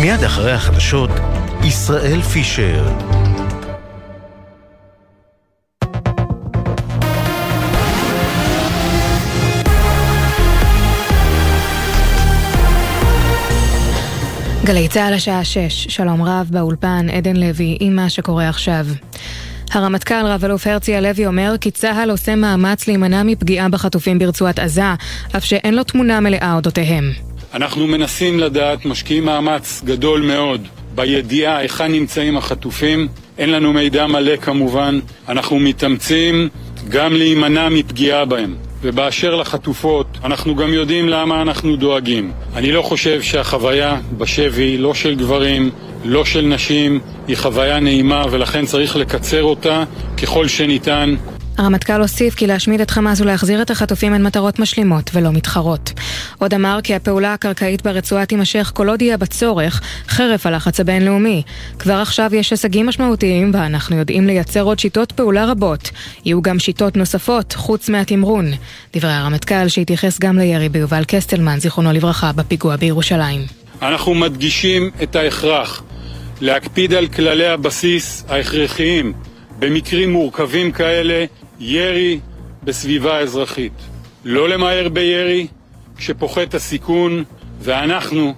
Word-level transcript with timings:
מיד 0.00 0.24
אחרי 0.24 0.52
החדשות, 0.52 1.10
ישראל 1.64 2.22
פישר. 2.22 2.84
גלי 14.64 14.88
צה"ל 14.88 15.14
השעה 15.14 15.44
6, 15.44 15.86
שלום 15.88 16.22
רב 16.22 16.48
באולפן, 16.50 17.06
עדן 17.12 17.36
לוי, 17.36 17.76
עם 17.80 17.96
מה 17.96 18.10
שקורה 18.10 18.48
עכשיו. 18.48 18.86
הרמטכ"ל 19.72 20.26
רב-אלוף 20.26 20.66
הרצי 20.66 20.94
הלוי 20.94 21.26
אומר 21.26 21.54
כי 21.60 21.70
צה"ל 21.70 22.10
עושה 22.10 22.34
מאמץ 22.36 22.86
להימנע 22.86 23.22
מפגיעה 23.22 23.68
בחטופים 23.68 24.18
ברצועת 24.18 24.58
עזה, 24.58 24.94
אף 25.36 25.44
שאין 25.44 25.74
לו 25.74 25.84
תמונה 25.84 26.20
מלאה 26.20 26.54
אודותיהם. 26.54 27.29
אנחנו 27.54 27.86
מנסים 27.86 28.40
לדעת, 28.40 28.84
משקיעים 28.84 29.24
מאמץ 29.24 29.82
גדול 29.84 30.22
מאוד 30.22 30.66
בידיעה 30.94 31.56
היכן 31.56 31.92
נמצאים 31.92 32.36
החטופים. 32.36 33.08
אין 33.38 33.50
לנו 33.50 33.72
מידע 33.72 34.06
מלא 34.06 34.36
כמובן. 34.36 35.00
אנחנו 35.28 35.58
מתאמצים 35.58 36.48
גם 36.88 37.12
להימנע 37.12 37.68
מפגיעה 37.68 38.24
בהם. 38.24 38.56
ובאשר 38.82 39.34
לחטופות, 39.34 40.06
אנחנו 40.24 40.56
גם 40.56 40.72
יודעים 40.72 41.08
למה 41.08 41.42
אנחנו 41.42 41.76
דואגים. 41.76 42.32
אני 42.54 42.72
לא 42.72 42.82
חושב 42.82 43.22
שהחוויה 43.22 44.00
בשבי, 44.18 44.78
לא 44.78 44.94
של 44.94 45.14
גברים, 45.14 45.70
לא 46.04 46.24
של 46.24 46.40
נשים, 46.40 47.00
היא 47.28 47.36
חוויה 47.36 47.80
נעימה 47.80 48.24
ולכן 48.30 48.66
צריך 48.66 48.96
לקצר 48.96 49.42
אותה 49.42 49.84
ככל 50.22 50.48
שניתן. 50.48 51.14
הרמטכ"ל 51.60 52.00
הוסיף 52.00 52.34
כי 52.34 52.46
להשמיד 52.46 52.80
את 52.80 52.90
חמאס 52.90 53.20
ולהחזיר 53.20 53.62
את 53.62 53.70
החטופים 53.70 54.12
הן 54.12 54.26
מטרות 54.26 54.58
משלימות 54.58 55.10
ולא 55.14 55.32
מתחרות. 55.32 55.92
עוד 56.38 56.54
אמר 56.54 56.78
כי 56.82 56.94
הפעולה 56.94 57.34
הקרקעית 57.34 57.82
ברצועה 57.82 58.26
תימשך 58.26 58.72
כל 58.74 58.88
עוד 58.88 59.02
יהיה 59.02 59.16
בצורך, 59.16 59.80
חרף 60.08 60.46
הלחץ 60.46 60.80
הבינלאומי. 60.80 61.42
כבר 61.78 61.94
עכשיו 61.94 62.34
יש 62.34 62.50
הישגים 62.50 62.86
משמעותיים 62.86 63.50
ואנחנו 63.54 63.96
יודעים 63.96 64.26
לייצר 64.26 64.62
עוד 64.62 64.78
שיטות 64.78 65.12
פעולה 65.12 65.46
רבות. 65.46 65.90
יהיו 66.24 66.42
גם 66.42 66.58
שיטות 66.58 66.96
נוספות, 66.96 67.52
חוץ 67.52 67.88
מהתמרון. 67.88 68.50
דברי 68.96 69.12
הרמטכ"ל 69.12 69.68
שהתייחס 69.68 70.18
גם 70.18 70.38
לירי 70.38 70.68
ביובל 70.68 71.02
קסטלמן, 71.06 71.60
זיכרונו 71.60 71.92
לברכה, 71.92 72.32
בפיגוע 72.32 72.76
בירושלים. 72.76 73.40
אנחנו 73.82 74.14
מדגישים 74.14 74.90
את 75.02 75.16
ההכרח 75.16 75.82
להקפיד 76.40 76.94
על 76.94 77.06
כללי 77.06 77.46
הבסיס 77.46 78.24
ההכרחיים 78.28 79.12
במקרים 79.58 80.12
מורכבים 80.12 80.72
כאלה 80.72 81.24
ירי 81.60 82.20
בסביבה 82.64 83.18
אזרחית. 83.18 83.72
לא 84.24 84.48
למהר 84.48 84.88
בירי 84.88 85.46
כשפוחת 85.96 86.54
הסיכון, 86.54 87.24
ואנחנו 87.60 88.34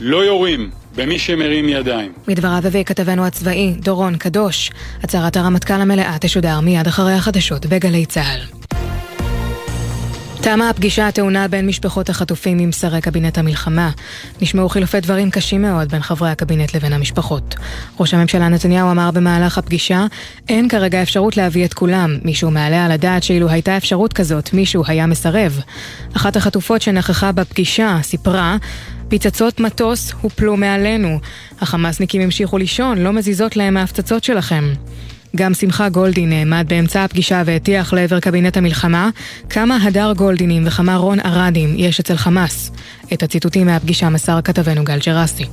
לא 0.00 0.24
יורים 0.24 0.70
במי 0.96 1.18
שמרים 1.18 1.68
ידיים. 1.68 2.12
מדבריו 2.28 2.60
הביא 2.64 2.84
כתבנו 2.84 3.26
הצבאי 3.26 3.72
דורון 3.72 4.16
קדוש. 4.16 4.70
הצהרת 5.02 5.36
הרמטכ"ל 5.36 5.74
המלאה 5.74 6.16
תשודר 6.20 6.60
מיד 6.60 6.86
אחרי 6.86 7.12
החדשות 7.12 7.66
בגלי 7.66 8.06
צה"ל. 8.06 8.63
תמה 10.44 10.70
הפגישה 10.70 11.08
הטעונה 11.08 11.48
בין 11.48 11.66
משפחות 11.66 12.08
החטופים 12.08 12.58
עם 12.58 12.72
שרי 12.72 13.00
קבינט 13.00 13.38
המלחמה. 13.38 13.90
נשמעו 14.42 14.68
חילופי 14.68 15.00
דברים 15.00 15.30
קשים 15.30 15.62
מאוד 15.62 15.88
בין 15.88 16.02
חברי 16.02 16.30
הקבינט 16.30 16.74
לבין 16.74 16.92
המשפחות. 16.92 17.54
ראש 18.00 18.14
הממשלה 18.14 18.48
נתניהו 18.48 18.90
אמר 18.90 19.10
במהלך 19.10 19.58
הפגישה, 19.58 20.06
אין 20.48 20.68
כרגע 20.68 21.02
אפשרות 21.02 21.36
להביא 21.36 21.64
את 21.64 21.74
כולם. 21.74 22.16
מישהו 22.22 22.50
מעלה 22.50 22.84
על 22.84 22.92
הדעת 22.92 23.22
שאילו 23.22 23.48
הייתה 23.48 23.76
אפשרות 23.76 24.12
כזאת, 24.12 24.52
מישהו 24.52 24.82
היה 24.86 25.06
מסרב. 25.06 25.60
אחת 26.16 26.36
החטופות 26.36 26.82
שנכחה 26.82 27.32
בפגישה 27.32 27.98
סיפרה, 28.02 28.56
פצצות 29.08 29.60
מטוס 29.60 30.12
הופלו 30.20 30.56
מעלינו. 30.56 31.18
החמאסניקים 31.60 32.20
המשיכו 32.20 32.58
לישון, 32.58 32.98
לא 32.98 33.12
מזיזות 33.12 33.56
להם 33.56 33.76
ההפצצות 33.76 34.24
שלכם. 34.24 34.64
גם 35.36 35.54
שמחה 35.54 35.88
גולדין 35.88 36.30
נעמד 36.30 36.66
באמצע 36.68 37.04
הפגישה 37.04 37.42
והטיח 37.46 37.92
לעבר 37.92 38.20
קבינט 38.20 38.56
המלחמה 38.56 39.10
כמה 39.50 39.76
הדר 39.82 40.12
גולדינים 40.16 40.66
וכמה 40.66 40.96
רון 40.96 41.20
ארדים 41.20 41.74
יש 41.76 42.00
אצל 42.00 42.16
חמאס. 42.16 42.70
את 43.12 43.22
הציטוטים 43.22 43.66
מהפגישה 43.66 44.08
מסר 44.08 44.40
כתבנו 44.44 44.84
גל 44.84 44.98
ג'רסי. 45.06 45.44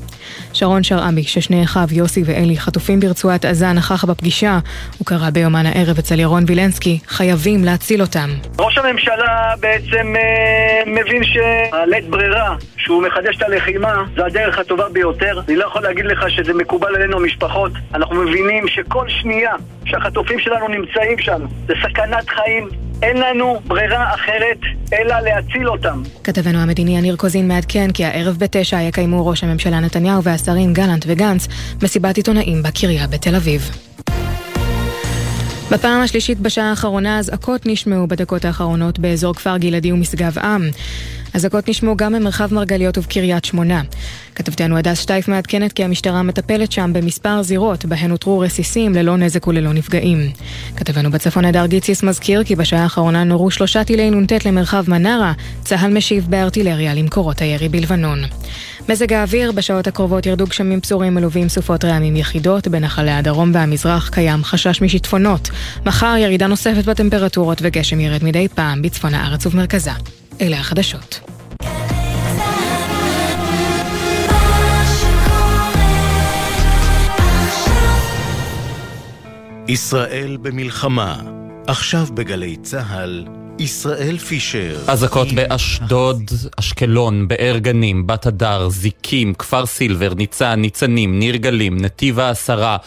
שרון 0.53 0.83
שרעבי, 0.83 1.23
ששני 1.23 1.63
אחיו 1.63 1.87
יוסי 1.91 2.23
ואלי 2.25 2.57
חטופים 2.57 2.99
ברצועת 2.99 3.45
עזה, 3.45 3.71
נכח 3.71 4.05
בפגישה. 4.05 4.59
הוא 4.97 5.05
קרא 5.05 5.29
ביומן 5.29 5.65
הערב 5.65 5.97
אצל 5.97 6.19
ירון 6.19 6.43
וילנסקי, 6.47 6.99
חייבים 7.07 7.63
להציל 7.63 8.01
אותם. 8.01 8.29
ראש 8.59 8.77
הממשלה 8.77 9.53
בעצם 9.59 10.13
אה, 10.15 10.83
מבין 10.85 11.23
שהלית 11.23 12.09
ברירה 12.09 12.55
שהוא 12.77 13.03
מחדש 13.03 13.37
את 13.37 13.41
הלחימה 13.41 14.03
זו 14.15 14.25
הדרך 14.25 14.59
הטובה 14.59 14.89
ביותר. 14.89 15.41
אני 15.47 15.55
לא 15.55 15.65
יכול 15.65 15.81
להגיד 15.81 16.05
לך 16.05 16.29
שזה 16.29 16.53
מקובל 16.53 16.95
עלינו 16.95 17.17
המשפחות. 17.17 17.71
אנחנו 17.93 18.15
מבינים 18.15 18.67
שכל 18.67 19.09
שנייה 19.09 19.53
שהחטופים 19.85 20.39
שלנו 20.39 20.67
נמצאים 20.67 21.19
שם 21.19 21.41
זה 21.67 21.73
סכנת 21.83 22.29
חיים. 22.29 22.90
אין 23.01 23.17
לנו 23.17 23.59
ברירה 23.67 24.13
אחרת 24.13 24.57
אלא 24.93 25.19
להציל 25.19 25.69
אותם. 25.69 26.03
כתבנו 26.23 26.59
המדיני 26.59 26.97
יניר 26.97 27.15
קוזין 27.15 27.47
מעדכן 27.47 27.91
כי 27.91 28.05
הערב 28.05 28.37
בתשע 28.39 28.81
יקיימו 28.81 29.27
ראש 29.27 29.43
הממשלה 29.43 29.79
נתניהו 29.79 30.23
והשרים 30.23 30.73
גלנט 30.73 31.05
וגנץ 31.07 31.47
מסיבת 31.83 32.17
עיתונאים 32.17 32.63
בקריה 32.63 33.07
בתל 33.07 33.35
אביב. 33.35 33.71
בפעם 35.71 36.01
השלישית 36.01 36.39
בשעה 36.39 36.69
האחרונה 36.69 37.19
אזעקות 37.19 37.65
נשמעו 37.65 38.07
בדקות 38.07 38.45
האחרונות 38.45 38.99
באזור 38.99 39.33
כפר 39.33 39.57
גלעדי 39.57 39.91
ומשגב 39.91 40.39
עם. 40.39 40.61
אזעקות 41.33 41.69
נשמעו 41.69 41.97
גם 41.97 42.13
במרחב 42.13 42.53
מרגליות 42.53 42.97
ובקריית 42.97 43.45
שמונה. 43.45 43.81
כתבתנו 44.35 44.77
הדס 44.77 44.99
שטייף 44.99 45.27
מעדכנת 45.27 45.73
כי 45.73 45.83
המשטרה 45.83 46.23
מטפלת 46.23 46.71
שם 46.71 46.91
במספר 46.93 47.41
זירות 47.41 47.85
בהן 47.85 48.11
הותרו 48.11 48.39
רסיסים 48.39 48.93
ללא 48.93 49.17
נזק 49.17 49.47
וללא 49.47 49.73
נפגעים. 49.73 50.31
כתבנו 50.75 51.11
בצפון 51.11 51.45
הדר 51.45 51.65
גיציס 51.65 52.03
מזכיר 52.03 52.43
כי 52.43 52.55
בשעה 52.55 52.83
האחרונה 52.83 53.23
נורו 53.23 53.51
שלושה 53.51 53.83
טילי 53.83 54.09
נ"ט 54.09 54.45
למרחב 54.45 54.83
מנרה, 54.87 55.33
צה"ל 55.63 55.93
משיב 55.93 56.27
בארטילריה 56.29 56.93
למקורות 56.93 57.41
הירי 57.41 57.69
בלבנון. 57.69 58.23
מזג 58.89 59.13
האוויר, 59.13 59.51
בשעות 59.51 59.87
הקרובות 59.87 60.25
ירדו 60.25 60.45
גשמים 60.45 60.79
בשורים 60.79 61.13
מלווים 61.13 61.49
סופות 61.49 61.85
רעמים 61.85 62.15
יחידות, 62.15 62.67
בנחלי 62.67 63.11
הדרום 63.11 63.51
והמזרח 63.53 64.09
קיים 64.09 64.43
חשש 64.43 64.81
משיטפונות. 64.81 65.49
מחר 65.85 66.15
ירידה 66.19 66.47
נוספת 66.47 66.85
בטמפרטורות 66.85 67.57
וגשם 67.61 67.99
ירד 67.99 68.23
מדי 68.23 68.47
פעם 68.47 68.81
בצפון 68.81 69.13
הארץ 69.13 69.45
ובמרכזה. 69.45 70.20
אלה 70.41 70.59
החדשות. 70.59 71.19
ישראל 79.67 80.37
במלחמה, 80.41 81.21
עכשיו 81.67 82.05
בגלי 82.13 82.55
צה"ל, 82.63 83.25
ישראל 83.59 84.17
פישר. 84.17 84.79
אזעקות 84.87 85.27
באשדוד, 85.31 86.31
אשקלון, 86.59 87.27
באר 87.27 87.57
גנים, 87.57 88.07
בת 88.07 88.25
הדר, 88.25 88.69
זיקים, 88.69 89.33
כפר 89.33 89.65
סילבר, 89.65 90.13
ניצן, 90.13 90.61
ניצנים, 90.61 91.19
ניר 91.19 91.35
גלים, 91.35 91.81
נתיב 91.81 92.19
העשרה. 92.19 92.77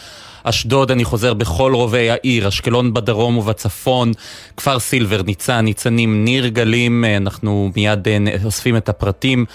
אשדוד, 0.49 0.91
אני 0.91 1.05
חוזר 1.05 1.33
בכל 1.33 1.73
רובי 1.73 2.09
העיר, 2.09 2.47
אשקלון 2.47 2.93
בדרום 2.93 3.37
ובצפון, 3.37 4.11
כפר 4.57 4.79
סילבר, 4.79 5.21
ניצן, 5.21 5.65
ניצנים, 5.65 6.25
ניר 6.25 6.47
גלים, 6.47 7.05
אנחנו 7.17 7.71
מיד 7.75 8.07
אה, 8.07 8.17
אוספים 8.45 8.77
את 8.77 8.89
הפרטים 8.89 9.45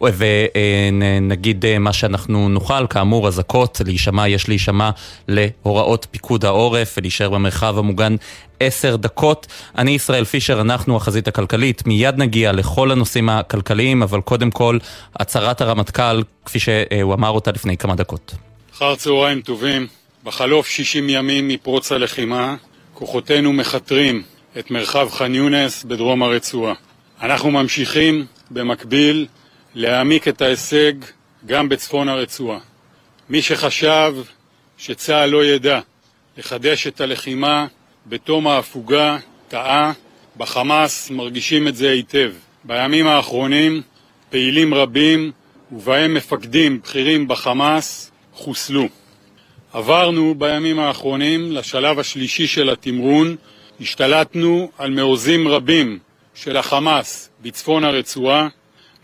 ונגיד 0.00 1.66
אה, 1.66 1.78
מה 1.78 1.92
שאנחנו 1.92 2.48
נוכל, 2.48 2.86
כאמור 2.86 3.28
אזעקות, 3.28 3.80
להישמע, 3.84 4.28
יש 4.28 4.48
להישמע 4.48 4.90
להוראות 5.28 6.06
פיקוד 6.10 6.44
העורף 6.44 6.94
ולהישאר 6.98 7.30
במרחב 7.30 7.78
המוגן 7.78 8.16
עשר 8.60 8.96
דקות. 8.96 9.46
אני 9.78 9.90
ישראל 9.90 10.24
פישר, 10.24 10.60
אנחנו 10.60 10.96
החזית 10.96 11.28
הכלכלית, 11.28 11.86
מיד 11.86 12.18
נגיע 12.18 12.52
לכל 12.52 12.90
הנושאים 12.90 13.28
הכלכליים, 13.28 14.02
אבל 14.02 14.20
קודם 14.20 14.50
כל 14.50 14.78
הצהרת 15.16 15.60
הרמטכ"ל, 15.60 16.22
כפי 16.44 16.58
שהוא 16.58 17.14
אמר 17.14 17.30
אותה 17.30 17.50
לפני 17.52 17.76
כמה 17.76 17.94
דקות. 17.94 18.34
אחר 18.74 18.94
צהריים 18.94 19.40
טובים. 19.40 19.86
בחלוף 20.28 20.68
60 20.68 21.08
ימים 21.10 21.48
מפרוץ 21.48 21.92
הלחימה, 21.92 22.56
כוחותינו 22.94 23.52
מכתרים 23.52 24.22
את 24.58 24.70
מרחב 24.70 25.08
ח'אן 25.10 25.34
יונס 25.34 25.84
בדרום 25.84 26.22
הרצועה. 26.22 26.74
אנחנו 27.22 27.50
ממשיכים 27.50 28.26
במקביל 28.50 29.26
להעמיק 29.74 30.28
את 30.28 30.42
ההישג 30.42 30.92
גם 31.46 31.68
בצפון 31.68 32.08
הרצועה. 32.08 32.58
מי 33.30 33.42
שחשב 33.42 34.14
שצה"ל 34.78 35.30
לא 35.30 35.44
ידע 35.44 35.80
לחדש 36.36 36.86
את 36.86 37.00
הלחימה 37.00 37.66
בתום 38.06 38.46
ההפוגה, 38.46 39.18
טעה. 39.48 39.92
בחמאס 40.36 41.10
מרגישים 41.10 41.68
את 41.68 41.76
זה 41.76 41.90
היטב. 41.90 42.32
בימים 42.64 43.06
האחרונים 43.06 43.82
פעילים 44.30 44.74
רבים, 44.74 45.32
ובהם 45.72 46.14
מפקדים 46.14 46.80
בכירים 46.80 47.28
בחמאס, 47.28 48.10
חוסלו. 48.32 48.88
עברנו 49.78 50.34
בימים 50.38 50.78
האחרונים 50.78 51.52
לשלב 51.52 51.98
השלישי 51.98 52.46
של 52.46 52.70
התמרון, 52.70 53.36
השתלטנו 53.80 54.70
על 54.78 54.90
מעוזים 54.90 55.48
רבים 55.48 55.98
של 56.34 56.56
החמאס 56.56 57.30
בצפון 57.42 57.84
הרצועה, 57.84 58.48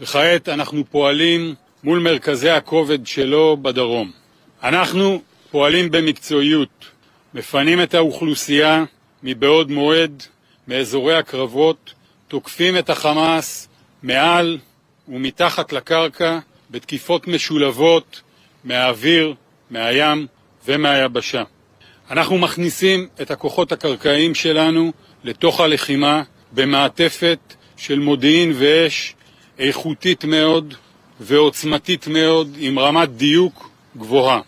וכעת 0.00 0.48
אנחנו 0.48 0.84
פועלים 0.90 1.54
מול 1.84 1.98
מרכזי 1.98 2.50
הכובד 2.50 3.06
שלו 3.06 3.56
בדרום. 3.62 4.10
אנחנו 4.62 5.22
פועלים 5.50 5.90
במקצועיות, 5.90 6.84
מפנים 7.34 7.82
את 7.82 7.94
האוכלוסייה 7.94 8.84
מבעוד 9.22 9.70
מועד, 9.70 10.22
מאזורי 10.68 11.14
הקרבות, 11.14 11.94
תוקפים 12.28 12.78
את 12.78 12.90
החמאס 12.90 13.68
מעל 14.02 14.58
ומתחת 15.08 15.72
לקרקע 15.72 16.38
בתקיפות 16.70 17.26
משולבות 17.26 18.20
מהאוויר, 18.64 19.34
מהים 19.70 20.26
ומהיבשה. 20.66 21.42
אנחנו 22.10 22.38
מכניסים 22.38 23.08
את 23.22 23.30
הכוחות 23.30 23.72
הקרקעיים 23.72 24.34
שלנו 24.34 24.92
לתוך 25.24 25.60
הלחימה 25.60 26.22
במעטפת 26.52 27.38
של 27.76 27.98
מודיעין 27.98 28.52
ואש 28.54 29.14
איכותית 29.58 30.24
מאוד 30.24 30.74
ועוצמתית 31.20 32.06
מאוד 32.06 32.56
עם 32.58 32.78
רמת 32.78 33.08
דיוק 33.08 33.70
גבוהה. 33.96 34.40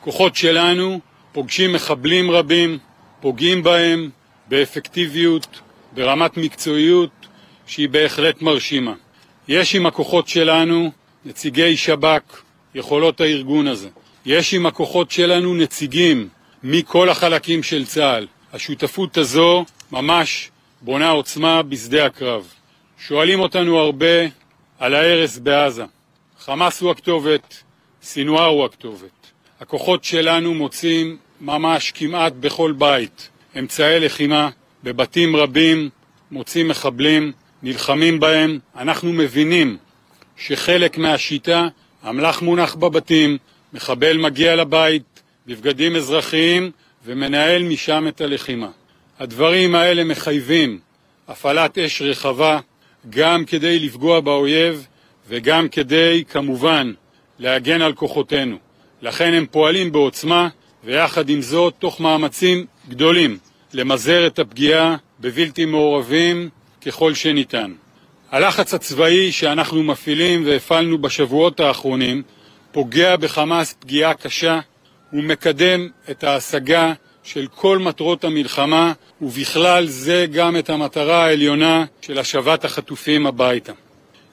כוחות 0.00 0.36
שלנו 0.36 1.00
פוגשים 1.32 1.72
מחבלים 1.72 2.30
רבים, 2.30 2.78
פוגעים 3.20 3.62
בהם 3.62 4.10
באפקטיביות, 4.48 5.60
ברמת 5.92 6.36
מקצועיות 6.36 7.10
שהיא 7.66 7.88
בהחלט 7.88 8.42
מרשימה. 8.42 8.94
יש 9.48 9.74
עם 9.74 9.86
הכוחות 9.86 10.28
שלנו 10.28 10.90
נציגי 11.24 11.76
שב"כ, 11.76 12.42
יכולות 12.74 13.20
הארגון 13.20 13.66
הזה. 13.66 13.88
יש 14.26 14.54
עם 14.54 14.66
הכוחות 14.66 15.10
שלנו 15.10 15.54
נציגים 15.54 16.28
מכל 16.62 17.08
החלקים 17.08 17.62
של 17.62 17.86
צה"ל. 17.86 18.26
השותפות 18.52 19.16
הזו 19.16 19.64
ממש 19.92 20.50
בונה 20.80 21.10
עוצמה 21.10 21.62
בשדה 21.62 22.06
הקרב. 22.06 22.52
שואלים 22.98 23.40
אותנו 23.40 23.78
הרבה 23.78 24.26
על 24.78 24.94
ההרס 24.94 25.38
בעזה. 25.38 25.84
חמאס 26.40 26.80
הוא 26.80 26.90
הכתובת, 26.90 27.62
סינואר 28.02 28.46
הוא 28.46 28.64
הכתובת. 28.64 29.30
הכוחות 29.60 30.04
שלנו 30.04 30.54
מוצאים 30.54 31.16
ממש 31.40 31.92
כמעט 31.94 32.32
בכל 32.40 32.72
בית 32.72 33.28
אמצעי 33.58 34.00
לחימה, 34.00 34.48
בבתים 34.84 35.36
רבים 35.36 35.90
מוצאים 36.30 36.68
מחבלים, 36.68 37.32
נלחמים 37.62 38.20
בהם. 38.20 38.58
אנחנו 38.76 39.12
מבינים 39.12 39.76
שחלק 40.36 40.98
מהשיטה, 40.98 41.68
אמל"ח 42.08 42.42
מונח 42.42 42.74
בבתים, 42.74 43.38
מחבל 43.72 44.16
מגיע 44.16 44.56
לבית 44.56 45.22
בבגדים 45.46 45.96
אזרחיים 45.96 46.70
ומנהל 47.04 47.62
משם 47.62 48.08
את 48.08 48.20
הלחימה. 48.20 48.68
הדברים 49.18 49.74
האלה 49.74 50.04
מחייבים 50.04 50.78
הפעלת 51.28 51.78
אש 51.78 52.02
רחבה 52.02 52.60
גם 53.10 53.44
כדי 53.44 53.78
לפגוע 53.78 54.20
באויב 54.20 54.86
וגם 55.28 55.68
כדי, 55.68 56.24
כמובן, 56.28 56.92
להגן 57.38 57.82
על 57.82 57.92
כוחותינו. 57.92 58.56
לכן 59.02 59.34
הם 59.34 59.46
פועלים 59.50 59.92
בעוצמה 59.92 60.48
ויחד 60.84 61.28
עם 61.28 61.40
זאת 61.40 61.74
תוך 61.78 62.00
מאמצים 62.00 62.66
גדולים 62.88 63.38
למזער 63.72 64.26
את 64.26 64.38
הפגיעה 64.38 64.96
בבלתי 65.20 65.64
מעורבים 65.64 66.48
ככל 66.86 67.14
שניתן. 67.14 67.72
הלחץ 68.30 68.74
הצבאי 68.74 69.32
שאנחנו 69.32 69.82
מפעילים 69.82 70.46
והפעלנו 70.46 70.98
בשבועות 70.98 71.60
האחרונים 71.60 72.22
פוגע 72.72 73.16
בחמאס 73.16 73.72
פגיעה 73.80 74.14
קשה 74.14 74.60
ומקדם 75.12 75.88
את 76.10 76.24
ההשגה 76.24 76.92
של 77.22 77.46
כל 77.54 77.78
מטרות 77.78 78.24
המלחמה 78.24 78.92
ובכלל 79.22 79.86
זה 79.86 80.26
גם 80.32 80.56
את 80.56 80.70
המטרה 80.70 81.24
העליונה 81.24 81.84
של 82.00 82.18
השבת 82.18 82.64
החטופים 82.64 83.26
הביתה. 83.26 83.72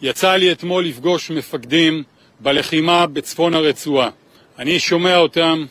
יצא 0.02 0.36
לי 0.36 0.52
אתמול 0.52 0.86
לפגוש 0.86 1.32
מפקדים 1.32 2.04
בלחימה 2.40 3.08
בצפון 3.08 3.54
הרצועה. 3.54 4.10
אני 4.60 4.80
שומע 4.80 5.18
אותם, 5.18 5.66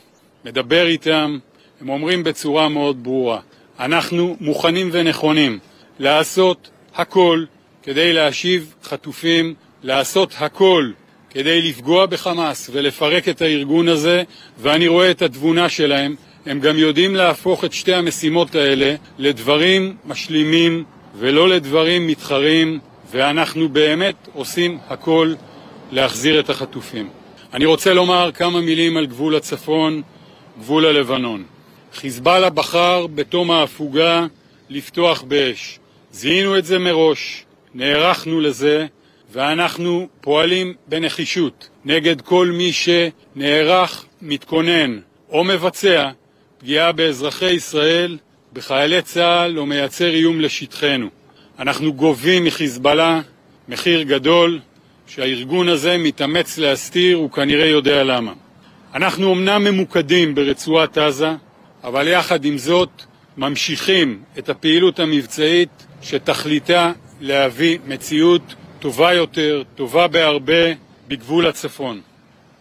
מדבר 0.45 0.87
איתם, 0.87 1.37
הם 1.81 1.89
אומרים 1.89 2.23
בצורה 2.23 2.69
מאוד 2.69 3.03
ברורה 3.03 3.39
אנחנו 3.79 4.37
מוכנים 4.39 4.89
ונכונים 4.91 5.59
לעשות 5.99 6.69
הכל 6.95 7.45
כדי 7.83 8.13
להשיב 8.13 8.73
חטופים, 8.83 9.53
לעשות 9.83 10.33
הכל 10.37 10.91
כדי 11.35 11.61
לפגוע 11.61 12.05
בחמאס 12.05 12.69
ולפרק 12.73 13.29
את 13.29 13.41
הארגון 13.41 13.87
הזה, 13.87 14.23
ואני 14.59 14.87
רואה 14.87 15.11
את 15.11 15.21
התבונה 15.21 15.69
שלהם. 15.69 16.15
הם 16.45 16.59
גם 16.59 16.77
יודעים 16.77 17.15
להפוך 17.15 17.65
את 17.65 17.73
שתי 17.73 17.93
המשימות 17.93 18.55
האלה 18.55 18.95
לדברים 19.17 19.97
משלימים 20.05 20.83
ולא 21.19 21.49
לדברים 21.49 22.07
מתחרים, 22.07 22.79
ואנחנו 23.11 23.69
באמת 23.69 24.15
עושים 24.33 24.77
הכל 24.87 25.33
להחזיר 25.91 26.39
את 26.39 26.49
החטופים. 26.49 27.09
אני 27.53 27.65
רוצה 27.65 27.93
לומר 27.93 28.31
כמה 28.33 28.61
מילים 28.61 28.97
על 28.97 29.05
גבול 29.05 29.35
הצפון, 29.35 30.01
גבול 30.59 30.85
הלבנון. 30.85 31.43
חיזבאללה 31.93 32.49
בחר 32.49 33.07
בתום 33.15 33.51
ההפוגה 33.51 34.25
לפתוח 34.69 35.21
באש. 35.21 35.79
זיהינו 36.11 36.57
את 36.57 36.65
זה 36.65 36.79
מראש, 36.79 37.45
נערכנו 37.73 38.41
לזה, 38.41 38.85
ואנחנו 39.31 40.07
פועלים 40.21 40.73
בנחישות 40.87 41.69
נגד 41.85 42.21
כל 42.21 42.51
מי 42.53 42.71
שנערך, 42.71 44.05
מתכונן 44.21 44.99
או 45.29 45.43
מבצע 45.43 46.09
פגיעה 46.57 46.91
באזרחי 46.91 47.51
ישראל, 47.51 48.17
בחיילי 48.53 49.01
צה"ל 49.01 49.59
או 49.59 49.65
מייצר 49.65 50.09
איום 50.09 50.41
לשטחנו. 50.41 51.07
אנחנו 51.59 51.93
גובים 51.93 52.45
מחיזבאללה 52.45 53.21
מחיר 53.69 54.01
גדול 54.01 54.59
שהארגון 55.07 55.69
הזה 55.69 55.97
מתאמץ 55.97 56.57
להסתיר, 56.57 57.17
הוא 57.17 57.31
כנראה 57.31 57.65
יודע 57.65 58.03
למה. 58.03 58.33
אנחנו 58.93 59.33
אמנם 59.33 59.63
ממוקדים 59.63 60.35
ברצועת 60.35 60.97
עזה, 60.97 61.31
אבל 61.83 62.07
יחד 62.07 62.45
עם 62.45 62.57
זאת 62.57 62.89
ממשיכים 63.37 64.21
את 64.37 64.49
הפעילות 64.49 64.99
המבצעית 64.99 65.85
שתכליתה 66.01 66.91
להביא 67.21 67.77
מציאות 67.87 68.55
טובה 68.85 69.13
יותר, 69.13 69.63
טובה 69.75 70.07
בהרבה, 70.07 70.73
בגבול 71.07 71.47
הצפון. 71.47 72.01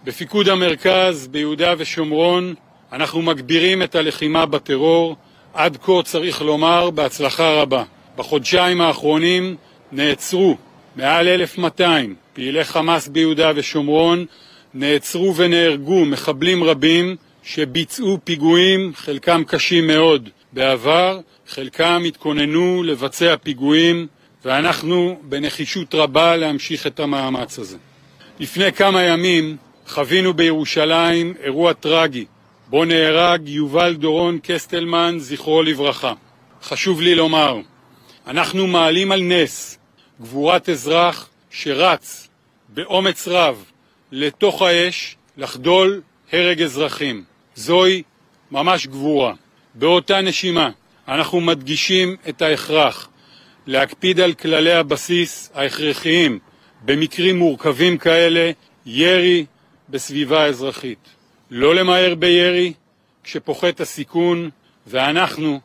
בפיקוד 0.05 0.49
המרכז, 0.49 1.29
ביהודה 1.31 1.75
ושומרון, 1.79 2.55
אנחנו 2.93 3.23
מגבירים 3.23 3.82
את 3.82 3.94
הלחימה 3.94 4.47
בטרור, 4.47 5.17
עד 5.55 5.76
כה 5.76 5.93
צריך 6.05 6.43
לומר 6.43 6.91
בהצלחה 6.91 7.50
רבה. 7.50 7.85
בחודשיים 8.17 8.81
האחרונים 8.81 9.56
נעצרו 9.93 10.56
מעל 10.97 11.29
1,200 11.29 12.15
פעילי 12.32 12.65
חמאס 12.65 13.09
ביהודה 13.09 13.53
ושומרון, 13.55 14.25
נעצרו 14.75 15.37
ונהרגו 15.37 16.05
מחבלים 16.05 16.65
רבים 16.65 17.17
שביצעו 17.43 18.19
פיגועים, 18.25 18.93
חלקם 18.94 19.43
קשים 19.46 19.87
מאוד, 19.87 20.29
בעבר, 20.53 21.20
חלקם 21.48 22.03
התכוננו 22.06 22.82
לבצע 22.82 23.37
פיגועים 23.43 24.06
ואנחנו 24.44 25.20
בנחישות 25.22 25.94
רבה 25.94 26.36
להמשיך 26.36 26.86
את 26.86 27.01
המאמץ 27.01 27.58
הזה. 27.58 27.77
לפני 28.41 28.72
כמה 28.72 29.03
ימים 29.03 29.56
חווינו 29.86 30.34
בירושלים 30.34 31.34
אירוע 31.43 31.72
טרגי, 31.72 32.24
בו 32.69 32.84
נהרג 32.84 33.48
יובל 33.48 33.94
דורון 33.94 34.39
קסטלמן, 34.43 35.17
זכרו 35.19 35.63
לברכה. 35.63 36.13
חשוב 36.63 37.01
לי 37.01 37.15
לומר, 37.15 37.60
אנחנו 38.27 38.67
מעלים 38.67 39.13
על 39.13 39.22
נס 39.22 39.79
גבורת 40.20 40.69
אזרח 40.69 41.29
שרץ 41.51 42.29
באומץ 42.69 43.29
רב 43.29 43.65
לתוך 44.13 44.63
האש 44.63 45.17
לחדול 45.36 46.01
הרג 46.32 46.63
אזרחים. 46.63 47.24
זוהי 47.55 48.03
ממש 48.51 48.86
גבורה. 48.86 49.34
באותה 49.74 50.20
נשימה 50.20 50.70
אנחנו 51.08 51.41
מדגישים 51.41 52.17
את 52.29 52.43
ההכרח 52.43 53.08
להקפיד 53.67 54.21
על 54.21 54.35
כללי 54.35 54.73
הבסיס 54.73 55.51
ההכרחיים 55.55 56.39
במקרים 56.85 57.39
מורכבים 57.39 57.99
כאלה, 57.99 58.51
ירי 58.87 59.47
בסביבה 59.89 60.47
אזרחית. 60.47 61.09
לא 61.51 61.75
למהר 61.75 62.15
בירי 62.15 62.73
כשפוחת 63.25 63.81
הסיכון, 63.81 64.51
ואנחנו 64.87 65.61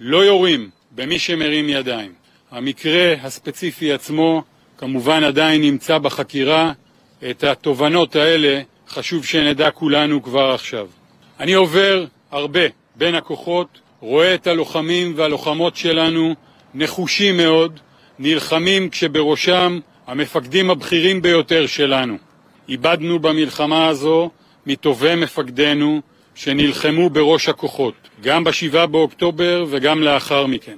לא 0.00 0.24
יורים 0.24 0.70
במי 0.90 1.18
שמרים 1.18 1.68
ידיים. 1.68 2.12
המקרה 2.50 3.14
הספציפי 3.22 3.92
עצמו 3.92 4.42
כמובן 4.78 5.24
עדיין 5.24 5.60
נמצא 5.62 5.98
בחקירה, 5.98 6.72
את 7.30 7.44
התובנות 7.44 8.16
האלה 8.16 8.60
חשוב 8.88 9.24
שנדע 9.24 9.70
כולנו 9.70 10.22
כבר 10.22 10.50
עכשיו. 10.50 10.88
אני 11.40 11.52
עובר 11.52 12.04
הרבה 12.30 12.60
בין 12.96 13.14
הכוחות, 13.14 13.80
רואה 14.00 14.34
את 14.34 14.46
הלוחמים 14.46 15.12
והלוחמות 15.16 15.76
שלנו 15.76 16.34
נחושים 16.74 17.36
מאוד, 17.36 17.80
נלחמים 18.18 18.90
כשבראשם 18.90 19.80
המפקדים 20.06 20.70
הבכירים 20.70 21.22
ביותר 21.22 21.66
שלנו. 21.66 22.16
איבדנו 22.68 23.18
במלחמה 23.18 23.88
הזו 23.88 24.30
מטובי 24.66 25.14
מפקדינו 25.14 26.00
שנלחמו 26.34 27.10
בראש 27.10 27.48
הכוחות, 27.48 27.94
גם 28.22 28.44
בשבעה 28.44 28.86
באוקטובר 28.86 29.64
וגם 29.68 30.02
לאחר 30.02 30.46
מכן. 30.46 30.76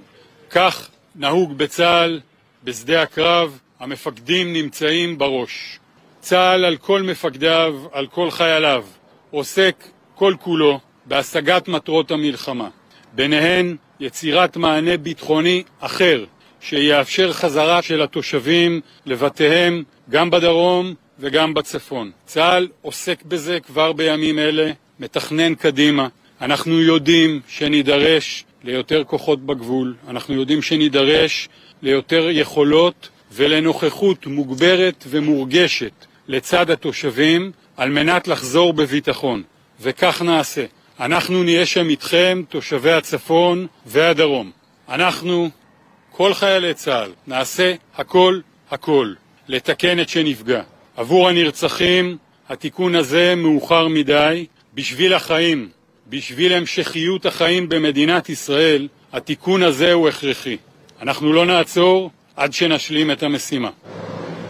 כך 0.51 0.89
נהוג 1.17 1.59
בצה"ל, 1.59 2.21
בשדה 2.65 3.03
הקרב, 3.03 3.59
המפקדים 3.81 4.53
נמצאים 4.53 5.19
בראש. 5.19 5.79
צה"ל 6.21 6.65
על 6.65 6.77
כל 6.77 7.03
מפקדיו, 7.03 7.75
על 7.93 8.07
כל 8.07 8.31
חייליו, 8.31 8.85
עוסק 9.31 9.85
כל 10.15 10.35
כולו 10.41 10.81
בהשגת 11.07 11.69
מטרות 11.69 12.11
המלחמה, 12.11 12.69
ביניהן 13.13 13.77
יצירת 14.01 14.57
מענה 14.57 14.97
ביטחוני 14.97 15.63
אחר 15.81 16.25
שיאפשר 16.61 17.33
חזרה 17.33 17.83
של 17.83 18.03
התושבים 18.03 18.81
לבתיהם 19.07 19.83
גם 20.11 20.31
בדרום 20.31 20.95
וגם 21.19 21.55
בצפון. 21.55 22.11
צה"ל 22.27 22.69
עוסק 22.83 23.23
בזה 23.23 23.61
כבר 23.61 23.93
בימים 23.93 24.39
אלה, 24.39 24.71
מתכנן 25.01 25.55
קדימה. 25.55 26.09
אנחנו 26.41 26.81
יודעים 26.81 27.41
שנידרש 27.49 28.45
ליותר 28.65 29.05
כוחות 29.05 29.47
בגבול, 29.47 29.95
אנחנו 30.09 30.35
יודעים 30.35 30.63
שנידרש 30.63 31.49
ליותר 31.83 32.29
יכולות 32.31 33.09
ולנוכחות 33.33 34.27
מוגברת 34.27 35.05
ומורגשת 35.09 35.93
לצד 36.29 36.71
התושבים 36.71 37.53
על 37.77 37.91
מנת 37.91 38.29
לחזור 38.29 38.73
בביטחון, 38.73 39.43
וכך 39.81 40.23
נעשה. 40.23 40.65
אנחנו 41.01 41.43
נהיה 41.43 41.67
שם 41.67 41.89
איתכם, 41.89 42.43
תושבי 42.49 42.93
הצפון 42.93 43.67
והדרום. 43.87 44.51
אנחנו, 44.89 45.51
כל 46.11 46.35
חיילי 46.35 46.75
צה"ל, 46.75 47.13
נעשה 47.27 47.75
הכל 47.97 48.41
הכל 48.71 49.13
לתקן 49.49 50.01
את 50.01 50.09
שנפגע. 50.09 50.63
עבור 50.97 51.29
הנרצחים 51.29 52.17
התיקון 52.49 52.95
הזה 52.95 53.35
מאוחר 53.37 53.89
מדי, 53.89 54.47
בשביל 54.75 55.15
החיים, 55.15 55.69
בשביל 56.09 56.53
המשכיות 56.53 57.27
החיים 57.27 57.69
במדינת 57.69 58.29
ישראל, 58.29 58.89
התיקון 59.13 59.63
הזה 59.63 59.93
הוא 59.93 60.09
הכרחי. 60.09 60.57
אנחנו 61.03 61.33
לא 61.33 61.47
נעצור 61.47 62.11
עד 62.37 62.53
שנשלים 62.53 63.11
את 63.11 63.23
המשימה. 63.23 63.71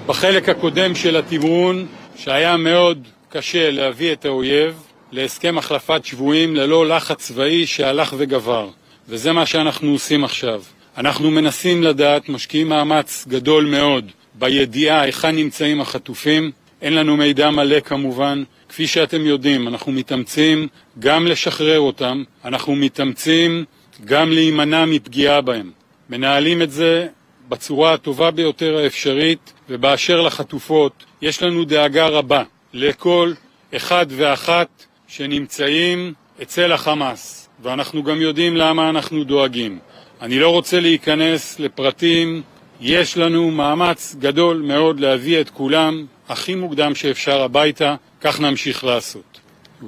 בחלק 0.07 0.49
הקודם 0.49 0.95
של 0.95 1.17
התמרון, 1.17 1.87
שהיה 2.17 2.57
מאוד 2.57 3.09
קשה 3.29 3.71
להביא 3.71 4.13
את 4.13 4.25
האויב 4.25 4.83
להסכם 5.15 5.59
החלפת 5.59 6.05
שבויים 6.05 6.57
ללא 6.57 6.89
לחץ 6.89 7.19
צבאי 7.19 7.67
שהלך 7.67 8.15
וגבר, 8.19 8.69
וזה 9.09 9.33
מה 9.33 9.47
שאנחנו 9.47 9.91
עושים 9.91 10.25
עכשיו. 10.25 10.63
אנחנו 10.97 11.31
מנסים 11.31 11.83
לדעת, 11.83 12.29
משקיעים 12.29 12.69
מאמץ 12.69 13.25
גדול 13.29 13.65
מאוד 13.67 14.11
בידיעה 14.35 15.01
היכן 15.01 15.37
נמצאים 15.37 15.81
החטופים, 15.81 16.51
אין 16.83 16.95
לנו 16.95 17.17
מידע 17.17 17.51
מלא 17.51 17.81
כמובן, 17.81 18.43
כפי 18.69 18.87
שאתם 18.87 19.21
יודעים, 19.21 19.69
אנחנו 19.69 19.93
מתאמצים 19.93 20.69
גם 20.99 21.27
לשחרר 21.27 21.81
אותם, 21.81 22.25
אנחנו 22.45 22.77
מתאמצים 22.77 23.65
גם 24.05 24.31
להימנע 24.31 24.85
מפגיעה 24.85 25.41
בהם. 25.41 25.71
מנהלים 26.11 26.63
את 26.63 26.71
זה 26.71 27.07
בצורה 27.49 27.93
הטובה 27.93 28.31
ביותר 28.31 28.77
האפשרית, 28.77 29.53
ובאשר 29.69 30.21
לחטופות, 30.21 31.05
יש 31.23 31.43
לנו 31.43 31.65
דאגה 31.65 32.07
רבה 32.07 32.43
לכל 32.73 33.33
אחד 33.77 34.07
ואחת 34.09 34.69
שנמצאים 35.17 36.13
אצל 36.43 36.73
החמאס, 36.73 37.49
ואנחנו 37.63 38.03
גם 38.03 38.21
יודעים 38.21 38.57
למה 38.57 38.91
אנחנו 38.91 39.25
דואגים. 39.25 39.79
אני 40.23 40.39
לא 40.39 40.49
רוצה 40.49 40.81
להיכנס 40.81 41.61
לפרטים, 41.61 42.43
יש 42.81 43.17
לנו 43.17 43.51
מאמץ 43.51 44.17
גדול 44.19 44.63
מאוד 44.67 45.01
להביא 45.01 45.41
את 45.41 45.51
כולם 45.51 46.07
הכי 46.29 46.55
מוקדם 46.55 46.95
שאפשר 46.95 47.43
הביתה, 47.43 47.95
כך 48.21 48.41
נמשיך 48.41 48.85
לעשות. 48.85 49.41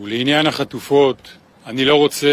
ולעניין 0.02 0.46
החטופות, 0.46 1.28
אני 1.66 1.84
לא 1.84 1.94
רוצה 1.94 2.28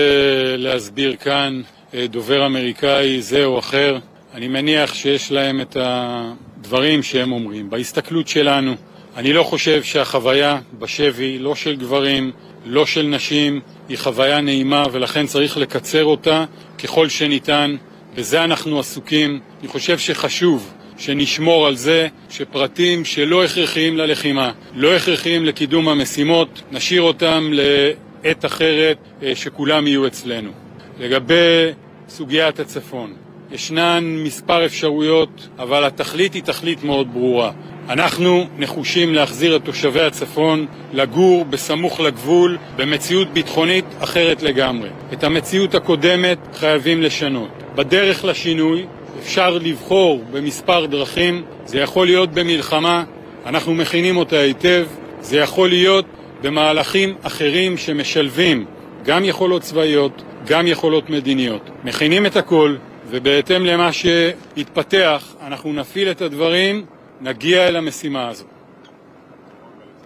להסביר 0.58 1.16
כאן 1.16 1.62
אה, 1.94 2.08
דובר 2.08 2.46
אמריקאי 2.46 3.22
זה 3.22 3.46
או 3.46 3.60
אחר, 3.60 3.98
אני 4.34 4.48
מניח 4.48 4.94
שיש 4.94 5.32
להם 5.32 5.62
את 5.62 5.78
הדברים 5.80 7.04
שהם 7.04 7.32
אומרים. 7.32 7.70
בהסתכלות 7.70 8.28
שלנו, 8.28 8.76
אני 9.16 9.34
לא 9.34 9.44
חושב 9.44 9.84
שהחוויה 9.84 10.60
בשבי, 10.80 11.40
לא 11.40 11.56
של 11.56 11.76
גברים, 11.76 12.32
לא 12.66 12.86
של 12.86 13.02
נשים, 13.02 13.60
היא 13.90 13.98
חוויה 13.98 14.42
נעימה 14.42 14.86
ולכן 14.92 15.26
צריך 15.26 15.58
לקצר 15.58 16.04
אותה 16.04 16.46
ככל 16.84 17.10
שניתן. 17.10 17.76
בזה 18.16 18.44
אנחנו 18.44 18.80
עסוקים. 18.80 19.40
אני 19.60 19.68
חושב 19.68 19.98
שחשוב 19.98 20.74
שנשמור 20.98 21.68
על 21.68 21.76
זה 21.76 22.08
שפרטים 22.30 23.06
שלא 23.06 23.44
הכרחיים 23.44 23.98
ללחימה, 23.98 24.52
לא 24.76 24.96
הכרחיים 24.96 25.46
לקידום 25.46 25.90
המשימות, 25.90 26.62
נשאיר 26.72 27.02
אותם 27.02 27.52
לעת 27.52 28.46
אחרת 28.46 28.98
אה, 29.24 29.36
שכולם 29.36 29.88
יהיו 29.88 30.08
אצלנו. 30.08 30.52
לגבי 31.00 31.72
סוגיית 32.10 32.60
הצפון, 32.60 33.14
ישנן 33.52 34.04
מספר 34.24 34.66
אפשרויות, 34.66 35.48
אבל 35.60 35.84
התכלית 35.84 36.34
היא 36.34 36.44
תכלית 36.44 36.84
מאוד 36.84 37.14
ברורה. 37.14 37.52
אנחנו 37.90 38.48
נחושים 38.58 39.14
להחזיר 39.14 39.56
את 39.56 39.66
תושבי 39.66 40.02
הצפון 40.02 40.66
לגור 40.94 41.46
בסמוך 41.46 42.00
לגבול 42.00 42.58
במציאות 42.76 43.28
ביטחונית 43.34 43.86
אחרת 44.00 44.44
לגמרי. 44.44 44.90
את 45.14 45.24
המציאות 45.24 45.76
הקודמת 45.76 46.38
חייבים 46.54 47.02
לשנות. 47.02 47.50
בדרך 47.76 48.26
לשינוי 48.26 48.86
אפשר 49.20 49.58
לבחור 49.58 50.24
במספר 50.32 50.86
דרכים, 50.86 51.44
זה 51.66 51.80
יכול 51.80 52.06
להיות 52.06 52.32
במלחמה, 52.32 53.04
אנחנו 53.46 53.74
מכינים 53.74 54.18
אותה 54.18 54.40
היטב, 54.40 54.86
זה 55.22 55.38
יכול 55.38 55.70
להיות 55.70 56.06
במהלכים 56.42 57.16
אחרים 57.22 57.78
שמשלבים 57.78 58.66
גם 59.06 59.24
יכולות 59.24 59.62
צבאיות, 59.62 60.22
גם 60.48 60.68
יכולות 60.68 61.10
מדיניות. 61.10 61.70
מכינים 61.84 62.26
את 62.26 62.38
הכל, 62.38 62.76
ובהתאם 63.10 63.66
למה 63.66 63.90
שיתפתח, 63.94 65.36
אנחנו 65.48 65.74
נפעיל 65.74 66.12
את 66.12 66.22
הדברים, 66.22 66.86
נגיע 67.24 67.68
אל 67.68 67.76
המשימה 67.76 68.28
הזו. 68.28 68.46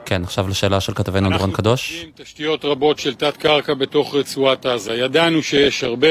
כן, 0.06 0.24
עכשיו 0.24 0.48
לשאלה 0.48 0.82
של 0.82 0.94
כתבנו 0.94 1.30
דורון 1.30 1.52
קדוש. 1.52 1.92
אנחנו 1.92 2.02
פוגשים 2.02 2.26
תשתיות 2.26 2.66
רבות 2.66 3.00
של 3.00 3.16
תת-קרקע 3.16 3.74
בתוך 3.74 4.16
רצועת 4.16 4.66
עזה. 4.66 4.94
ידענו 4.94 5.44
שיש 5.44 5.84
הרבה, 5.84 6.08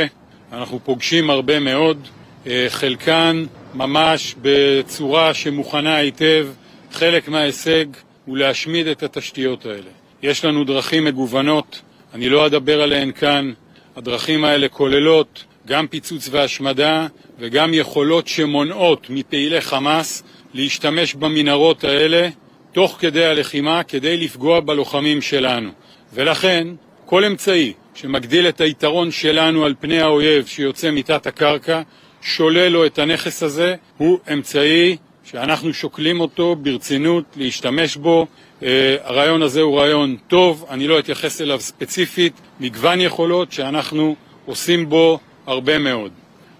אנחנו 0.52 0.80
פוגשים 0.84 1.30
הרבה 1.30 1.60
מאוד, 1.60 2.08
אה, 2.46 2.66
חלקן 2.68 3.44
ממש 3.74 4.34
בצורה 4.42 5.34
שמוכנה 5.34 5.96
היטב. 5.96 6.48
חלק 6.92 7.28
מההישג 7.28 7.84
הוא 8.24 8.36
להשמיד 8.36 8.86
את 8.86 9.02
התשתיות 9.02 9.66
האלה. 9.66 9.90
יש 10.22 10.44
לנו 10.44 10.64
דרכים 10.64 11.04
מגוונות, 11.04 11.82
אני 12.14 12.28
לא 12.28 12.46
אדבר 12.46 12.82
עליהן 12.82 13.12
כאן. 13.12 13.52
הדרכים 13.96 14.44
האלה 14.44 14.68
כוללות 14.68 15.44
גם 15.66 15.86
פיצוץ 15.86 16.28
והשמדה 16.30 17.06
וגם 17.38 17.74
יכולות 17.74 18.28
שמונעות 18.28 19.06
מפעילי 19.10 19.60
חמאס 19.60 20.22
להשתמש 20.56 21.14
במנהרות 21.14 21.84
האלה 21.84 22.28
תוך 22.72 22.96
כדי 23.00 23.24
הלחימה 23.24 23.82
כדי 23.82 24.16
לפגוע 24.16 24.60
בלוחמים 24.60 25.22
שלנו. 25.22 25.70
ולכן 26.14 26.68
כל 27.06 27.24
אמצעי 27.24 27.72
שמגדיל 27.94 28.48
את 28.48 28.60
היתרון 28.60 29.10
שלנו 29.10 29.64
על 29.64 29.74
פני 29.80 30.00
האויב 30.00 30.46
שיוצא 30.46 30.90
מתת 30.90 31.26
הקרקע, 31.26 31.82
שולל 32.22 32.68
לו 32.68 32.86
את 32.86 32.98
הנכס 32.98 33.42
הזה, 33.42 33.74
הוא 33.96 34.18
אמצעי 34.32 34.96
שאנחנו 35.24 35.74
שוקלים 35.74 36.20
אותו 36.20 36.56
ברצינות 36.56 37.24
להשתמש 37.36 37.96
בו. 37.96 38.26
Uh, 38.60 38.64
הרעיון 39.02 39.42
הזה 39.42 39.60
הוא 39.60 39.80
רעיון 39.80 40.16
טוב, 40.28 40.66
אני 40.70 40.86
לא 40.86 40.98
אתייחס 40.98 41.40
אליו 41.40 41.60
ספציפית, 41.60 42.32
מגוון 42.60 43.00
יכולות 43.00 43.52
שאנחנו 43.52 44.16
עושים 44.46 44.88
בו 44.88 45.18
הרבה 45.46 45.78
מאוד. 45.78 46.12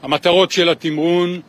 המטרות 0.02 0.50
של 0.50 0.68
התמרון 0.68 1.40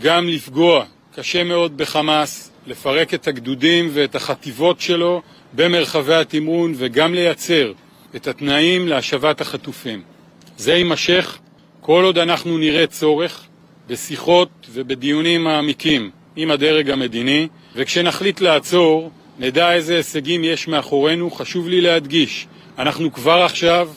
גם 0.00 0.28
לפגוע 0.28 0.84
קשה 1.16 1.44
מאוד 1.44 1.76
בחמאס, 1.76 2.50
לפרק 2.66 3.14
את 3.14 3.28
הגדודים 3.28 3.90
ואת 3.92 4.14
החטיבות 4.14 4.80
שלו 4.80 5.22
במרחבי 5.52 6.14
התמרון 6.14 6.72
וגם 6.76 7.14
לייצר 7.14 7.72
את 8.16 8.26
התנאים 8.28 8.88
להשבת 8.88 9.40
החטופים. 9.40 10.02
זה 10.56 10.72
יימשך 10.72 11.38
כל 11.80 12.04
עוד 12.04 12.18
אנחנו 12.18 12.58
נראה 12.58 12.86
צורך 12.86 13.46
בשיחות 13.86 14.48
ובדיונים 14.72 15.44
מעמיקים 15.44 16.10
עם 16.36 16.50
הדרג 16.50 16.90
המדיני, 16.90 17.48
וכשנחליט 17.74 18.40
לעצור, 18.40 19.10
נדע 19.38 19.72
איזה 19.72 19.96
הישגים 19.96 20.44
יש 20.44 20.68
מאחורינו. 20.68 21.30
חשוב 21.30 21.68
לי 21.68 21.80
להדגיש, 21.80 22.46
אנחנו 22.78 23.12
כבר 23.12 23.42
עכשיו 23.42 23.88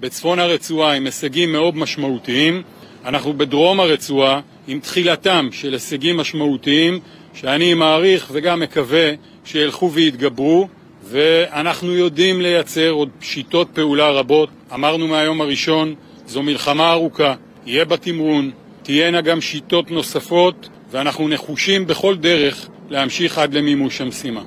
בצפון 0.00 0.38
הרצועה 0.38 0.92
עם 0.92 1.06
הישגים 1.06 1.52
מאוד 1.52 1.76
משמעותיים, 1.76 2.62
אנחנו 3.04 3.32
בדרום 3.32 3.80
הרצועה 3.80 4.40
עם 4.68 4.80
תחילתם 4.80 5.48
של 5.52 5.72
הישגים 5.72 6.16
משמעותיים 6.16 7.00
שאני 7.34 7.74
מעריך 7.74 8.28
וגם 8.32 8.60
מקווה 8.60 9.10
שילכו 9.44 9.92
ויתגברו 9.92 10.68
ואנחנו 11.04 11.92
יודעים 11.92 12.40
לייצר 12.40 12.90
עוד 12.90 13.08
שיטות 13.20 13.68
פעולה 13.74 14.10
רבות. 14.10 14.48
אמרנו 14.74 15.08
מהיום 15.08 15.40
הראשון, 15.40 15.94
זו 16.26 16.42
מלחמה 16.42 16.92
ארוכה, 16.92 17.34
יהיה 17.66 17.84
בה 17.84 17.96
תמרון, 17.96 18.50
תהיינה 18.82 19.20
גם 19.20 19.40
שיטות 19.40 19.90
נוספות 19.90 20.68
ואנחנו 20.90 21.28
נחושים 21.28 21.86
בכל 21.86 22.16
דרך 22.16 22.68
להמשיך 22.90 23.38
עד 23.38 23.54
למימוש 23.54 24.00
המשימה. 24.00 24.42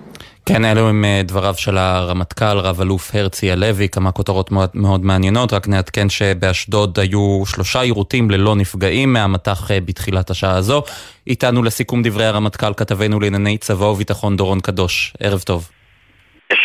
כן, 0.48 0.66
אלו 0.66 0.89
הם 0.89 1.06
אה, 1.06 1.22
דבריו 1.25 1.54
של 1.58 1.77
הרמטכ"ל, 1.77 2.58
רב 2.58 2.82
אלוף 2.82 3.16
הרצי 3.16 3.51
הלוי, 3.51 3.89
כמה 3.89 4.12
כותרות 4.12 4.51
מאוד, 4.51 4.70
מאוד 4.74 5.06
מעניינות, 5.06 5.54
רק 5.54 5.68
נעדכן 5.68 6.10
שבאשדוד 6.10 7.00
היו 7.00 7.44
שלושה 7.46 7.84
יירוטים 7.84 8.32
ללא 8.32 8.56
נפגעים 8.56 9.13
מהמטח 9.13 9.72
אה, 9.72 9.80
בתחילת 9.82 10.30
השעה 10.30 10.56
הזו. 10.56 10.84
איתנו 11.27 11.63
לסיכום 11.63 12.04
דברי 12.04 12.25
הרמטכ"ל 12.25 12.74
כתבנו 12.74 13.20
לענייני 13.20 13.58
צבא 13.58 13.86
וביטחון 13.86 14.38
דורון 14.38 14.60
קדוש, 14.60 15.13
ערב 15.20 15.39
טוב. 15.39 15.70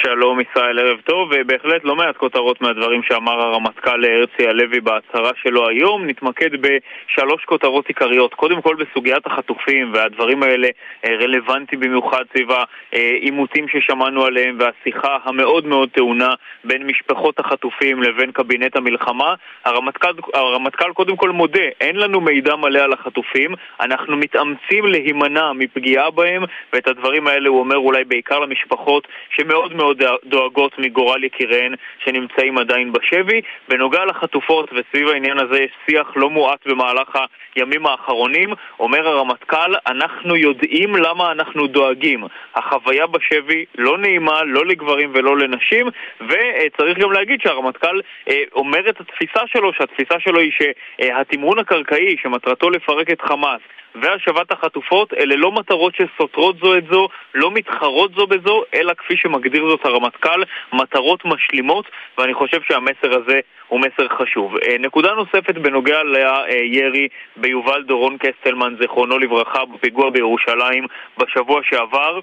שלום 0.03 0.41
ישראל, 0.41 0.79
ערב 0.79 1.01
טוב, 1.01 1.31
ובהחלט 1.33 1.85
לא 1.85 1.97
מעט 1.97 2.17
כותרות 2.17 2.61
מהדברים 2.61 3.03
שאמר 3.03 3.41
הרמטכ"ל 3.41 4.05
הרצי 4.05 4.49
הלוי 4.49 4.81
בהצהרה 4.81 5.31
שלו 5.43 5.69
היום. 5.69 6.07
נתמקד 6.07 6.51
בשלוש 6.53 7.45
כותרות 7.45 7.89
עיקריות. 7.89 8.35
קודם 8.35 8.63
כל 8.63 8.75
בסוגיית 8.75 9.27
החטופים, 9.27 9.93
והדברים 9.95 10.43
האלה 10.43 10.69
אה, 11.05 11.17
רלוונטיים 11.21 11.81
במיוחד 11.81 12.23
סביב 12.33 12.49
העימותים 12.93 13.69
ששמענו 13.69 14.25
עליהם 14.25 14.59
והשיחה 14.61 15.17
המאוד 15.25 15.67
מאוד 15.67 15.89
טעונה 15.89 16.35
בין 16.65 16.87
משפחות 16.87 17.41
החטופים 17.41 18.03
לבין 18.03 18.33
קבינט 18.33 18.77
המלחמה. 18.77 19.35
הרמטכ"ל, 19.65 20.13
הרמטכ"ל 20.35 20.93
קודם 20.93 21.17
כל 21.17 21.31
מודה, 21.31 21.69
אין 21.81 21.97
לנו 21.97 22.21
מידע 22.21 22.57
מלא 22.57 22.79
על 22.79 22.93
החטופים, 22.93 23.55
אנחנו 23.81 24.17
מתאמצים 24.17 24.87
להימנע 24.87 25.53
מפגיעה 25.53 26.11
בהם, 26.11 26.43
ואת 26.73 26.89
הדברים 26.89 27.27
האלה 27.27 27.49
הוא 27.49 27.61
אומר 27.61 27.77
אולי 27.77 28.05
בעיקר 28.05 28.39
למשפחות 28.39 29.09
שמאוד 29.31 29.75
מאוד 29.75 29.92
מאוד 30.01 30.21
דואגות 30.25 30.79
מגורל 30.79 31.25
יקיריהן 31.25 31.75
שנמצאים 32.05 32.59
עדיין 32.59 32.93
בשבי. 32.93 33.41
בנוגע 33.69 34.05
לחטופות 34.05 34.71
וסביב 34.73 35.09
העניין 35.09 35.39
הזה 35.39 35.63
יש 35.63 35.71
שיח 35.87 36.13
לא 36.17 36.31
מועט 36.31 36.67
במהלך 36.67 37.19
הימים 37.55 37.87
האחרונים. 37.87 38.49
אומר 38.81 39.09
הרמטכ"ל, 39.09 39.75
אנחנו 39.87 40.37
יודעים 40.37 40.97
למה 40.97 41.33
אנחנו 41.33 41.67
דואגים. 41.67 42.25
החוויה 42.55 43.07
בשבי 43.07 43.65
לא 43.79 43.99
נעימה, 43.99 44.43
לא 44.45 44.67
לגברים 44.67 45.11
ולא 45.15 45.39
לנשים, 45.39 45.87
וצריך 46.21 46.99
גם 46.99 47.13
להגיד 47.13 47.41
שהרמטכ"ל 47.41 48.01
אה, 48.29 48.43
אומר 48.53 48.89
את 48.89 49.01
התפיסה 49.01 49.41
שלו, 49.47 49.73
שהתפיסה 49.73 50.15
שלו 50.21 50.41
היא 50.41 50.53
שהתמרון 50.53 51.59
הקרקעי 51.59 52.17
שמטרתו 52.23 52.71
לפרק 52.71 53.11
את 53.11 53.21
חמאס 53.23 53.61
והשבת 53.95 54.53
החטופות 54.53 55.15
אלה 55.15 55.37
לא 55.37 55.53
מטרות 55.53 55.95
שסותרות 55.95 56.57
זו 56.59 56.79
את 56.79 56.85
זו, 56.91 57.09
לא 57.35 57.51
מתחרות 57.51 58.15
זו 58.15 58.27
בזו, 58.27 58.65
אלא 58.75 58.95
כפי 58.95 59.17
שמגדיר 59.17 59.69
זאת 59.69 59.87
הרמטכ"ל, 59.87 60.43
מטרות 60.73 61.25
משלימות, 61.25 61.87
ואני 62.19 62.35
חושב 62.35 62.63
שהמסר 62.63 63.19
הזה 63.23 63.41
הוא 63.69 63.81
מסר 63.81 64.09
חשוב. 64.09 64.57
אה, 64.57 64.77
נקודה 64.79 65.13
נוספת 65.13 65.55
בנוגע 65.55 66.03
לירי 66.03 67.09
ביובל 67.37 67.83
דורון 67.83 68.17
קסטלמן, 68.19 68.75
זיכרונו 68.81 69.19
לברכה, 69.19 69.65
בפיגוע 69.65 70.11
בירושלים 70.11 70.87
בשבוע 71.19 71.61
שעבר. 71.63 72.21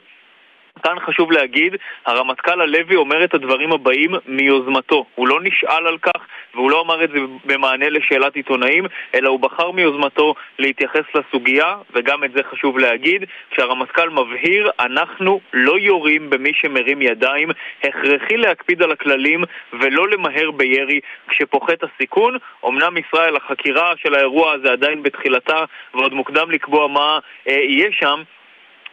כאן 0.84 1.00
חשוב 1.00 1.32
להגיד, 1.32 1.76
הרמטכ"ל 2.06 2.62
הלוי 2.62 2.96
אומר 2.96 3.24
את 3.24 3.34
הדברים 3.34 3.72
הבאים 3.72 4.12
מיוזמתו. 4.26 5.06
הוא 5.16 5.28
לא 5.28 5.40
נשאל 5.42 5.88
על 5.88 5.98
כך 5.98 6.22
והוא 6.54 6.72
לא 6.72 6.82
אמר 6.82 7.04
את 7.04 7.10
זה 7.10 7.18
במענה 7.46 7.90
לשאלת 7.90 8.36
עיתונאים, 8.36 8.86
אלא 9.16 9.30
הוא 9.30 9.40
בחר 9.40 9.72
מיוזמתו 9.72 10.36
להתייחס 10.60 11.04
לסוגיה, 11.16 11.76
וגם 11.94 12.24
את 12.24 12.32
זה 12.32 12.42
חשוב 12.52 12.78
להגיד, 12.80 13.24
כשהרמטכ"ל 13.52 14.10
מבהיר, 14.10 14.70
אנחנו 14.80 15.40
לא 15.54 15.80
יורים 15.80 16.30
במי 16.30 16.52
שמרים 16.54 17.02
ידיים, 17.02 17.50
הכרחי 17.84 18.38
להקפיד 18.38 18.82
על 18.82 18.92
הכללים 18.92 19.44
ולא 19.74 20.08
למהר 20.08 20.52
בירי 20.52 21.00
כשפוחת 21.28 21.84
הסיכון. 21.84 22.38
אמנם 22.68 22.98
ישראל, 22.98 23.36
החקירה 23.36 23.94
של 23.98 24.16
האירוע 24.16 24.52
הזה 24.52 24.72
עדיין 24.72 25.04
בתחילתה 25.04 25.64
ועוד 25.94 26.14
מוקדם 26.14 26.52
לקבוע 26.52 26.88
מה 26.88 27.20
אה, 27.48 27.54
יהיה 27.54 27.90
שם, 27.92 28.22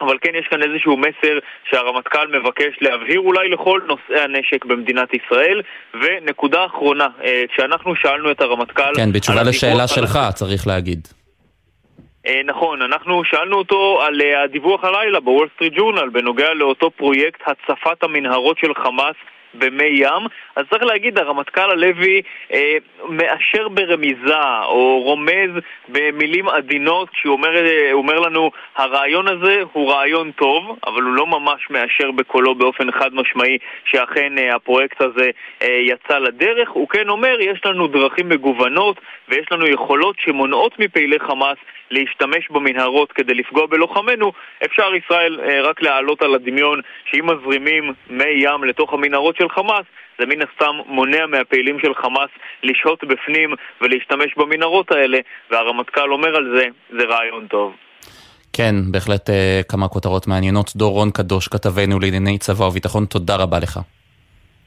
אבל 0.01 0.17
כן 0.21 0.31
יש 0.39 0.47
כאן 0.47 0.61
איזשהו 0.63 0.97
מסר 0.97 1.39
שהרמטכ"ל 1.69 2.27
מבקש 2.27 2.77
להבהיר 2.81 3.19
אולי 3.19 3.49
לכל 3.49 3.81
נושאי 3.87 4.19
הנשק 4.19 4.65
במדינת 4.65 5.09
ישראל. 5.13 5.61
ונקודה 5.93 6.65
אחרונה, 6.65 7.07
אה, 7.23 7.43
כשאנחנו 7.53 7.95
שאלנו 7.95 8.31
את 8.31 8.41
הרמטכ"ל... 8.41 8.95
כן, 8.95 9.11
בתשובה 9.11 9.43
לשאלה 9.43 9.87
שלך, 9.87 10.15
על... 10.15 10.31
צריך 10.31 10.67
להגיד. 10.67 11.07
אה, 12.27 12.41
נכון, 12.45 12.81
אנחנו 12.81 13.23
שאלנו 13.23 13.57
אותו 13.57 14.01
על 14.01 14.21
אה, 14.21 14.43
הדיווח 14.43 14.83
הלילה 14.83 15.19
בוול 15.19 15.47
סטריט 15.55 15.73
ג'ורנל 15.73 16.09
בנוגע 16.09 16.53
לאותו 16.53 16.91
פרויקט 16.91 17.41
הצפת 17.45 18.03
המנהרות 18.03 18.57
של 18.57 18.73
חמאס 18.83 19.15
במי 19.53 19.83
ים, 19.83 20.23
אז 20.55 20.65
צריך 20.69 20.83
להגיד, 20.83 21.17
הרמטכ"ל 21.17 21.71
הלוי 21.71 22.21
אה, 22.53 22.77
מאשר 23.09 23.67
ברמיזה 23.67 24.61
או 24.65 25.01
רומז 25.03 25.51
במילים 25.89 26.49
עדינות 26.49 27.09
כשהוא 27.09 27.33
אומר, 27.33 27.65
אה, 27.65 27.89
אומר 27.93 28.19
לנו, 28.19 28.51
הרעיון 28.75 29.27
הזה 29.27 29.61
הוא 29.73 29.91
רעיון 29.91 30.31
טוב, 30.31 30.77
אבל 30.87 31.01
הוא 31.01 31.13
לא 31.13 31.27
ממש 31.27 31.69
מאשר 31.69 32.11
בקולו 32.11 32.55
באופן 32.55 32.91
חד 32.91 33.13
משמעי 33.13 33.57
שאכן 33.85 34.37
אה, 34.37 34.55
הפרויקט 34.55 35.01
הזה 35.01 35.29
אה, 35.61 35.67
יצא 35.67 36.17
לדרך. 36.17 36.69
הוא 36.69 36.89
כן 36.89 37.09
אומר, 37.09 37.37
יש 37.39 37.65
לנו 37.65 37.87
דרכים 37.87 38.29
מגוונות 38.29 39.01
ויש 39.29 39.51
לנו 39.51 39.67
יכולות 39.67 40.15
שמונעות 40.19 40.79
מפעילי 40.79 41.19
חמאס 41.19 41.57
להשתמש 41.91 42.49
במנהרות 42.49 43.11
כדי 43.11 43.33
לפגוע 43.33 43.65
בלוחמינו, 43.65 44.31
אפשר 44.65 44.95
ישראל 44.95 45.39
אה, 45.39 45.61
רק 45.61 45.81
להעלות 45.81 46.21
על 46.21 46.35
הדמיון 46.35 46.81
שאם 47.11 47.25
מזרימים 47.25 47.93
מי 48.09 48.23
ים 48.23 48.63
לתוך 48.63 48.93
המנהרות 48.93 49.35
של 49.37 49.49
חמאס, 49.49 49.85
זה 50.19 50.25
מן 50.25 50.41
הסתם 50.41 50.75
מונע 50.85 51.25
מהפעילים 51.25 51.79
של 51.79 51.93
חמאס 51.95 52.29
לשהות 52.63 53.03
בפנים 53.03 53.53
ולהשתמש 53.81 54.35
במנהרות 54.37 54.91
האלה, 54.91 55.19
והרמטכ"ל 55.51 56.11
אומר 56.11 56.35
על 56.35 56.55
זה, 56.57 56.65
זה 56.89 57.03
רעיון 57.03 57.47
טוב. 57.47 57.75
כן, 58.53 58.75
בהחלט 58.91 59.29
אה, 59.29 59.61
כמה 59.69 59.87
כותרות 59.87 60.27
מעניינות. 60.27 60.75
דורון 60.75 61.11
קדוש, 61.11 61.47
כתבנו 61.47 61.99
לענייני 61.99 62.37
צבא 62.37 62.63
וביטחון, 62.63 63.05
תודה 63.05 63.35
רבה 63.35 63.59
לך. 63.59 63.79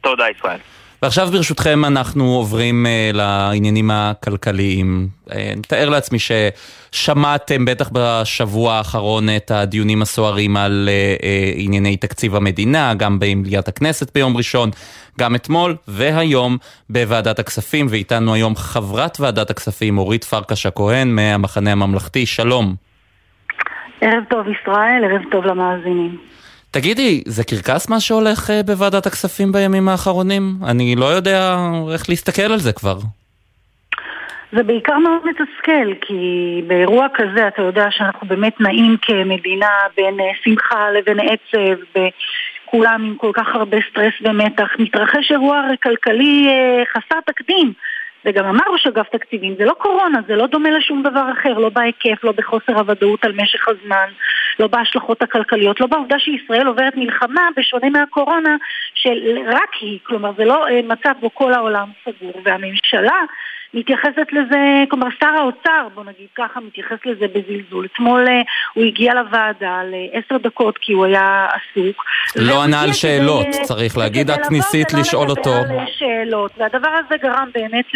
תודה, 0.01 0.25
ישראל. 0.39 0.59
ועכשיו 1.03 1.29
ברשותכם 1.33 1.85
אנחנו 1.85 2.25
עוברים 2.25 2.87
uh, 2.87 3.17
לעניינים 3.17 3.91
הכלכליים. 3.91 5.09
Uh, 5.29 5.33
נתאר 5.57 5.89
לעצמי 5.89 6.19
ששמעתם 6.19 7.65
בטח 7.65 7.91
בשבוע 7.93 8.75
האחרון 8.75 9.29
את 9.37 9.51
הדיונים 9.51 10.03
הסוערים 10.03 10.57
על 10.57 10.89
uh, 10.89 11.23
uh, 11.23 11.25
ענייני 11.55 11.97
תקציב 11.97 12.35
המדינה, 12.35 12.95
גם 12.95 13.19
במליאת 13.19 13.69
הכנסת 13.69 14.15
ביום 14.15 14.37
ראשון, 14.37 14.71
גם 15.21 15.35
אתמול 15.35 15.77
והיום 15.89 16.57
בוועדת 16.91 17.39
הכספים, 17.39 17.87
ואיתנו 17.91 18.35
היום 18.35 18.57
חברת 18.57 19.21
ועדת 19.21 19.51
הכספים 19.51 19.99
אורית 19.99 20.25
פרקש 20.25 20.67
הכהן 20.67 21.09
מהמחנה 21.09 21.73
הממלכתי, 21.73 22.27
שלום. 22.27 22.75
ערב 24.01 24.25
טוב 24.31 24.47
ישראל, 24.49 25.05
ערב 25.05 25.23
טוב 25.31 25.45
למאזינים. 25.45 26.31
תגידי, 26.71 27.23
זה 27.27 27.45
קרקס 27.45 27.89
מה 27.89 28.01
שהולך 28.01 28.51
אה, 28.51 28.63
בוועדת 28.63 29.07
הכספים 29.07 29.53
בימים 29.53 29.89
האחרונים? 29.89 30.43
אני 30.67 30.97
לא 30.97 31.05
יודע 31.05 31.57
איך 31.93 32.09
להסתכל 32.09 32.53
על 32.53 32.59
זה 32.59 32.73
כבר. 32.73 32.99
זה 34.53 34.63
בעיקר 34.63 34.99
מאוד 34.99 35.21
מתסכל, 35.25 35.95
כי 36.01 36.63
באירוע 36.67 37.07
כזה 37.15 37.49
אתה 37.49 37.63
יודע 37.63 37.87
שאנחנו 37.91 38.29
באמת 38.29 38.61
נעים 38.61 38.97
כמדינה 39.03 39.71
בין 39.97 40.21
אה, 40.21 40.31
שמחה 40.45 40.91
לבין 40.91 41.19
עצב, 41.21 42.01
כולם 42.65 43.05
עם 43.07 43.17
כל 43.17 43.31
כך 43.35 43.47
הרבה 43.55 43.77
סטרס 43.91 44.15
ומתח. 44.21 44.69
מתרחש 44.79 45.33
אירוע 45.33 45.63
כלכלי 45.83 46.49
אה, 46.49 46.83
חסר 46.93 47.21
תקדים. 47.27 47.73
וגם 48.25 48.45
אמר 48.45 48.65
ראש 48.73 48.87
אגף 48.87 49.09
תקציבים, 49.09 49.55
זה 49.59 49.65
לא 49.65 49.73
קורונה, 49.73 50.19
זה 50.27 50.37
לא 50.37 50.47
דומה 50.47 50.71
לשום 50.71 51.03
דבר 51.03 51.25
אחר, 51.33 51.59
לא 51.59 51.69
בהיקף, 51.69 52.25
לא 52.25 52.33
בחוסר 52.33 52.79
הוודאות 52.79 53.25
על 53.25 53.33
משך 53.33 53.69
הזמן, 53.69 54.07
לא 54.59 54.67
בהשלכות 54.67 55.23
הכלכליות, 55.23 55.81
לא 55.81 55.87
בעובדה 55.87 56.19
שישראל 56.19 56.67
עוברת 56.67 56.97
מלחמה, 56.97 57.49
בשונה 57.57 57.91
מהקורונה, 57.91 58.57
שרק 58.95 59.75
היא, 59.81 59.99
כלומר 60.03 60.31
זה 60.37 60.45
לא 60.45 60.69
אה, 60.69 60.81
מצב 60.85 61.13
בו 61.21 61.35
כל 61.35 61.53
העולם 61.53 61.89
סגור, 62.05 62.41
והממשלה 62.45 63.21
מתייחסת 63.75 64.33
לזה, 64.33 64.85
כלומר 64.91 65.07
שר 65.21 65.27
האוצר, 65.27 65.89
בוא 65.95 66.05
נגיד 66.05 66.27
ככה, 66.35 66.61
מתייחס 66.61 66.99
לזה 67.07 67.27
בזלזול. 67.29 67.87
אתמול 67.93 68.27
uh, 68.27 68.31
הוא 68.75 68.85
הגיע 68.85 69.15
לוועדה 69.15 69.81
לעשר 69.85 70.37
דקות 70.37 70.79
כי 70.79 70.93
הוא 70.93 71.05
היה 71.05 71.47
עסוק. 71.47 72.05
לא 72.37 72.63
ענה 72.63 72.83
על 72.83 72.93
שאלות, 72.93 73.47
כדי, 73.47 73.63
צריך 73.65 73.99
להגיד, 73.99 74.31
את 74.31 74.51
ניסית 74.51 74.93
לשאול 74.93 75.31
אותו. 75.31 75.55
שאלות, 75.99 76.53
והדבר 76.59 76.89
הזה 76.89 77.17
גרם 77.23 77.49
באמת 77.55 77.87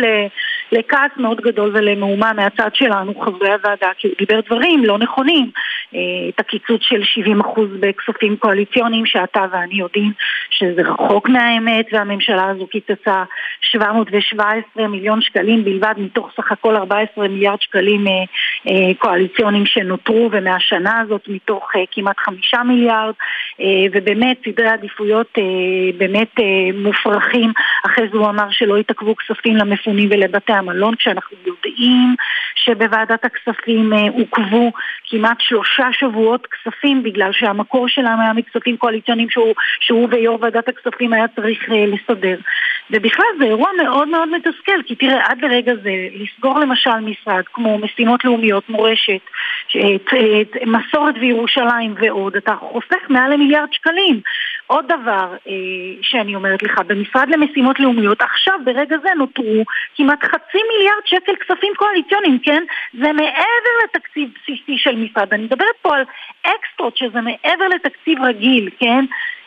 לכעס 0.73 1.11
מאוד 1.17 1.41
גדול 1.41 1.71
ולמהומה 1.75 2.33
מהצד 2.33 2.71
שלנו, 2.75 3.21
חברי 3.21 3.53
הוועדה, 3.53 3.89
כי 3.99 4.09
הוא 4.09 4.17
דיבר 4.19 4.41
דברים 4.41 4.85
לא 4.85 4.99
נכונים. 4.99 5.51
Uh, 5.55 5.97
את 6.29 6.41
הקיצוץ 6.41 6.81
של 6.83 7.03
70% 7.43 7.61
בכספים 7.81 8.37
קואליציוניים, 8.37 9.07
שאתה 9.07 9.45
ואני 9.53 9.75
יודעים 9.75 10.13
שזה 10.51 10.83
רחוק 10.83 11.29
מהאמת, 11.29 11.87
והממשלה 11.93 12.49
הזו 12.49 12.67
קיצצה 12.67 13.25
717 13.61 14.89
מיליון 14.89 15.21
שקלים 15.23 15.63
בלבד 15.64 15.94
מתוך 15.96 16.31
סך 16.37 16.53
הכל 16.53 16.77
14 16.77 17.29
מיליארד 17.29 17.61
שקלים 17.61 18.07
אה, 18.07 18.12
אה, 18.68 18.94
קואליציוניים 18.98 19.66
שנותרו 19.66 20.29
ומהשנה 20.33 21.00
הזאת 21.00 21.29
מתוך 21.29 21.70
אה, 21.77 21.81
כמעט 21.90 22.16
5 22.18 22.55
מיליארד 22.64 23.14
ובאמת 23.92 24.37
סדרי 24.44 24.68
עדיפויות 24.68 25.38
באמת 25.98 26.35
מופרכים. 26.74 27.53
אחרי 27.87 28.09
זה 28.12 28.18
הוא 28.18 28.29
אמר 28.29 28.50
שלא 28.50 28.79
יתעכבו 28.79 29.16
כספים 29.16 29.57
למפונים 29.57 30.09
ולבתי 30.12 30.53
המלון 30.53 30.94
כשאנחנו 30.94 31.37
יודעים 31.46 32.14
שבוועדת 32.55 33.24
הכספים 33.24 33.92
עוכבו 33.92 34.72
כמעט 35.09 35.37
שלושה 35.40 35.87
שבועות 35.92 36.46
כספים 36.46 37.03
בגלל 37.03 37.33
שהמקור 37.33 37.88
שלנו 37.88 38.22
היה 38.22 38.33
מכספים 38.33 38.77
קואליציוניים 38.77 39.31
שהוא, 39.31 39.55
שהוא 39.81 40.09
ויו"ר 40.11 40.38
ועדת 40.40 40.68
הכספים 40.68 41.12
היה 41.12 41.29
צריך 41.29 41.59
לסדר. 41.68 42.37
ובכלל 42.90 43.27
זה 43.38 43.44
אירוע 43.44 43.68
מאוד 43.83 44.09
מאוד 44.09 44.29
מתסכל 44.29 44.83
כי 44.87 44.94
תראה 44.94 45.24
עד 45.24 45.44
לרגע 45.55 45.75
זה, 45.83 45.90
לסגור 46.14 46.59
למשל 46.59 47.01
משרד 47.01 47.43
כמו 47.53 47.79
משימות 47.79 48.25
לאומיות, 48.25 48.69
מורשת, 48.69 49.21
מסורת 50.67 51.14
וירושלים 51.21 51.95
ועוד, 52.01 52.37
אתה 52.37 52.55
חוסך 52.61 53.09
מעל 53.09 53.33
למיליארד 53.33 53.73
שקלים. 53.73 54.21
עוד 54.67 54.85
דבר 54.88 55.37
אה, 55.49 55.53
שאני 56.03 56.35
אומרת 56.35 56.62
לך, 56.62 56.81
במשרד 56.87 57.29
למשימות 57.29 57.81
לאומיות 57.81 58.23
עכשיו 58.23 58.55
ברגע 58.64 58.97
זה 59.03 59.09
נותרו 59.17 59.64
כמעט 59.97 60.25
חצי 60.25 60.59
מיליארד 60.73 61.03
שקל 61.05 61.33
כספים 61.37 61.73
קואליציוניים, 61.77 62.38
כן? 62.38 62.62
זה 62.93 63.12
מעבר 63.12 63.75
לתקציב 63.85 64.29
בסיסי 64.35 64.79
של 64.79 64.97
משרד. 64.97 65.35
אני 65.35 65.43
מדברת 65.45 65.77
פה 65.83 65.97
על 65.97 66.03
אקסטרות 66.43 66.97
שזה 66.97 67.21
מעבר 67.21 67.69
לתקציב 67.69 68.23
רגיל, 68.23 68.71
כן? 68.79 69.05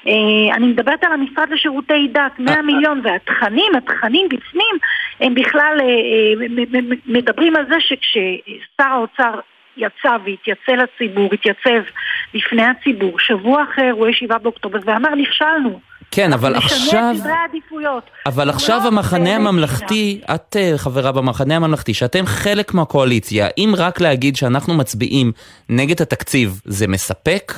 אה, 0.07 0.55
אני 0.55 0.65
מדברת 0.67 1.03
על 1.03 1.13
המשרד 1.13 1.49
לשירותי 1.49 2.07
דת, 2.13 2.39
100 2.39 2.61
מיליון, 2.61 3.01
והתכנים, 3.03 3.71
התכנים 3.77 4.29
בפנים, 4.29 4.75
הם 5.19 5.35
בכלל 5.35 5.77
אה, 5.79 5.85
אה, 5.85 6.95
מדברים 7.05 7.55
על 7.55 7.65
זה 7.69 7.75
שכששר 7.79 8.83
האוצר 8.83 9.39
יצא 9.77 10.17
והתייצא 10.25 10.71
לציבור, 10.71 11.29
התייצב 11.33 11.89
לפני 12.33 12.63
הציבור, 12.63 13.19
שבוע 13.19 13.63
אחרי 13.63 13.85
אירועי 13.85 14.13
7 14.13 14.37
באוקטובר, 14.37 14.79
ואמר 14.85 15.15
נכשלנו. 15.15 15.79
כן, 16.11 16.33
אבל 16.33 16.55
עכשיו... 16.55 17.13
סדרי 17.15 17.31
העדיפויות. 17.31 18.03
אבל 18.25 18.49
עכשיו 18.49 18.79
לא 18.83 18.87
המחנה 18.87 19.35
הממלכתי, 19.35 20.21
את 20.35 20.55
חברה 20.77 21.11
במחנה 21.11 21.55
הממלכתי, 21.55 21.93
שאתם 21.93 22.25
חלק 22.25 22.73
מהקואליציה, 22.73 23.47
אם 23.57 23.73
רק 23.77 24.01
להגיד 24.01 24.35
שאנחנו 24.35 24.73
מצביעים 24.73 25.31
נגד 25.69 26.01
התקציב, 26.01 26.61
זה 26.65 26.87
מספק? 26.87 27.53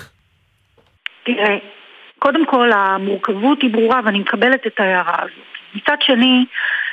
תראה, 1.26 1.79
קודם 2.20 2.46
כל 2.46 2.72
המורכבות 2.72 3.62
היא 3.62 3.72
ברורה 3.72 4.00
ואני 4.06 4.20
מקבלת 4.20 4.68
את 4.68 4.80
ההערה 4.80 5.18
הזאת. 5.20 5.76
מצד 5.76 5.98
שני, 6.02 6.46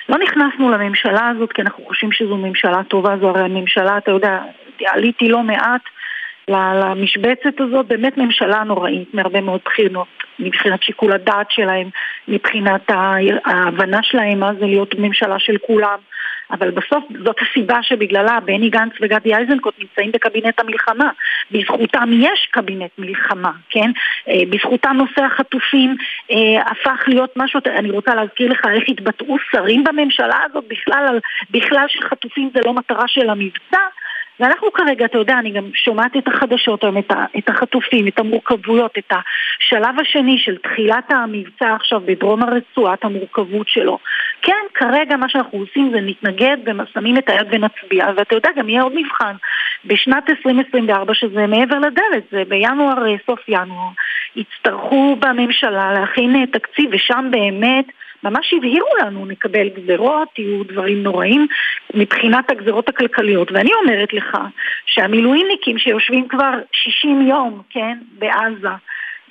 לא 0.09 0.19
נכנסנו 0.19 0.71
לממשלה 0.71 1.29
הזאת 1.29 1.53
כי 1.53 1.63
אנחנו 1.63 1.85
חושבים 1.85 2.13
שזו 2.13 2.37
ממשלה 2.37 2.85
טובה, 2.85 3.17
זו 3.21 3.29
הרי 3.29 3.41
הממשלה, 3.41 3.99
אתה 3.99 4.11
יודע, 4.11 4.41
עליתי 4.87 5.29
לא 5.29 5.43
מעט 5.43 5.81
למשבצת 6.49 7.61
הזאת, 7.61 7.87
באמת 7.87 8.19
ממשלה 8.19 8.65
נוראית 8.65 9.15
מהרבה 9.15 9.41
מאוד 9.41 9.61
בחינות, 9.65 10.09
מבחינת 10.39 10.83
שיקול 10.83 11.13
הדעת 11.13 11.51
שלהם, 11.51 11.89
מבחינת 12.29 12.91
ההבנה 13.45 14.03
שלהם 14.03 14.41
מה 14.41 14.55
זה 14.55 14.67
להיות 14.67 14.95
ממשלה 14.99 15.39
של 15.39 15.57
כולם. 15.67 15.99
אבל 16.51 16.71
בסוף 16.71 17.05
זאת 17.25 17.37
הסיבה 17.43 17.83
שבגללה 17.83 18.41
בני 18.41 18.71
גנץ 18.71 18.93
וגדי 19.01 19.37
איזנקוט 19.37 19.75
נמצאים 19.79 20.13
בקבינט 20.13 20.61
המלחמה. 20.61 21.11
בזכותם 21.51 22.11
יש 22.13 22.49
קבינט 22.51 22.91
מלחמה, 22.99 23.53
כן? 23.71 23.91
אה, 24.29 24.43
בזכותם 24.51 24.97
נושא 24.97 25.23
החטופים 25.23 25.97
אה, 26.31 26.63
הפך 26.71 27.05
להיות 27.07 27.33
משהו, 27.37 27.61
אני 27.67 27.91
רוצה 27.91 28.15
להזכיר 28.15 28.51
לך 28.51 28.67
איך 28.75 28.85
התבטאו 28.89 29.37
שרים 29.51 29.85
בממשלה 29.85 30.39
הזאת 30.45 30.65
בכלל, 30.69 31.19
בכלל 31.51 31.87
שחטופים 31.89 32.51
זה 32.55 32.61
לא 32.65 32.73
מטרה 32.73 33.09
של 33.09 33.31
המבצע. 33.31 33.81
ואנחנו 34.41 34.73
כרגע, 34.73 35.05
אתה 35.05 35.19
יודע, 35.19 35.39
אני 35.39 35.51
גם 35.51 35.65
שומעת 35.75 36.17
את 36.17 36.29
החדשות 36.29 36.85
היום, 36.85 36.99
את, 37.39 37.49
החטופים, 37.49 38.09
את 38.09 38.19
המורכבויות, 38.19 38.99
את 38.99 39.13
השלב 39.13 40.01
השני 40.01 40.39
של 40.39 40.57
תחילת 40.57 41.11
המבצע 41.11 41.75
עכשיו 41.75 42.01
בדרום 42.05 42.43
הרצועה, 42.43 42.95
את 42.95 43.05
המורכבות 43.05 43.69
שלו. 43.69 43.99
כן, 44.43 44.65
כרגע 44.75 45.17
מה 45.17 45.29
שאנחנו 45.29 45.59
עושים 45.59 45.91
זה 45.93 46.01
נתנגד 46.01 46.57
ושמים 46.67 47.19
את 47.19 47.29
היד 47.29 47.47
ונצביע, 47.51 48.07
ואתה 48.17 48.35
יודע, 48.35 48.49
גם 48.57 48.69
יהיה 48.69 48.83
עוד 48.83 48.93
מבחן 48.95 49.37
בשנת 49.85 50.31
2024 50.31 51.15
שזה 51.15 51.47
מעבר 51.47 51.79
לדלת, 51.79 52.25
זה 52.31 52.43
בינואר, 52.49 53.17
סוף 53.27 53.41
ינואר. 53.49 53.89
יצטרכו 54.37 55.17
בממשלה 55.17 55.93
להכין 55.93 56.47
תקציב, 56.47 56.91
ושם 56.93 57.29
באמת... 57.31 57.85
ממש 58.31 58.55
הבהירו 58.57 58.89
לנו, 59.01 59.27
נקבל 59.27 59.69
גזרות, 59.69 60.39
יהיו 60.39 60.65
דברים 60.65 61.03
נוראים 61.03 61.47
מבחינת 61.95 62.51
הגזרות 62.51 62.89
הכלכליות. 62.89 63.53
ואני 63.53 63.71
אומרת 63.83 64.13
לך 64.13 64.39
שהמילואימניקים 64.87 65.79
שיושבים 65.79 66.29
כבר 66.29 66.53
60 66.73 67.23
יום, 67.23 67.63
כן, 67.71 67.99
בעזה, 68.19 68.69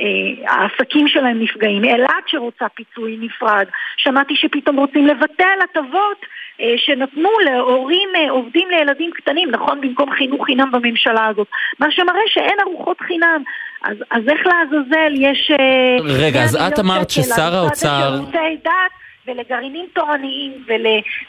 אה, 0.01 0.05
העסקים 0.47 1.07
שלהם 1.07 1.41
נפגעים, 1.41 1.83
אילת 1.83 2.27
שרוצה 2.27 2.69
פיצוי 2.69 3.17
נפרד, 3.21 3.65
שמעתי 3.97 4.35
שפתאום 4.35 4.75
רוצים 4.75 5.07
לבטל 5.07 5.57
הטבות 5.63 6.25
שנתנו 6.77 7.29
להורים 7.45 8.09
אה, 8.15 8.31
עובדים 8.31 8.67
לילדים 8.69 9.11
קטנים, 9.13 9.51
נכון? 9.51 9.81
במקום 9.81 10.11
חינוך 10.11 10.45
חינם 10.45 10.71
בממשלה 10.71 11.27
הזאת, 11.27 11.47
מה 11.79 11.87
שמראה 11.91 12.21
שאין 12.27 12.57
ארוחות 12.61 12.97
חינם. 12.99 13.43
אז, 13.83 13.97
אז 14.11 14.21
איך 14.29 14.41
לעזאזל 14.47 15.13
יש... 15.15 15.51
רגע, 16.03 16.43
אז 16.43 16.55
את 16.55 16.79
אמרת 16.79 17.09
ששר 17.09 17.55
האוצר... 17.55 18.19
ולגרעינים 19.27 19.85
תורניים 19.93 20.65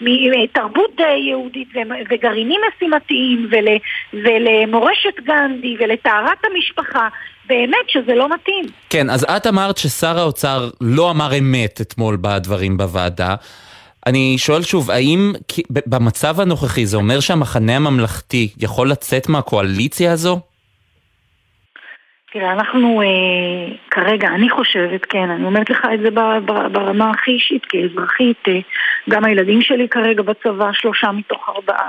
ולתרבות 0.00 1.00
יהודית 1.28 1.68
וגרעינים 2.10 2.60
משימתיים 2.68 3.48
ול, 3.50 3.66
ולמורשת 4.12 5.20
גנדי 5.24 5.76
ולטהרת 5.80 6.38
המשפחה 6.44 7.08
באמת 7.46 7.88
שזה 7.88 8.14
לא 8.14 8.28
מתאים. 8.34 8.64
כן, 8.90 9.10
אז 9.10 9.24
את 9.36 9.46
אמרת 9.46 9.76
ששר 9.78 10.18
האוצר 10.18 10.68
לא 10.80 11.10
אמר 11.10 11.38
אמת 11.38 11.80
אתמול 11.80 12.18
בדברים 12.20 12.76
בוועדה. 12.76 13.34
אני 14.06 14.34
שואל 14.38 14.62
שוב, 14.62 14.90
האם 14.90 15.32
במצב 15.86 16.40
הנוכחי 16.40 16.86
זה 16.86 16.96
אומר 16.96 17.20
שהמחנה 17.20 17.76
הממלכתי 17.76 18.48
יכול 18.58 18.90
לצאת 18.90 19.28
מהקואליציה 19.28 20.12
הזו? 20.12 20.40
תראה, 22.32 22.52
אנחנו 22.52 23.02
אה, 23.02 23.76
כרגע, 23.90 24.28
אני 24.28 24.50
חושבת, 24.50 25.04
כן, 25.04 25.30
אני 25.30 25.44
אומרת 25.44 25.70
לך 25.70 25.86
את 25.94 26.00
זה 26.00 26.10
ברמה 26.72 27.10
הכי 27.10 27.30
אישית, 27.30 27.66
כאזרחית, 27.66 28.48
אה, 28.48 28.58
גם 29.10 29.24
הילדים 29.24 29.62
שלי 29.62 29.88
כרגע 29.88 30.22
בצבא, 30.22 30.72
שלושה 30.72 31.12
מתוך 31.12 31.48
ארבעה. 31.48 31.88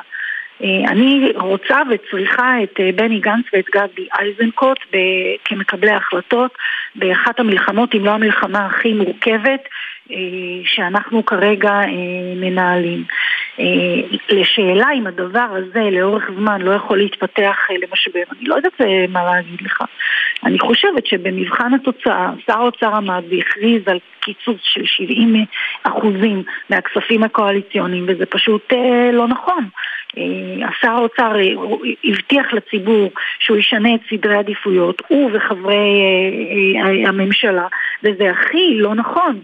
אה, 0.63 0.91
אני 0.91 1.31
רוצה 1.35 1.77
וצריכה 1.89 2.63
את 2.63 2.79
אה, 2.79 2.89
בני 2.95 3.19
גנץ 3.19 3.45
ואת 3.53 3.65
גדי 3.75 4.07
איזנקוט 4.19 4.77
כמקבלי 5.45 5.91
החלטות 5.91 6.51
באחת 6.95 7.39
המלחמות, 7.39 7.95
אם 7.95 8.05
לא 8.05 8.11
המלחמה 8.11 8.65
הכי 8.65 8.93
מורכבת 8.93 9.61
שאנחנו 10.63 11.25
כרגע 11.25 11.81
מנהלים. 12.35 13.03
לשאלה 14.29 14.87
אם 14.95 15.07
הדבר 15.07 15.47
הזה 15.51 15.89
לאורך 15.91 16.23
זמן 16.37 16.61
לא 16.61 16.71
יכול 16.71 16.97
להתפתח 16.97 17.57
למשבר, 17.69 18.21
אני 18.31 18.47
לא 18.47 18.55
יודעת 18.55 18.81
מה 19.09 19.23
להגיד 19.23 19.61
לך. 19.61 19.83
אני 20.43 20.59
חושבת 20.59 21.05
שבמבחן 21.05 21.73
התוצאה, 21.73 22.31
שר 22.45 22.57
האוצר 22.57 22.95
עמד 22.95 23.23
והכריז 23.29 23.81
על 23.87 23.99
קיצוץ 24.19 24.59
של 24.61 24.85
70 24.85 25.45
אחוזים 25.83 26.43
מהכספים 26.69 27.23
הקואליציוניים, 27.23 28.05
וזה 28.07 28.25
פשוט 28.25 28.73
לא 29.13 29.27
נכון. 29.27 29.69
אה, 30.17 30.69
שר 30.81 30.91
האוצר 30.91 31.35
אה, 31.35 31.53
הבטיח 32.03 32.53
לציבור 32.53 33.11
שהוא 33.39 33.57
ישנה 33.57 33.95
את 33.95 33.99
סדרי 34.09 34.35
העדיפויות, 34.35 35.01
הוא 35.07 35.31
וחברי 35.33 36.01
אה, 36.75 37.09
הממשלה, 37.09 37.67
וזה 38.03 38.31
הכי 38.31 38.73
לא 38.75 38.95
נכון. 38.95 39.41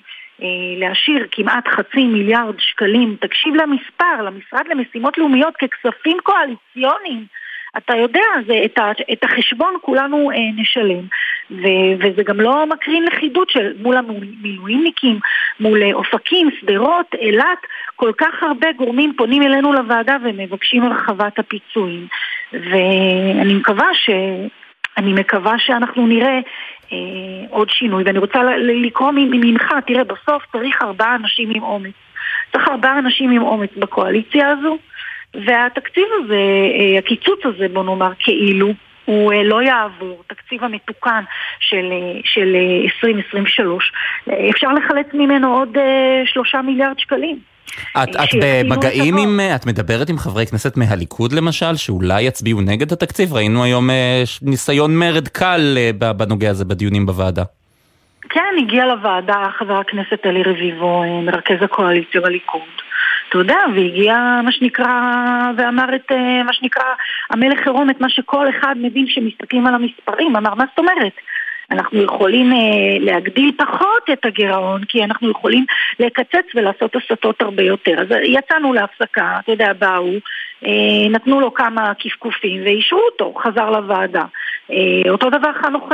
להשאיר 0.77 1.27
כמעט 1.31 1.67
חצי 1.67 2.03
מיליארד 2.03 2.55
שקלים, 2.59 3.15
תקשיב 3.19 3.55
למספר, 3.55 4.21
למשרד 4.21 4.67
למשימות 4.67 5.17
לאומיות 5.17 5.53
ככספים 5.57 6.17
קואליציוניים. 6.23 7.25
אתה 7.77 7.95
יודע, 7.95 8.21
זה, 8.47 8.61
את, 8.65 8.77
ה, 8.77 8.91
את 9.13 9.23
החשבון 9.23 9.73
כולנו 9.81 10.31
אה, 10.31 10.37
נשלם, 10.55 11.05
ו, 11.51 11.67
וזה 11.99 12.23
גם 12.23 12.41
לא 12.41 12.65
מקרין 12.65 13.03
לכידות 13.03 13.49
של 13.49 13.73
מול 13.79 13.97
המילואימניקים, 13.97 15.19
מול 15.59 15.83
אה, 15.83 15.93
אופקים, 15.93 16.49
שדרות, 16.59 17.15
אילת, 17.15 17.57
כל 17.95 18.11
כך 18.17 18.43
הרבה 18.43 18.71
גורמים 18.71 19.13
פונים 19.17 19.43
אלינו 19.43 19.73
לוועדה 19.73 20.17
ומבקשים 20.23 20.83
הרחבת 20.83 21.39
הפיצויים. 21.39 22.07
ואני 22.53 23.53
מקווה 23.53 23.87
ש... 23.93 24.09
אני 24.97 25.13
מקווה 25.13 25.53
שאנחנו 25.59 26.07
נראה 26.07 26.39
אה, 26.91 26.97
עוד 27.49 27.69
שינוי, 27.69 28.03
ואני 28.03 28.19
רוצה 28.19 28.39
לקרוא 28.57 29.11
ממך, 29.15 29.73
תראה, 29.87 30.03
בסוף 30.03 30.43
צריך 30.51 30.81
ארבעה 30.81 31.15
אנשים 31.15 31.49
עם 31.55 31.63
אומץ. 31.63 31.93
צריך 32.51 32.67
ארבעה 32.67 32.99
אנשים 32.99 33.31
עם 33.31 33.41
אומץ 33.41 33.69
בקואליציה 33.77 34.49
הזו. 34.49 34.77
והתקציב 35.33 36.07
הזה, 36.23 36.41
אה, 36.79 36.99
הקיצוץ 36.99 37.39
הזה, 37.45 37.67
בוא 37.73 37.83
נאמר, 37.83 38.11
כאילו, 38.19 38.73
הוא 39.05 39.33
אה, 39.33 39.43
לא 39.43 39.61
יעבור, 39.61 40.23
תקציב 40.27 40.63
המתוקן 40.63 41.23
של, 41.59 41.91
אה, 41.91 42.19
של 42.23 42.55
2023, 42.83 43.91
אפשר 44.49 44.73
לחלץ 44.73 45.07
ממנו 45.13 45.57
עוד 45.57 45.77
שלושה 46.25 46.61
מיליארד 46.61 46.99
שקלים. 46.99 47.52
את, 48.03 48.09
את 48.09 48.29
במגעים 48.41 49.17
עם, 49.17 49.39
את 49.55 49.65
מדברת 49.65 50.09
עם 50.09 50.17
חברי 50.17 50.45
כנסת 50.47 50.77
מהליכוד 50.77 51.33
למשל, 51.33 51.75
שאולי 51.75 52.21
יצביעו 52.21 52.61
נגד 52.61 52.91
התקציב? 52.91 53.33
ראינו 53.33 53.63
היום 53.63 53.89
ניסיון 54.41 54.99
מרד 54.99 55.27
קל 55.27 55.77
בנוגע 56.17 56.49
הזה 56.49 56.65
בדיונים 56.65 57.05
בוועדה. 57.05 57.43
כן, 58.29 58.55
הגיע 58.57 58.85
לוועדה 58.85 59.45
חבר 59.57 59.77
הכנסת 59.77 60.25
אלי 60.25 60.43
רביבו, 60.43 61.21
מרכז 61.21 61.57
הקואליציה 61.61 62.21
בליכוד. 62.21 62.61
אתה 63.29 63.41
יודע, 63.41 63.57
והגיע 63.75 64.39
מה 64.43 64.51
שנקרא, 64.51 64.87
ואמר 65.57 65.95
את 65.95 66.11
אה, 66.11 66.43
מה 66.43 66.53
שנקרא, 66.53 66.83
המלך 67.29 67.59
עירום 67.65 67.89
את 67.89 68.01
מה 68.01 68.09
שכל 68.09 68.49
אחד 68.49 68.75
מבין 68.77 69.05
שמסתכלים 69.07 69.67
על 69.67 69.75
המספרים, 69.75 70.35
אמר 70.35 70.53
מה 70.55 70.63
זאת 70.69 70.79
אומרת? 70.79 71.13
אנחנו 71.71 72.01
יכולים 72.01 72.53
אה, 72.53 72.57
להגדיל 72.99 73.51
פחות 73.57 74.09
את 74.13 74.25
הגירעון 74.25 74.83
כי 74.83 75.03
אנחנו 75.03 75.31
יכולים 75.31 75.65
לקצץ 75.99 76.45
ולעשות 76.55 76.95
הסטות 76.95 77.41
הרבה 77.41 77.63
יותר. 77.63 78.01
אז 78.01 78.07
יצאנו 78.23 78.73
להפסקה, 78.73 79.39
אתה 79.39 79.51
יודע, 79.51 79.73
באו, 79.73 80.11
אה, 80.65 81.09
נתנו 81.09 81.39
לו 81.39 81.53
כמה 81.53 81.93
קפקופים 81.93 82.63
ואישרו 82.63 82.99
אותו, 82.99 83.33
חזר 83.37 83.69
לוועדה. 83.69 84.23
אותו 85.09 85.29
דבר 85.29 85.53
חנוך 85.53 85.89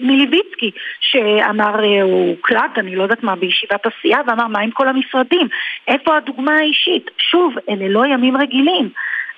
מליביצקי, 0.00 0.70
שאמר, 1.00 1.84
הוא 2.02 2.28
הוקלט, 2.28 2.78
אני 2.78 2.96
לא 2.96 3.02
יודעת 3.02 3.22
מה, 3.22 3.36
בישיבת 3.36 3.86
הסיעה, 3.86 4.20
ואמר, 4.26 4.46
מה 4.46 4.60
עם 4.60 4.70
כל 4.70 4.88
המשרדים? 4.88 5.48
איפה 5.88 6.16
הדוגמה 6.16 6.54
האישית? 6.54 7.10
שוב, 7.18 7.54
אלה 7.68 7.88
לא 7.88 8.06
ימים 8.06 8.36
רגילים. 8.36 8.90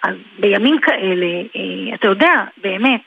אז 0.02 0.14
בימים 0.38 0.78
כאלה, 0.80 1.26
אתה 1.94 2.06
יודע, 2.06 2.44
באמת, 2.62 3.04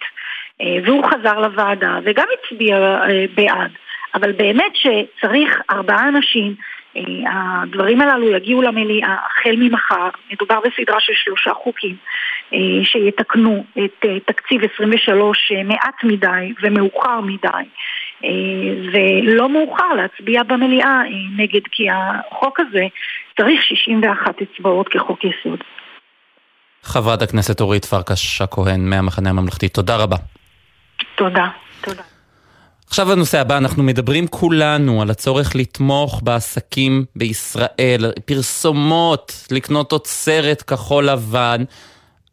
והוא 0.86 1.06
חזר 1.06 1.40
לוועדה 1.40 2.00
וגם 2.06 2.26
הצביע 2.34 3.00
בעד. 3.36 3.72
אבל 4.16 4.32
באמת 4.32 4.74
שצריך 4.76 5.62
ארבעה 5.70 6.08
אנשים, 6.08 6.56
אה, 6.98 7.02
הדברים 7.62 8.02
הללו 8.02 8.30
יגיעו 8.36 8.62
למליאה 8.62 9.16
החל 9.26 9.56
ממחר, 9.58 10.10
מדובר 10.32 10.60
בסדרה 10.60 11.00
של 11.00 11.14
שלושה 11.16 11.54
חוקים 11.54 11.96
אה, 12.54 12.60
שיתקנו 12.84 13.64
את 13.86 14.06
אה, 14.06 14.20
תקציב 14.20 14.62
23 14.76 15.52
מעט 15.66 16.04
מדי 16.04 16.54
ומאוחר 16.64 17.22
מדי 17.22 17.64
ולא 18.94 19.50
מאוחר 19.50 19.94
להצביע 19.94 20.44
במליאה 20.44 21.02
נגד 21.38 21.62
כי 21.72 21.88
החוק 21.92 22.60
הזה 22.60 22.88
צריך 23.38 23.64
61 23.64 24.36
אצבעות 24.42 24.90
כחוק 24.90 25.20
יסוד. 25.24 25.60
חברת 26.84 27.22
הכנסת 27.22 27.62
אורית 27.62 27.86
פרקש 27.86 28.42
הכהן 28.42 28.90
מהמחנה 28.90 29.30
הממלכתי, 29.30 29.70
תודה 29.70 29.98
רבה. 29.98 30.16
תודה, 31.16 31.48
תודה. 31.82 32.04
עכשיו 32.88 33.12
הנושא 33.12 33.40
הבא, 33.40 33.58
אנחנו 33.58 33.84
מדברים 33.84 34.28
כולנו 34.28 35.02
על 35.02 35.10
הצורך 35.10 35.56
לתמוך 35.56 36.22
בעסקים 36.24 37.06
בישראל, 37.16 38.12
פרסומות, 38.26 39.48
לקנות 39.52 39.90
תוצרת 39.90 40.62
כחול 40.62 41.10
לבן, 41.10 41.64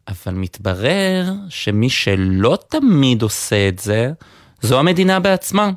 אבל 0.07 0.33
מתברר 0.33 1.23
שמי 1.49 1.89
שלא 1.89 2.57
תמיד 2.69 3.21
עושה 3.21 3.67
את 3.67 3.79
זה, 3.79 4.09
זו 4.61 4.79
המדינה 4.79 5.19
בעצמה. 5.19 5.69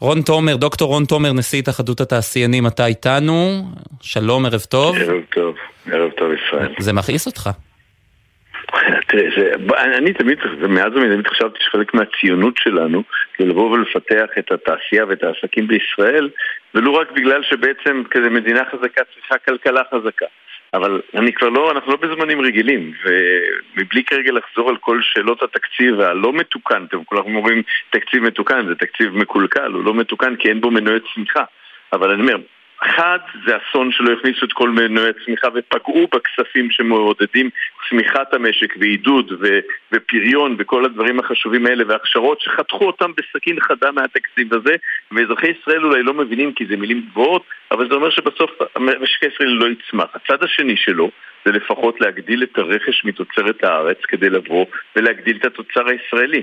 רון 0.00 0.22
תומר, 0.22 0.56
דוקטור 0.56 0.88
רון 0.88 1.04
תומר, 1.04 1.32
נשיא 1.32 1.58
התאחדות 1.58 2.00
התעשיינים, 2.00 2.66
אתה 2.66 2.86
איתנו, 2.86 3.64
שלום, 4.00 4.46
ערב 4.46 4.60
טוב. 4.60 4.96
ערב 4.96 5.22
טוב, 5.34 5.54
ערב 5.86 6.10
טוב 6.18 6.28
ישראל. 6.32 6.74
זה 6.78 6.92
מכעיס 6.92 7.26
אותך. 7.26 7.50
תראה, 9.08 9.84
אני 9.84 10.12
תמיד, 10.12 10.38
מאז 10.68 10.92
ומתמיד 10.94 11.12
תמיד 11.12 11.26
חשבתי 11.26 11.58
שחלק 11.60 11.94
מהציונות 11.94 12.54
שלנו 12.56 13.02
זה 13.38 13.46
לבוא 13.46 13.70
ולפתח 13.70 14.26
את 14.38 14.52
התעשייה 14.52 15.04
ואת 15.08 15.22
העסקים 15.22 15.66
בישראל 15.66 16.30
ולו 16.74 16.94
רק 16.94 17.10
בגלל 17.10 17.42
שבעצם 17.42 18.02
כזה 18.10 18.30
מדינה 18.30 18.62
חזקה 18.64 19.02
צריכה 19.14 19.38
כלכלה 19.38 19.82
חזקה. 19.90 20.26
אבל 20.74 21.00
אני 21.14 21.32
כבר 21.32 21.48
לא, 21.48 21.70
אנחנו 21.70 21.92
לא 21.92 21.96
בזמנים 21.96 22.40
רגילים 22.40 22.92
ומבלי 23.04 24.04
כרגע 24.04 24.32
לחזור 24.32 24.68
על 24.68 24.76
כל 24.76 24.98
שאלות 25.02 25.42
התקציב 25.42 26.00
הלא 26.00 26.32
מתוקן, 26.32 26.84
אתם 26.88 27.04
כולם 27.04 27.36
אומרים 27.36 27.62
תקציב 27.90 28.22
מתוקן, 28.22 28.66
זה 28.68 28.74
תקציב 28.74 29.16
מקולקל, 29.16 29.72
הוא 29.72 29.84
לא 29.84 29.94
מתוקן 29.94 30.36
כי 30.36 30.48
אין 30.48 30.60
בו 30.60 30.70
מנועי 30.70 30.98
צמיחה. 31.14 31.44
אבל 31.92 32.10
אני 32.10 32.22
אומר, 32.22 32.36
אחד, 32.86 33.18
זה 33.46 33.56
אסון 33.56 33.92
שלא 33.92 34.12
הכניסו 34.12 34.46
את 34.46 34.52
כל 34.52 34.70
מנועי 34.70 35.08
הצמיחה 35.08 35.48
ופגעו 35.54 36.08
בכספים 36.14 36.70
שמעודדים 36.70 37.50
צמיחת 37.88 38.34
המשק 38.34 38.74
ועידוד 38.80 39.32
ו- 39.40 39.60
ופריון 39.92 40.56
וכל 40.58 40.84
הדברים 40.84 41.20
החשובים 41.20 41.66
האלה 41.66 41.84
והכשרות 41.88 42.40
שחתכו 42.40 42.84
אותם 42.84 43.10
בסכין 43.16 43.60
חדה 43.60 43.92
מהתקציב 43.92 44.54
הזה 44.54 44.76
ואזרחי 45.12 45.46
ישראל 45.46 45.84
אולי 45.84 46.02
לא 46.02 46.14
מבינים 46.14 46.52
כי 46.52 46.66
זה 46.66 46.76
מילים 46.76 47.06
גבוהות 47.10 47.42
אבל 47.70 47.88
זה 47.88 47.94
אומר 47.94 48.10
שבסוף 48.10 48.50
המשק 48.76 49.22
הישראלי 49.22 49.54
לא 49.54 49.66
יצמח. 49.66 50.06
הצד 50.14 50.44
השני 50.44 50.76
שלו 50.76 51.10
זה 51.44 51.52
לפחות 51.52 52.00
להגדיל 52.00 52.42
את 52.42 52.58
הרכש 52.58 53.04
מתוצרת 53.04 53.64
הארץ 53.64 53.98
כדי 54.08 54.30
לבוא 54.30 54.66
ולהגדיל 54.96 55.36
את 55.36 55.44
התוצר 55.44 55.88
הישראלי. 55.88 56.42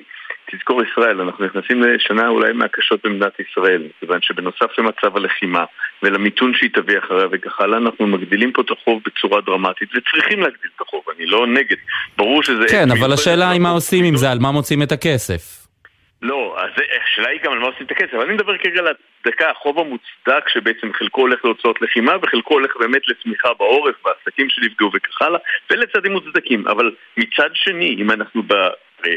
תזכור 0.51 0.81
ישראל, 0.83 1.21
אנחנו 1.21 1.45
נכנסים 1.45 1.83
לשנה 1.83 2.27
אולי 2.27 2.53
מהקשות 2.53 2.99
במדינת 3.03 3.39
ישראל, 3.39 3.83
כיוון 3.99 4.21
שבנוסף 4.21 4.77
למצב 4.77 5.17
הלחימה 5.17 5.65
ולמיתון 6.03 6.53
שהיא 6.53 6.69
תביא 6.73 6.97
אחריה 6.97 7.27
וכך 7.31 7.59
הלאה, 7.62 7.77
אנחנו 7.77 8.07
מגדילים 8.07 8.51
פה 8.51 8.62
את 8.62 8.71
החוב 8.71 9.01
בצורה 9.05 9.41
דרמטית 9.41 9.89
וצריכים 9.95 10.39
להגדיל 10.39 10.69
את 10.75 10.81
החוב, 10.81 11.03
אני 11.17 11.25
לא 11.25 11.47
נגד. 11.47 11.77
ברור 12.17 12.43
שזה... 12.43 12.65
כן, 12.69 12.91
אבל 12.99 13.13
השאלה 13.13 13.49
היא 13.49 13.62
מה 13.62 13.69
עושים 13.69 14.05
עם 14.05 14.15
זה, 14.15 14.31
על 14.31 14.39
מה 14.39 14.51
מוצאים 14.51 14.83
את 14.83 14.91
הכסף. 14.91 15.69
לא, 16.21 16.55
אז 16.57 16.83
השאלה 17.03 17.29
היא 17.29 17.39
גם 17.43 17.51
על 17.51 17.59
מה 17.59 17.67
עושים 17.67 17.85
את 17.85 17.91
הכסף, 17.91 18.13
אבל 18.13 18.23
אני 18.23 18.33
מדבר 18.33 18.57
כרגע 18.57 18.79
על 18.79 18.88
הדקה, 18.88 19.49
החוב 19.49 19.79
המוצדק 19.79 20.49
שבעצם 20.49 20.93
חלקו 20.93 21.21
הולך 21.21 21.45
להוצאות 21.45 21.81
לחימה 21.81 22.13
וחלקו 22.21 22.53
הולך 22.53 22.77
באמת 22.79 23.07
לצמיחה 23.07 23.49
בעורף, 23.53 23.95
בעסקים 24.05 24.49
שנפגעו 24.49 24.91
וכך 24.93 25.21
הלאה, 25.21 25.39
ולצעדים 25.71 26.12
מוצדקים, 26.12 26.67
אבל 26.67 26.91
מצד 27.17 27.49
שני, 27.53 27.95
אם 27.99 28.12
אנחנו. 28.12 28.43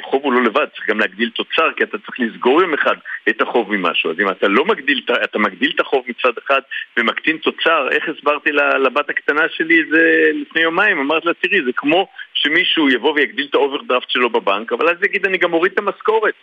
חוב 0.02 0.22
הוא 0.24 0.32
לא 0.32 0.42
לבד, 0.42 0.66
צריך 0.74 0.88
גם 0.88 1.00
להגדיל 1.00 1.30
תוצר, 1.30 1.72
כי 1.76 1.84
אתה 1.84 1.98
צריך 1.98 2.20
לסגור 2.20 2.62
יום 2.62 2.74
אחד 2.74 2.96
את 3.28 3.42
החוב 3.42 3.76
ממשהו. 3.76 4.10
אז 4.10 4.20
אם 4.20 4.28
אתה 4.28 4.48
לא 4.48 4.64
מגדיל, 4.64 5.00
אתה 5.24 5.38
מגדיל 5.38 5.72
את 5.74 5.80
החוב 5.80 6.04
מצד 6.08 6.32
אחד 6.46 6.60
ומקטין 6.96 7.36
תוצר, 7.36 7.88
איך 7.90 8.08
הסברתי 8.08 8.52
לבת 8.52 9.10
הקטנה 9.10 9.42
שלי 9.48 9.80
את 9.80 9.86
זה 9.90 10.30
לפני 10.34 10.62
יומיים? 10.62 10.98
אמרת 10.98 11.24
לה, 11.24 11.34
תראי, 11.34 11.62
זה 11.64 11.72
כמו 11.76 12.08
שמישהו 12.34 12.88
יבוא 12.88 13.12
ויגדיל 13.12 13.46
את 13.50 13.54
האוברדרפט 13.54 14.10
שלו 14.10 14.30
בבנק, 14.30 14.72
אבל 14.72 14.88
אז 14.88 14.96
יגיד, 15.04 15.26
אני 15.26 15.38
גם 15.38 15.52
אוריד 15.52 15.72
את 15.72 15.78
המשכורת. 15.78 16.34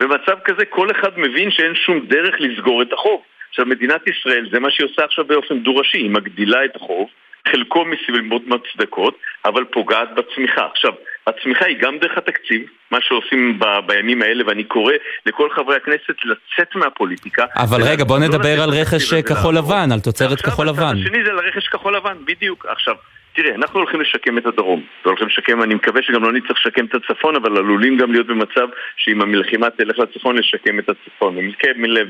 במצב 0.00 0.38
כזה 0.44 0.64
כל 0.64 0.90
אחד 0.90 1.18
מבין 1.18 1.50
שאין 1.50 1.74
שום 1.74 2.06
דרך 2.06 2.34
לסגור 2.38 2.82
את 2.82 2.92
החוב. 2.92 3.22
עכשיו, 3.50 3.66
מדינת 3.66 4.08
ישראל, 4.08 4.48
זה 4.52 4.60
מה 4.60 4.70
שהיא 4.70 4.86
עושה 4.86 5.04
עכשיו 5.04 5.24
באופן 5.24 5.58
דו-ראשי, 5.58 5.98
היא 5.98 6.10
מגדילה 6.10 6.64
את 6.64 6.76
החוב, 6.76 7.08
חלקו 7.48 7.84
מסיבות 7.84 8.42
מצדקות, 8.46 9.18
אבל 9.44 9.64
פוגעת 9.64 10.14
בצמיחה. 10.14 10.66
עכשיו, 10.66 10.92
הצמיחה 11.28 11.64
היא 11.66 11.76
גם 11.80 11.98
דרך 11.98 12.18
התקציב, 12.18 12.62
מה 12.90 12.98
שעושים 13.00 13.58
ב- 13.58 13.86
בימים 13.86 14.22
האלה, 14.22 14.46
ואני 14.46 14.64
קורא 14.64 14.92
לכל 15.26 15.48
חברי 15.56 15.76
הכנסת 15.76 16.14
לצאת 16.24 16.74
מהפוליטיקה. 16.74 17.44
אבל 17.56 17.82
רגע, 17.82 18.04
בוא 18.04 18.18
לא 18.18 18.26
נדבר 18.28 18.62
על 18.62 18.70
רכש 18.70 19.14
כחול 19.14 19.56
לבן, 19.56 19.92
על 19.92 20.00
תוצרת 20.00 20.40
כחול 20.40 20.68
לבן. 20.68 20.82
עכשיו, 20.82 21.02
השני 21.02 21.24
זה 21.24 21.30
על 21.30 21.38
רכש 21.38 21.68
כחול 21.68 21.96
לבן, 21.96 22.14
בדיוק. 22.24 22.66
עכשיו, 22.68 22.94
תראה, 23.38 23.54
אנחנו 23.54 23.80
הולכים 23.80 24.00
לשקם 24.00 24.38
את 24.38 24.46
הדרום. 24.46 24.82
הולכים 25.04 25.26
לשקם, 25.26 25.62
אני 25.62 25.74
מקווה 25.74 26.02
שגם 26.02 26.22
לא 26.22 26.32
נצטרך 26.32 26.58
לשקם 26.58 26.84
את 26.84 26.94
הצפון, 26.94 27.36
אבל 27.36 27.56
עלולים 27.56 27.96
גם 27.96 28.12
להיות 28.12 28.26
במצב 28.26 28.68
שאם 28.96 29.22
המלחימה 29.22 29.70
תלך 29.70 29.98
לצפון, 29.98 30.36
לשקם 30.36 30.78
את 30.78 30.88
הצפון. 30.88 31.36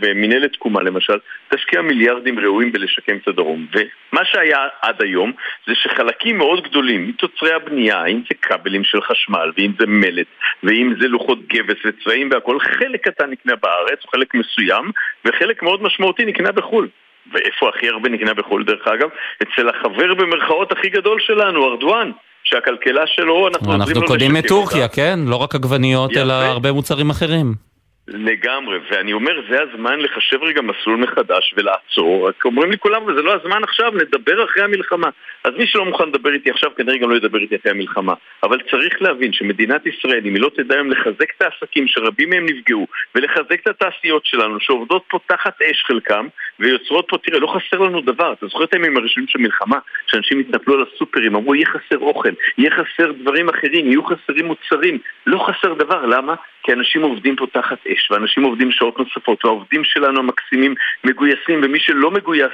ומנהלת 0.00 0.52
תקומה 0.52 0.82
למשל, 0.82 1.18
תשקיע 1.48 1.82
מיליארדים 1.82 2.38
ראויים 2.38 2.72
בלשקם 2.72 3.16
את 3.16 3.28
הדרום. 3.28 3.66
ומה 3.72 4.24
שהיה 4.24 4.58
עד 4.82 5.02
היום, 5.02 5.32
זה 5.66 5.74
שחלקים 5.74 6.38
מאוד 6.38 6.64
גדולים 6.64 7.08
מתוצרי 7.08 7.52
הבנייה, 7.52 8.04
אם 8.04 8.20
זה 8.28 8.34
כבלים 8.42 8.84
של 8.84 9.02
חשמל, 9.02 9.52
ואם 9.56 9.72
זה 9.78 9.86
מלט, 9.86 10.26
ואם 10.62 10.94
זה 11.00 11.08
לוחות 11.08 11.48
גבס 11.48 11.78
וצבעים 11.84 12.28
והכל, 12.32 12.60
חלק 12.60 13.08
קטן 13.08 13.30
נקנה 13.30 13.56
בארץ, 13.56 13.98
חלק 14.12 14.34
מסוים, 14.34 14.90
וחלק 15.24 15.62
מאוד 15.62 15.82
משמעותי 15.82 16.24
נקנה 16.24 16.52
בחו"ל. 16.52 16.88
ואיפה 17.32 17.68
הכי 17.68 17.88
הרבה 17.88 18.08
נקנה 18.08 18.34
בחו"ל 18.34 18.64
דרך 18.64 18.88
אגב? 18.88 19.08
אצל 19.42 19.68
החבר 19.68 20.14
במרכאות 20.14 20.72
הכי 20.72 20.88
גדול 20.88 21.20
שלנו, 21.20 21.70
ארדואן. 21.70 22.10
שהכלכלה 22.44 23.02
שלו, 23.06 23.48
אנחנו... 23.48 23.74
אנחנו 23.74 24.06
קונים 24.06 24.34
מטורקיה, 24.34 24.88
כן? 24.88 25.18
לא 25.26 25.36
רק 25.36 25.54
עגבניות, 25.54 26.16
אלא 26.16 26.32
הרבה 26.32 26.72
מוצרים 26.72 27.10
אחרים. 27.10 27.67
לגמרי, 28.08 28.78
ואני 28.90 29.12
אומר, 29.12 29.40
זה 29.50 29.62
הזמן 29.62 30.00
לחשב 30.00 30.42
רגע 30.42 30.62
מסלול 30.62 30.96
מחדש 30.96 31.54
ולעצור. 31.56 32.28
רק 32.28 32.44
אומרים 32.44 32.70
לי 32.70 32.78
כולם, 32.78 33.02
וזה 33.06 33.22
לא 33.22 33.34
הזמן 33.34 33.64
עכשיו, 33.64 33.92
נדבר 33.94 34.44
אחרי 34.44 34.62
המלחמה. 34.62 35.08
אז 35.44 35.52
מי 35.58 35.66
שלא 35.66 35.84
מוכן 35.84 36.08
לדבר 36.08 36.32
איתי 36.32 36.50
עכשיו, 36.50 36.70
כנראה 36.76 36.98
גם 36.98 37.10
לא 37.10 37.16
ידבר 37.16 37.38
איתי 37.38 37.56
אחרי 37.56 37.72
המלחמה. 37.72 38.14
אבל 38.42 38.58
צריך 38.70 39.02
להבין 39.02 39.32
שמדינת 39.32 39.86
ישראל, 39.86 40.20
אם 40.24 40.34
היא 40.34 40.42
לא 40.42 40.50
תדע 40.56 40.74
היום 40.74 40.90
לחזק 40.90 41.30
את 41.36 41.42
העסקים 41.42 41.88
שרבים 41.88 42.30
מהם 42.30 42.46
נפגעו, 42.46 42.86
ולחזק 43.14 43.60
את 43.62 43.68
התעשיות 43.68 44.26
שלנו, 44.26 44.60
שעובדות 44.60 45.04
פה 45.08 45.18
תחת 45.26 45.62
אש 45.62 45.84
חלקם, 45.86 46.26
ויוצרות 46.60 47.04
פה, 47.08 47.18
תראה, 47.18 47.38
לא 47.38 47.46
חסר 47.46 47.78
לנו 47.78 48.00
דבר. 48.00 48.32
אתה 48.32 48.46
זוכר 48.46 48.64
את 48.64 48.74
הימים 48.74 48.96
הראשונים 48.96 49.28
של 49.28 49.38
מלחמה, 49.38 49.78
שאנשים 50.06 50.38
התנפלו 50.38 50.74
על 50.74 50.84
הסופרים, 50.94 51.36
אמרו, 51.36 51.54
יהיה 51.54 51.66
חסר 51.66 51.98
אוכל, 51.98 52.32
יהיה 52.58 52.70
חסר 52.70 53.12
דברים 53.12 53.48
אחרים, 53.48 53.86
יהיו 53.86 54.02
חסרים 54.04 54.46
מוצרים. 54.46 54.98
לא 55.26 55.38
חסר 55.38 55.74
דבר, 55.74 56.06
למה? 56.06 56.34
כי 56.68 56.72
אנשים 56.72 57.02
עובדים 57.02 57.36
פה 57.36 57.46
תחת 57.52 57.86
אש, 57.86 58.10
ואנשים 58.10 58.42
עובדים 58.42 58.72
שעות 58.72 58.98
נוספות, 58.98 59.44
והעובדים 59.44 59.84
שלנו 59.84 60.18
המקסימים 60.18 60.74
מגויסים, 61.04 61.60
ומי 61.62 61.80
שלא 61.80 62.10
מגויס 62.10 62.52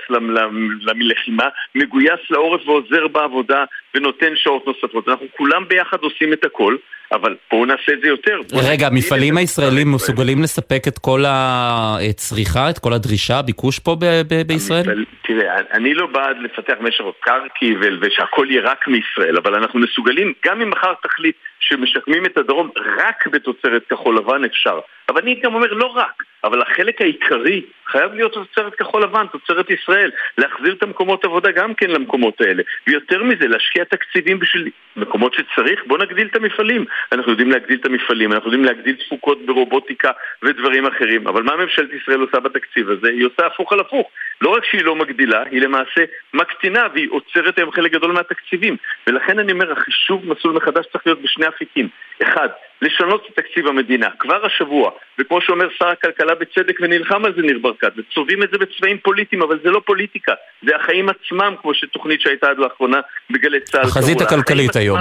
ללחימה, 0.81 1.49
מגויס 1.75 2.21
לעורף 2.31 2.69
ועוזר 2.69 3.09
בעבודה 3.09 3.65
ונותן 3.95 4.33
שעות 4.37 4.67
נוספות. 4.67 5.09
אנחנו 5.09 5.27
כולם 5.37 5.69
ביחד 5.69 5.99
עושים 6.01 6.33
את 6.33 6.45
הכל, 6.45 6.77
אבל 7.13 7.37
בואו 7.51 7.65
נעשה 7.65 7.93
את 7.93 8.01
זה 8.03 8.09
יותר. 8.09 8.41
רגע, 8.71 8.87
המפעלים 8.87 9.37
הישראלים 9.37 9.93
מסוגלים 9.93 10.43
לספק 10.43 10.89
את 10.89 10.99
כל 10.99 11.25
הצריכה, 11.27 12.71
את 12.71 12.79
כל 12.79 12.93
הדרישה, 12.93 13.39
הביקוש 13.39 13.79
פה 13.79 13.97
בישראל? 14.47 15.05
תראה, 15.23 15.55
אני 15.73 15.95
לא 15.95 16.07
בעד 16.07 16.37
לפתח 16.43 16.75
משך 16.81 17.05
קרקי 17.21 17.75
ושהכל 18.01 18.47
יהיה 18.51 18.63
רק 18.63 18.89
מישראל, 18.89 19.37
אבל 19.37 19.55
אנחנו 19.55 19.81
מסוגלים, 19.81 20.33
גם 20.45 20.61
אם 20.61 20.71
מחר 20.71 20.93
תחליט 21.03 21.37
שמשקמים 21.61 22.27
את 22.27 22.39
הדרום 22.39 22.71
רק 22.99 23.27
בתוצרת 23.33 23.83
כחול 23.91 24.17
לבן 24.17 24.45
אפשר. 24.45 24.79
אבל 25.09 25.21
אני 25.23 25.41
גם 25.43 25.55
אומר 25.55 25.73
לא 25.73 25.87
רק, 25.87 26.23
אבל 26.45 26.63
החלק 26.63 27.01
העיקרי 27.01 27.63
חייב 27.87 28.15
להיות 28.15 28.33
תוצרת 28.33 28.75
כחול 28.75 29.03
לבן, 29.03 29.27
תוצרת 29.33 29.71
ישראל, 29.71 30.11
להחזיר 30.39 30.75
את 30.75 30.83
המקומות 30.83 31.25
עבודה 31.25 31.51
גם 31.51 31.75
כן 31.75 31.91
למקומות 31.91 32.41
האלה, 32.41 32.63
ויותר 32.87 33.23
מזה, 33.23 33.49
להשקיע 33.49 33.85
תקציבים 33.85 34.39
בשביל 34.39 34.71
מקומות 34.97 35.35
שצריך, 35.35 35.81
בוא 35.87 35.99
נגדיל 35.99 36.27
את 36.27 36.37
המפעלים. 36.37 36.85
אנחנו 37.13 37.31
יודעים 37.31 37.51
להגדיל 37.51 37.79
את 37.81 37.87
המפעלים, 37.87 38.33
אנחנו 38.33 38.47
יודעים 38.49 38.65
להגדיל 38.65 38.97
תפוקות 38.97 39.47
ברובוטיקה 39.47 40.11
ודברים 40.43 40.87
אחרים, 40.87 41.29
אבל 41.29 41.43
מה 41.43 41.57
ממשלת 41.57 41.89
ישראל 42.03 42.21
עושה 42.21 42.41
בתקציב 42.41 42.91
הזה? 42.91 43.09
היא 43.09 43.27
עושה 43.27 43.47
הפוך 43.47 43.73
על 43.73 43.81
הפוך. 43.81 44.11
לא 44.41 44.51
רק 44.51 44.65
שהיא 44.65 44.85
לא 44.85 44.97
מגדילה, 44.97 45.43
היא 45.51 45.61
למעשה 45.61 46.05
מקטינה 46.35 46.87
והיא 46.95 47.09
עוצרת 47.11 47.59
היום 47.59 47.73
חלק 47.73 47.93
גדול 47.93 48.13
מהתקציבים. 48.13 48.77
ולכן 49.07 49.39
אני 49.39 49.53
אומר, 49.53 49.73
החישוב 49.73 50.27
מסלול 50.27 50.55
מחדש 50.55 50.87
צריך 50.93 51.07
להיות 51.07 51.23
בשני 51.23 51.49
אפיקים. 51.49 51.89
אחד, 52.23 52.49
לשנות 52.83 53.27
את 53.31 53.37
תקציב 53.37 53.67
המדינה, 53.67 54.09
כבר 54.19 54.47
השבוע, 54.47 54.91
וכמו 55.19 55.41
שאומר 55.41 55.69
שר 55.79 55.89
הכלכלה 55.89 56.35
בצדק 56.35 56.79
ונלחם 56.81 57.25
על 57.25 57.33
זה 57.37 57.43
ניר 57.43 57.59
ברקת, 57.59 57.93
וצובעים 57.97 58.43
את 58.43 58.49
זה 58.53 58.59
בצבעים 58.59 58.99
פוליטיים, 58.99 59.43
אבל 59.43 59.59
זה 59.65 59.71
לא 59.71 59.81
פוליטיקה, 59.87 60.33
זה 60.67 60.77
החיים 60.77 61.09
עצמם, 61.09 61.55
כמו 61.63 61.75
שתוכנית 61.75 62.21
שהייתה 62.21 62.51
עד 62.51 62.59
לאחרונה 62.59 63.01
בגלי 63.31 63.61
צה"ל. 63.61 63.83
החזית 63.83 64.21
הכלכלית 64.21 64.77
היום. 64.77 64.99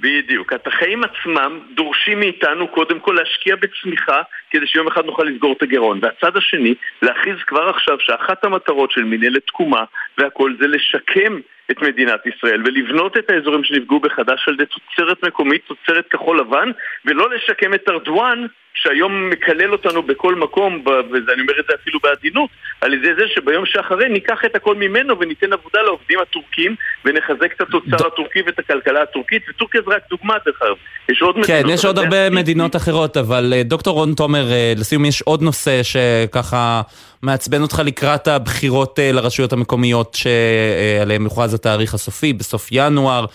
בדיוק. 0.00 0.52
את 0.52 0.66
החיים 0.66 1.02
עצמם 1.04 1.60
דורשים 1.74 2.20
מאיתנו 2.20 2.68
קודם 2.68 3.00
כל 3.00 3.12
להשקיע 3.12 3.56
בצמיחה 3.56 4.22
כדי 4.50 4.66
שיום 4.66 4.86
אחד 4.86 5.04
נוכל 5.04 5.22
לסגור 5.22 5.54
את 5.56 5.62
הגירעון. 5.62 6.00
והצד 6.02 6.36
השני, 6.36 6.74
להכריז 7.02 7.36
כבר 7.46 7.68
עכשיו 7.68 7.96
שאחת 8.00 8.44
המטרות 8.44 8.90
של 8.90 9.04
מנהלת 9.04 9.46
תקומה 9.46 9.84
והכל 10.18 10.52
זה 10.60 10.66
לשקם 10.66 11.40
את 11.70 11.82
מדינת 11.82 12.20
ישראל 12.26 12.62
ולבנות 12.64 13.16
את 13.16 13.30
האזורים 13.30 13.64
שנפגעו 13.64 14.00
בחדש 14.00 14.48
על 14.48 14.54
ידי 14.54 14.64
תוצרת 14.66 15.24
מקומית, 15.24 15.62
תוצרת 15.66 16.08
כחול 16.10 16.40
לבן, 16.40 16.70
ולא 17.04 17.30
לשקם 17.34 17.74
את 17.74 17.88
ארדואן 17.88 18.46
שהיום 18.74 19.30
מקלל 19.30 19.72
אותנו 19.72 20.02
בכל 20.02 20.34
מקום, 20.34 20.82
ואני 20.86 21.42
אומר 21.42 21.60
את 21.60 21.64
זה 21.68 21.74
אפילו 21.82 22.00
בעדינות, 22.02 22.50
על 22.80 22.94
ידי 22.94 23.14
זה 23.14 23.28
שביום 23.34 23.66
שאחרי 23.66 24.08
ניקח 24.08 24.44
את 24.44 24.56
הכל 24.56 24.74
ממנו 24.74 25.20
וניתן 25.20 25.52
עבודה 25.52 25.82
לעובדים 25.82 26.18
הטורקים 26.20 26.76
ונחזק 27.04 27.52
את 27.56 27.60
התוצר 27.60 28.06
הטורקי 28.06 28.42
ואת 28.46 28.58
הכלכלה 28.58 29.02
הטורקית, 29.02 29.42
וטורקיה 29.48 29.80
זה 29.86 29.94
רק 29.94 30.02
דוגמה 30.10 30.34
דרך 30.46 30.62
אגב. 30.62 30.76
יש 31.08 31.22
עוד 31.22 31.34
כן, 31.46 31.58
מדינות. 31.58 31.78
יש 31.78 31.84
עוד 31.84 31.98
הרבה 31.98 32.30
מדינות 32.30 32.76
אחרות, 32.76 33.16
אבל 33.16 33.52
אה, 33.56 33.62
דוקטור 33.62 33.94
רון 33.94 34.14
תומר, 34.14 34.52
אה, 34.52 34.72
לסיום 34.76 35.04
יש 35.04 35.22
עוד 35.22 35.42
נושא 35.42 35.80
שככה 35.82 36.82
מעצבן 37.24 37.62
אותך 37.62 37.82
לקראת 37.84 38.28
הבחירות 38.28 38.98
אה, 38.98 39.12
לרשויות 39.12 39.52
המקומיות 39.52 40.14
שעליהן 40.14 41.22
מוכרז 41.22 41.54
התאריך 41.54 41.94
הסופי, 41.94 42.32
בסוף 42.32 42.68
ינואר. 42.72 43.26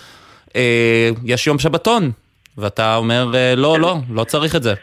יש 1.25 1.47
יום 1.47 1.59
שבתון, 1.59 2.11
ואתה 2.57 2.95
אומר, 2.95 3.31
לא, 3.57 3.79
לא, 3.79 3.97
לא 4.09 4.23
צריך 4.23 4.55
את 4.55 4.63
זה. 4.63 4.73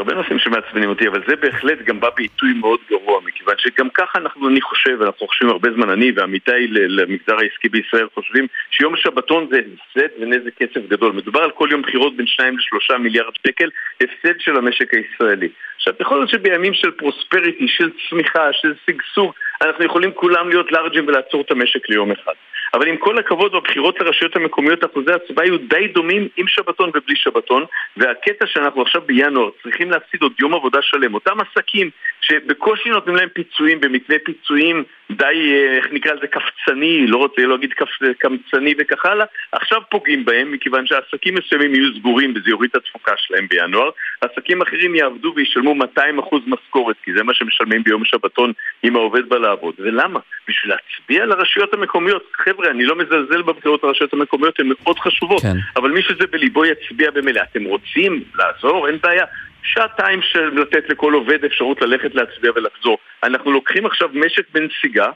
הרבה 0.00 0.14
נושאים 0.14 0.38
שמעצבנים 0.38 0.88
אותי, 0.88 1.08
אבל 1.08 1.22
זה 1.26 1.36
בהחלט 1.36 1.78
גם 1.78 2.00
בא 2.00 2.08
בעיתוי 2.16 2.52
מאוד 2.52 2.80
גרוע, 2.90 3.20
מכיוון 3.24 3.54
שגם 3.58 3.90
ככה 3.90 4.18
אנחנו, 4.18 4.48
אני 4.48 4.60
חושב, 4.60 5.02
אנחנו 5.02 5.26
חושבים 5.26 5.50
הרבה 5.50 5.68
זמן, 5.72 5.90
אני 5.90 6.12
ועמיתיי 6.16 6.66
למגזר 6.68 7.36
העסקי 7.38 7.68
בישראל 7.68 8.06
חושבים 8.14 8.46
שיום 8.70 8.96
שבתון 8.96 9.46
זה 9.50 9.58
הפסד 9.58 10.08
ונזק 10.20 10.54
כסף 10.58 10.80
גדול. 10.88 11.12
מדובר 11.12 11.40
על 11.42 11.50
כל 11.50 11.68
יום 11.70 11.82
בחירות 11.82 12.16
בין 12.16 12.26
2 12.26 12.56
ל-3 12.58 12.98
מיליארד 12.98 13.32
שקל, 13.46 13.68
הפסד 14.00 14.40
של 14.40 14.56
המשק 14.56 14.94
הישראלי. 14.94 15.48
עכשיו, 15.76 15.94
יכול 16.00 16.18
להיות 16.18 16.30
שבימים 16.30 16.74
של 16.74 16.90
פרוספריטי, 16.90 17.68
של 17.68 17.90
צמיחה, 18.08 18.52
של 18.52 18.74
שגשוג, 18.86 19.32
אנחנו 19.62 19.84
יכולים 19.84 20.12
כולם 20.12 20.48
להיות 20.48 20.72
לארג'ים 20.72 21.08
ולעצור 21.08 21.40
את 21.40 21.50
המשק 21.50 21.88
ליום 21.88 22.10
אחד. 22.10 22.32
אבל 22.74 22.88
עם 22.88 22.96
כל 22.96 23.18
הכבוד 23.18 23.52
בבחירות 23.52 24.00
לרשויות 24.00 24.36
המקומיות 24.36 24.84
אחוזי 24.84 25.12
ההצבעה 25.12 25.44
היו 25.44 25.58
די 25.58 25.88
דומים 25.88 26.28
עם 26.36 26.46
שבתון 26.48 26.90
ובלי 26.94 27.16
שבתון 27.16 27.64
והקטע 27.96 28.46
שאנחנו 28.46 28.82
עכשיו 28.82 29.02
בינואר 29.06 29.50
צריכים 29.62 29.90
להפסיד 29.90 30.22
עוד 30.22 30.32
יום 30.40 30.54
עבודה 30.54 30.78
שלם. 30.82 31.14
אותם 31.14 31.36
עסקים 31.40 31.90
שבקושי 32.20 32.88
נותנים 32.88 33.16
להם 33.16 33.28
פיצויים 33.28 33.80
במתווה 33.80 34.16
פיצויים 34.24 34.84
די, 35.10 35.24
אה, 35.24 35.76
איך 35.76 35.86
נקרא 35.92 36.12
לזה, 36.12 36.26
קפצני, 36.26 37.06
לא 37.06 37.16
רוצה 37.16 37.46
להגיד. 37.46 37.72
קמצני 38.18 38.74
וכך 38.78 39.06
הלאה, 39.06 39.26
עכשיו 39.52 39.80
פוגעים 39.90 40.24
בהם 40.24 40.52
מכיוון 40.52 40.86
שעסקים 40.86 41.34
מסוימים 41.34 41.74
יהיו 41.74 41.94
סגורים 41.98 42.32
וזה 42.36 42.50
יוריד 42.50 42.70
את 42.70 42.76
התפוקה 42.76 43.12
שלהם 43.16 43.46
בינואר 43.50 43.90
עסקים 44.20 44.62
אחרים 44.62 44.94
יעבדו 44.94 45.32
וישלמו 45.36 45.74
200% 45.96 46.00
משכורת 46.46 46.96
כי 47.02 47.12
זה 47.12 47.22
מה 47.22 47.34
שמשלמים 47.34 47.82
ביום 47.82 48.04
שבתון 48.04 48.52
אם 48.84 48.96
העובד 48.96 49.28
בא 49.28 49.36
לעבוד 49.36 49.74
ולמה? 49.78 50.20
בשביל 50.48 50.72
להצביע 50.72 51.26
לרשויות 51.26 51.74
המקומיות 51.74 52.32
חבר'ה, 52.36 52.70
אני 52.70 52.84
לא 52.84 52.96
מזלזל 52.96 53.42
בבחירות 53.42 53.84
לרשויות 53.84 54.12
המקומיות, 54.12 54.60
הן 54.60 54.66
מאוד 54.68 54.98
חשובות 54.98 55.42
כן. 55.42 55.56
אבל 55.76 55.90
מי 55.90 56.02
שזה 56.02 56.26
בליבו 56.30 56.64
יצביע 56.64 57.10
במלא 57.10 57.40
אתם 57.52 57.64
רוצים 57.64 58.24
לעזור? 58.34 58.88
אין 58.88 58.98
בעיה 59.02 59.24
שעתיים 59.62 60.22
של 60.22 60.60
לתת 60.60 60.88
לכל 60.88 61.14
עובד 61.14 61.44
אפשרות 61.44 61.82
ללכת 61.82 62.14
להצביע 62.14 62.50
ולחזור. 62.54 62.98
אנחנו 63.22 63.52
לוקחים 63.52 63.86
עכשיו 63.86 64.08
משק 64.12 64.44
בנסיגה 64.52 65.06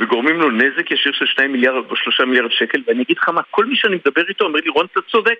וגורמים 0.00 0.40
לו 0.40 0.50
נזק 0.50 0.90
ישיר 0.90 1.12
של 1.12 1.26
2 1.26 1.52
מיליארד 1.52 1.90
או 1.90 1.96
3 1.96 2.20
מיליארד 2.20 2.50
שקל 2.50 2.82
ואני 2.86 3.02
אגיד 3.02 3.18
לך 3.18 3.28
מה, 3.28 3.42
כל 3.50 3.64
מי 3.66 3.76
שאני 3.76 3.96
מדבר 3.96 4.28
איתו 4.28 4.44
אומר 4.44 4.60
לי 4.64 4.68
רון 4.68 4.86
אתה 4.92 5.00
צודק 5.10 5.38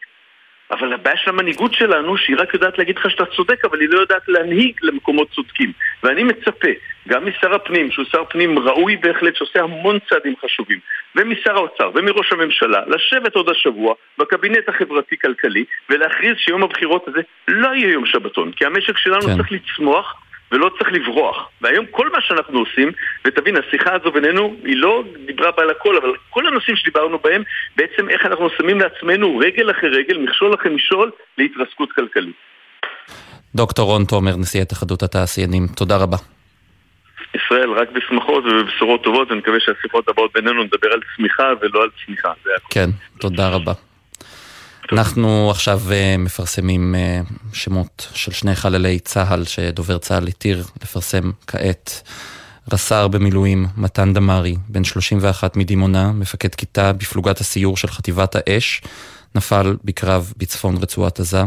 אבל 0.71 0.93
הבעיה 0.93 1.17
של 1.17 1.31
המנהיגות 1.31 1.75
שלנו 1.75 2.17
שהיא 2.17 2.37
רק 2.39 2.55
יודעת 2.55 2.79
להגיד 2.79 2.97
לך 2.99 3.11
שאתה 3.11 3.27
צודק 3.27 3.65
אבל 3.65 3.81
היא 3.81 3.89
לא 3.89 4.01
יודעת 4.01 4.23
להנהיג 4.29 4.79
למקומות 4.83 5.31
צודקים 5.31 5.73
ואני 6.03 6.23
מצפה 6.23 6.69
גם 7.09 7.27
משר 7.29 7.55
הפנים, 7.55 7.91
שהוא 7.91 8.05
שר 8.13 8.25
פנים 8.25 8.59
ראוי 8.59 8.97
בהחלט, 8.97 9.37
שעושה 9.37 9.63
המון 9.63 9.99
צעדים 10.09 10.35
חשובים, 10.45 10.79
ומשר 11.17 11.57
האוצר 11.57 11.91
ומראש 11.95 12.33
הממשלה, 12.33 12.83
לשבת 12.87 13.35
עוד 13.35 13.49
השבוע 13.49 13.95
בקבינט 14.19 14.69
החברתי-כלכלי 14.69 15.65
ולהכריז 15.91 16.37
שיום 16.37 16.63
הבחירות 16.63 17.09
הזה 17.09 17.21
לא 17.49 17.69
יהיה 17.75 17.93
יום 17.93 18.07
שבתון, 18.07 18.53
כי 18.53 18.65
המשק 18.65 18.99
שלנו 18.99 19.23
כן. 19.23 19.37
צריך 19.37 19.53
לצמוח 19.53 20.28
ולא 20.53 20.71
צריך 20.79 20.93
לברוח. 20.93 21.49
והיום 21.61 21.87
כל 21.91 22.09
מה 22.13 22.21
שאנחנו 22.21 22.59
עושים, 22.59 22.93
ותבין, 23.25 23.57
השיחה 23.57 23.95
הזו 23.95 24.13
בינינו 24.13 24.57
היא 24.65 24.77
לא 24.77 25.05
דיברה 25.27 25.51
בה 25.51 25.63
על 25.63 25.71
הכל, 25.71 25.97
אבל 25.97 26.13
כל 26.31 26.47
הנושאים 26.47 26.77
שדיברנו 26.77 27.19
בהם, 27.19 27.43
בעצם 27.77 28.09
איך 28.09 28.27
אנחנו 28.27 28.49
שמים 28.59 28.81
לעצמנו 28.81 29.39
רגל 29.39 29.71
אחרי 29.71 29.89
רגל, 29.89 30.19
מכשול 30.19 30.55
אחרי 30.55 30.75
מכשול, 30.75 31.11
להתרסקות 31.39 31.93
כלכלית. 31.93 32.37
דוקטור 33.55 33.87
רון 33.87 34.05
תומר, 34.05 34.37
נשיא 34.37 34.63
התאחדות 34.63 35.03
התעשיינים, 35.03 35.67
תודה 35.77 35.97
רבה. 35.97 36.17
ישראל 37.35 37.71
רק 37.71 37.89
בשמחות 37.91 38.45
ובבשורות 38.45 39.05
טובות, 39.05 39.29
ואני 39.29 39.41
מקווה 39.41 39.61
שהשיחות 39.61 40.09
הבאות 40.09 40.33
בינינו 40.35 40.65
נדבר 40.65 40.93
על 40.93 41.01
צמיחה 41.17 41.53
ולא 41.61 41.83
על 41.83 41.89
צמיחה. 42.05 42.33
כן, 42.71 42.91
תודה 43.21 43.49
רבה. 43.49 43.73
אנחנו 44.93 45.51
עכשיו 45.51 45.81
uh, 45.87 46.19
מפרסמים 46.19 46.95
uh, 46.95 47.33
שמות 47.53 48.09
של 48.15 48.33
שני 48.33 48.55
חללי 48.55 48.99
צה"ל 48.99 49.45
שדובר 49.45 49.99
צה"ל 49.99 50.27
התיר 50.27 50.65
לפרסם 50.83 51.31
כעת. 51.47 52.03
רס"ר 52.73 53.09
במילואים 53.09 53.67
מתן 53.77 54.15
דמארי, 54.15 54.57
בן 54.69 54.85
31 54.85 55.57
מדימונה, 55.57 56.13
מפקד 56.13 56.55
כיתה 56.55 56.93
בפלוגת 56.93 57.41
הסיור 57.41 57.77
של 57.77 57.89
חטיבת 57.89 58.37
האש, 58.37 58.83
נפל 59.35 59.77
בקרב 59.85 60.33
בצפון 60.37 60.77
רצועת 60.77 61.21
עזה. 61.21 61.43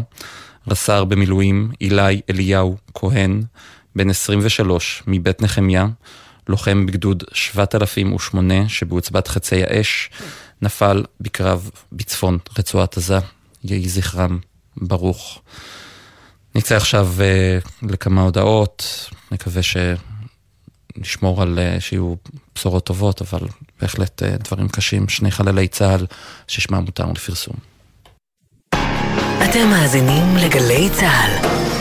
רס"ר 0.67 1.04
במילואים 1.04 1.71
אילי 1.82 2.21
אליהו 2.30 2.77
כהן, 2.93 3.41
בן 3.95 4.10
23 4.10 5.04
מבית 5.08 5.41
נחמיה, 5.41 5.88
לוחם 6.47 6.86
בגדוד 6.86 7.23
7008 7.34 8.69
שבעוצבת 8.69 9.27
חצי 9.27 9.63
האש, 9.63 10.10
נפל 10.62 11.04
בקרב 11.19 11.69
בצפון 11.91 12.38
רצועת 12.60 12.97
עזה. 12.97 13.19
יהי 13.63 13.89
זכרם 13.89 14.39
ברוך. 14.78 15.41
נצא 16.56 16.76
עכשיו 16.76 17.10
uh, 17.17 17.88
לכמה 17.91 18.21
הודעות, 18.21 19.10
נקווה 19.32 19.62
שנשמור 20.97 21.41
על 21.41 21.60
uh, 21.60 21.82
שיהיו 21.82 22.13
בשורות 22.56 22.86
טובות, 22.86 23.21
אבל 23.21 23.47
בהחלט 23.82 24.24
uh, 24.24 24.43
דברים 24.43 24.69
קשים. 24.69 25.10
שני 25.10 25.32
חללי 25.32 25.67
צה"ל 25.67 26.06
ששמם 26.47 26.84
מותר 26.84 27.12
לפרסום. 27.12 27.56
אתם 29.50 29.69
מאזינים 29.69 30.36
לגלי 30.38 30.89
צה"ל. 30.89 31.81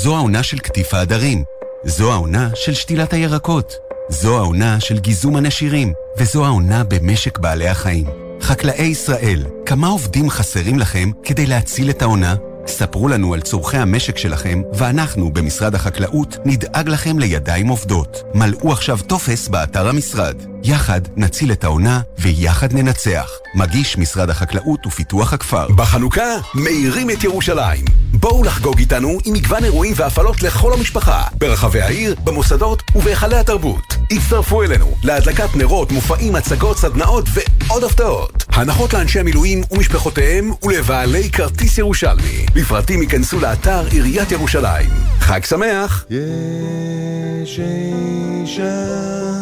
זו 0.03 0.15
העונה 0.15 0.43
של 0.43 0.59
קטיף 0.59 0.93
העדרים. 0.93 1.43
זו 1.83 2.11
העונה 2.11 2.49
של 2.55 2.73
שתילת 2.73 3.13
הירקות. 3.13 3.73
זו 4.09 4.37
העונה 4.37 4.79
של 4.79 4.99
גיזום 4.99 5.35
הנשירים. 5.35 5.93
וזו 6.17 6.45
העונה 6.45 6.83
במשק 6.83 7.37
בעלי 7.37 7.67
החיים. 7.67 8.05
חקלאי 8.41 8.83
ישראל, 8.83 9.45
כמה 9.65 9.87
עובדים 9.87 10.29
חסרים 10.29 10.79
לכם 10.79 11.11
כדי 11.23 11.45
להציל 11.45 11.89
את 11.89 12.01
העונה? 12.01 12.35
ספרו 12.67 13.07
לנו 13.07 13.33
על 13.33 13.41
צורכי 13.41 13.77
המשק 13.77 14.17
שלכם, 14.17 14.61
ואנחנו 14.73 15.33
במשרד 15.33 15.75
החקלאות 15.75 16.37
נדאג 16.45 16.89
לכם 16.89 17.19
לידיים 17.19 17.67
עובדות. 17.67 18.23
מלאו 18.33 18.71
עכשיו 18.71 18.97
טופס 19.07 19.47
באתר 19.47 19.87
המשרד. 19.87 20.50
יחד 20.63 21.01
נציל 21.15 21.51
את 21.51 21.63
העונה 21.63 22.01
ויחד 22.19 22.73
ננצח. 22.73 23.29
מגיש 23.55 23.97
משרד 23.97 24.29
החקלאות 24.29 24.85
ופיתוח 24.85 25.33
הכפר. 25.33 25.67
בחנוכה 25.67 26.37
מאירים 26.55 27.09
את 27.09 27.23
ירושלים. 27.23 27.85
בואו 28.13 28.43
לחגוג 28.43 28.79
איתנו 28.79 29.17
עם 29.25 29.33
מגוון 29.33 29.63
אירועים 29.63 29.93
והפעלות 29.95 30.43
לכל 30.43 30.73
המשפחה, 30.73 31.23
ברחבי 31.37 31.81
העיר, 31.81 32.15
במוסדות 32.23 32.83
ובהיכלי 32.95 33.37
התרבות. 33.37 33.95
הצטרפו 34.11 34.63
אלינו 34.63 34.95
להדלקת 35.03 35.55
נרות, 35.55 35.91
מופעים, 35.91 36.35
הצגות, 36.35 36.77
סדנאות 36.77 37.25
ועוד 37.33 37.83
הפתעות. 37.83 38.45
הנחות 38.49 38.93
לאנשי 38.93 39.19
המילואים 39.19 39.63
ומשפחותיהם 39.71 40.51
ולבעלי 40.63 41.29
כרטיס 41.31 41.77
ירושלמי. 41.77 42.45
לפרטים 42.55 43.01
ייכנסו 43.01 43.39
לאתר 43.39 43.87
עיריית 43.91 44.31
ירושלים. 44.31 44.89
חג 45.19 45.43
שמח! 45.45 46.05
יש 46.09 47.59
אישה 47.59 49.40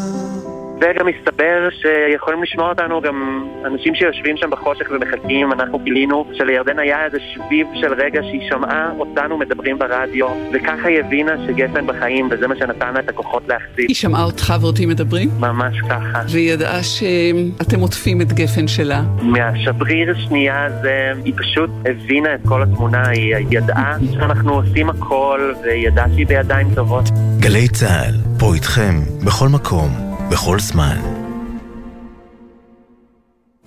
וגם 0.82 1.08
מסתבר 1.08 1.70
שיכולים 1.82 2.44
לשמוע 2.44 2.70
אותנו 2.70 3.02
גם 3.02 3.48
אנשים 3.66 3.96
שיושבים 3.96 4.38
שם 4.38 4.50
בחושך 4.50 4.86
ומחכים, 4.92 5.52
אנחנו 5.52 5.80
גילינו 5.80 6.26
שלירדן 6.34 6.80
היה 6.80 7.06
איזה 7.06 7.18
שביב 7.34 7.68
של 7.74 7.94
רגע 7.94 8.22
שהיא 8.24 8.50
שמעה 8.50 8.92
אותנו 9.00 9.38
מדברים 9.38 9.80
ברדיו, 9.80 10.28
וככה 10.54 10.88
היא 10.88 11.00
הבינה 11.00 11.32
שגפן 11.48 11.88
בחיים, 11.88 12.28
וזה 12.32 12.48
מה 12.48 12.56
שנתן 12.56 12.94
לה 12.94 13.00
את 13.00 13.10
הכוחות 13.10 13.44
להחזיק. 13.48 13.88
היא 13.88 13.96
שמעה 13.96 14.24
אותך 14.24 14.54
ואותי 14.62 14.86
מדברים? 14.86 15.30
ממש 15.40 15.78
ככה. 15.90 16.22
והיא 16.30 16.54
ידעה 16.54 16.84
שאתם 16.84 17.80
עוטפים 17.80 18.22
את 18.22 18.34
גפן 18.34 18.68
שלה? 18.68 19.02
מהשבריר 19.22 20.12
השנייה 20.12 20.66
הזה, 20.66 21.12
היא 21.26 21.34
פשוט 21.38 21.70
הבינה 21.86 22.36
את 22.36 22.40
כל 22.46 22.64
התמונה, 22.64 23.08
היא 23.08 23.36
ידעה 23.52 23.98
שאנחנו 24.14 24.54
עושים 24.54 24.90
הכל, 24.90 25.54
והיא 25.64 25.88
ידעה 25.88 26.06
שהיא 26.16 26.28
בידיים 26.28 26.68
טובות. 26.76 27.04
גלי 27.40 27.68
צה"ל, 27.68 28.16
פה 28.40 28.54
איתכם, 28.54 28.94
בכל 29.26 29.48
מקום. 29.48 30.09
בכל 30.32 30.60
זמן. 30.60 30.98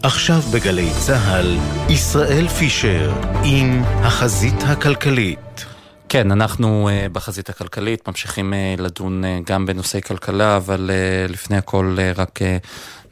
עכשיו 0.02 0.40
בגלי 0.54 0.90
צה"ל, 1.06 1.58
ישראל 1.88 2.48
פישר 2.48 3.12
עם 3.44 3.82
החזית 3.84 4.62
הכלכלית. 4.62 5.64
כן, 6.08 6.30
אנחנו 6.32 6.88
uh, 6.88 7.08
בחזית 7.12 7.48
הכלכלית 7.48 8.08
ממשיכים 8.08 8.52
uh, 8.52 8.80
לדון 8.80 9.24
uh, 9.24 9.50
גם 9.50 9.66
בנושאי 9.66 10.02
כלכלה, 10.02 10.56
אבל 10.56 10.90
לפני 11.28 11.56
הכל 11.56 11.96
רק 12.16 12.40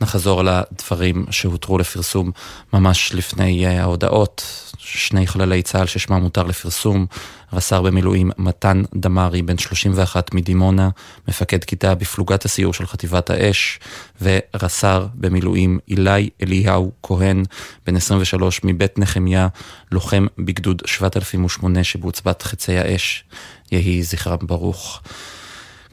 נחזור 0.01 0.41
על 0.41 0.49
הדברים 0.49 1.27
שהותרו 1.31 1.79
לפרסום 1.79 2.31
ממש 2.73 3.15
לפני 3.15 3.67
ההודעות. 3.67 4.43
שני 4.83 5.27
חללי 5.27 5.63
צה"ל 5.63 5.87
ששמם 5.87 6.23
מותר 6.23 6.43
לפרסום, 6.43 7.07
רס"ר 7.53 7.83
במילואים 7.83 8.31
מתן 8.39 8.83
דמארי, 8.95 9.43
בן 9.43 9.59
31 9.59 10.35
מדימונה, 10.35 10.89
מפקד 11.29 11.65
כיתה 11.65 11.95
בפלוגת 11.95 12.45
הסיור 12.45 12.75
של 12.75 12.87
חטיבת 12.87 13.31
האש, 13.31 13.79
ורס"ר 14.23 15.07
במילואים 15.15 15.79
אילי 15.89 16.31
אליהו 16.43 16.93
כהן, 17.03 17.45
בן 17.87 17.97
23 17.97 18.61
מבית 18.65 18.99
נחמיה, 18.99 19.49
לוחם 19.93 20.27
בגדוד 20.39 20.83
7008 20.87 21.85
שבעוצבת 21.85 22.43
חצי 22.43 22.79
האש, 22.79 23.25
יהי 23.73 24.03
זכרם 24.03 24.39
ברוך. 24.43 25.01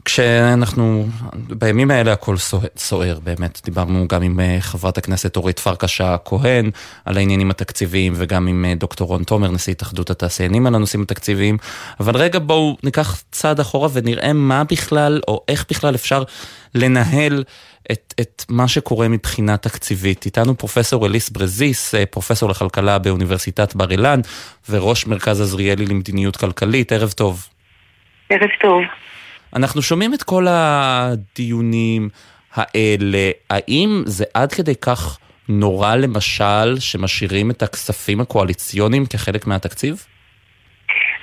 כשאנחנו, 0.08 1.06
בימים 1.32 1.90
האלה 1.90 2.12
הכל 2.12 2.36
סוער 2.76 3.18
באמת, 3.24 3.60
דיברנו 3.64 4.08
גם 4.08 4.22
עם 4.22 4.40
אה, 4.40 4.56
חברת 4.60 4.98
הכנסת 4.98 5.36
אורית 5.36 5.58
פרקש 5.58 6.00
הכהן 6.00 6.70
על 7.04 7.16
העניינים 7.16 7.50
התקציביים 7.50 8.12
וגם 8.16 8.46
עם 8.46 8.64
אה, 8.64 8.74
דוקטור 8.74 9.08
רון 9.08 9.24
תומר, 9.24 9.50
נשיא 9.50 9.72
התאחדות 9.72 10.10
התעשיינים 10.10 10.66
על 10.66 10.74
הנושאים 10.74 11.02
התקציביים, 11.02 11.56
אבל 12.00 12.16
רגע 12.16 12.38
בואו 12.38 12.76
ניקח 12.82 13.22
צעד 13.30 13.60
אחורה 13.60 13.88
ונראה 13.92 14.32
מה 14.32 14.64
בכלל, 14.64 15.20
או 15.28 15.44
איך 15.48 15.66
בכלל 15.70 15.94
אפשר 15.94 16.22
לנהל 16.74 17.44
את, 17.92 18.14
את 18.20 18.44
מה 18.48 18.68
שקורה 18.68 19.08
מבחינה 19.08 19.56
תקציבית. 19.56 20.26
איתנו 20.26 20.58
פרופסור 20.58 21.06
אליס 21.06 21.30
ברזיס, 21.30 21.94
אה, 21.94 22.06
פרופסור 22.06 22.50
לכלכלה 22.50 22.98
באוניברסיטת 22.98 23.74
בר 23.74 23.90
אילן 23.90 24.20
וראש 24.70 25.06
מרכז 25.06 25.40
עזריאלי 25.40 25.86
למדיניות 25.86 26.36
כלכלית, 26.36 26.92
ערב 26.92 27.10
טוב. 27.10 27.48
ערב 28.30 28.50
טוב. 28.60 28.82
אנחנו 29.56 29.82
שומעים 29.82 30.14
את 30.14 30.22
כל 30.22 30.44
הדיונים 30.48 32.08
האלה, 32.54 33.30
האם 33.50 34.02
זה 34.06 34.24
עד 34.34 34.52
כדי 34.52 34.74
כך 34.86 35.18
נורא 35.48 35.94
למשל 35.94 36.80
שמשאירים 36.80 37.50
את 37.50 37.62
הכספים 37.62 38.20
הקואליציוניים 38.20 39.02
כחלק 39.12 39.46
מהתקציב? 39.46 39.94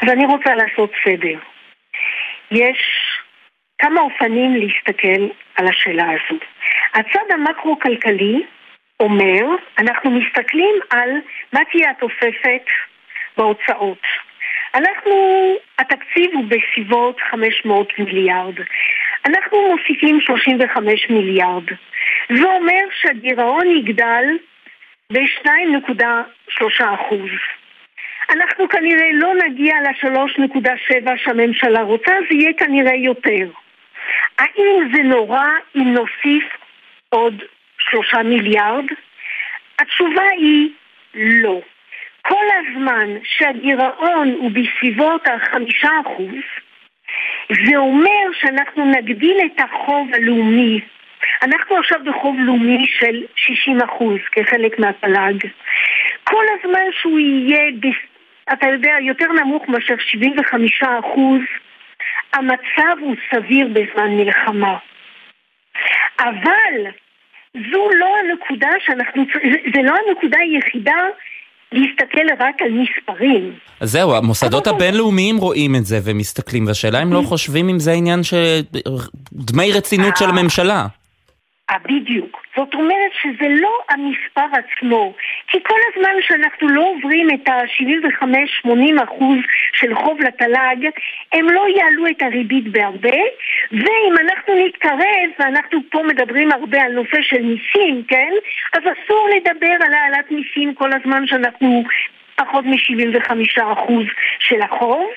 אז 0.02 0.10
אני 0.10 0.26
רוצה 0.26 0.56
לעשות 0.56 0.92
סדר. 1.06 1.40
יש 2.52 2.78
כמה 3.82 4.02
אופנים 4.02 4.56
להסתכל 4.56 5.22
על 5.56 5.68
השאלה 5.68 6.04
הזו. 6.04 6.40
הצד 6.94 7.34
המקרו-כלכלי 7.34 8.44
אומר, 9.00 9.42
אנחנו 9.78 10.12
מסתכלים 10.12 10.76
על 10.90 11.10
מה 11.54 11.60
תהיה 11.72 11.92
התוספת 11.92 12.66
בהוצאות. 13.38 14.02
אנחנו, 14.76 15.16
התקציב 15.80 16.32
הוא 16.34 16.46
בסביבות 16.46 17.18
500 17.32 18.00
מיליארד. 18.00 18.54
אנחנו 19.26 19.58
מוסיפים 19.70 20.22
35 20.22 21.10
מיליארד. 21.10 21.64
זה 22.36 22.44
אומר 22.44 22.84
שהגירעון 23.02 23.68
יגדל 23.68 24.24
ב-2.3 25.14 26.84
אחוז. 26.96 27.30
אנחנו 28.30 28.70
כנראה 28.70 29.10
לא 29.14 29.34
נגיע 29.46 29.76
ל-3.7 29.82 31.18
שהממשלה 31.18 31.82
רוצה, 31.82 32.12
זה 32.30 32.38
יהיה 32.38 32.54
כנראה 32.54 32.96
יותר. 32.96 33.48
האם 34.38 34.90
זה 34.94 35.04
נורא 35.04 35.48
אם 35.76 35.94
נוסיף 35.94 36.44
עוד 37.10 37.44
שלושה 37.80 38.24
מיליארד? 38.24 38.86
התשובה 39.80 40.24
היא 40.38 40.70
לא. 41.14 41.62
כל 42.28 42.46
הזמן 42.60 43.10
שהגירעון 43.24 44.30
הוא 44.40 44.52
בסביבות 44.52 45.28
החמישה 45.28 45.90
אחוז, 46.06 46.44
זה 47.66 47.78
אומר 47.78 48.26
שאנחנו 48.40 48.86
נגדיל 48.92 49.38
את 49.46 49.60
החוב 49.60 50.10
הלאומי. 50.14 50.82
אנחנו 51.44 51.78
עכשיו 51.78 52.00
בחוב 52.06 52.36
לאומי 52.40 52.86
של 53.00 53.24
60 53.36 53.82
אחוז 53.82 54.20
כחלק 54.32 54.80
מהתל"ג. 54.80 55.48
כל 56.24 56.44
הזמן 56.60 56.86
שהוא 56.92 57.20
יהיה, 57.20 57.72
אתה 58.54 58.68
יודע, 58.68 58.96
יותר 59.02 59.26
נמוך 59.32 59.70
מאשר 59.70 59.96
75 60.00 60.84
אחוז, 60.84 61.42
המצב 62.34 62.98
הוא 63.00 63.16
סביר 63.32 63.68
בזמן 63.68 64.10
מלחמה. 64.10 64.78
אבל 66.20 66.92
זו 67.72 67.90
לא 67.94 68.16
הנקודה 68.20 68.70
שאנחנו, 68.80 69.26
זה 69.74 69.82
לא 69.82 69.96
הנקודה 70.08 70.38
היחידה 70.40 71.08
להסתכל 71.72 72.44
רק 72.44 72.62
על 72.62 72.72
מספרים. 72.72 73.54
אז 73.80 73.92
זהו, 73.92 74.16
המוסדות 74.16 74.68
הבינלאומיים 74.68 75.38
רואים 75.38 75.76
את 75.76 75.86
זה 75.86 76.00
ומסתכלים, 76.04 76.68
והשאלה 76.68 77.04
אם 77.04 77.14
לא 77.14 77.22
חושבים 77.26 77.70
אם 77.70 77.80
זה 77.80 77.92
עניין 77.92 78.24
של 78.24 78.62
דמי 79.34 79.72
רצינות 79.72 80.18
של 80.18 80.30
הממשלה. 80.30 80.88
אה, 81.70 81.76
בדיוק. 81.84 82.46
זאת 82.56 82.74
אומרת 82.74 83.12
שזה 83.22 83.48
לא 83.50 83.80
המספר 83.90 84.46
עצמו, 84.60 85.14
כי 85.48 85.58
כל 85.64 85.80
הזמן 85.90 86.14
שאנחנו 86.22 86.68
לא 86.68 86.82
עוברים 86.82 87.28
את 87.30 87.50
ה-75-80 87.50 89.04
אחוז 89.04 89.38
של 89.74 89.96
חוב 89.96 90.22
לתל"ג, 90.22 90.90
הם 91.34 91.50
לא 91.50 91.66
יעלו 91.78 92.08
את 92.08 92.22
הריבית 92.22 92.68
בהרבה, 92.68 93.18
ואם 93.72 94.14
אנחנו 94.20 94.54
נתקרב, 94.66 95.30
ואנחנו 95.40 95.80
פה 95.90 96.04
מדברים 96.04 96.52
הרבה 96.52 96.82
על 96.82 96.92
נושא 96.92 97.22
של 97.22 97.42
מיסים, 97.42 98.04
כן? 98.08 98.32
אז 98.74 98.82
אסור 98.82 99.30
לדבר 99.36 99.76
על 99.86 99.94
העלאת 99.94 100.32
מיסים 100.32 100.74
כל 100.74 100.90
הזמן 100.94 101.28
שאנחנו 101.28 101.84
פחות 102.36 102.66
מ-75 102.66 103.32
אחוז 103.64 104.06
של 104.40 104.62
החוב. 104.62 105.10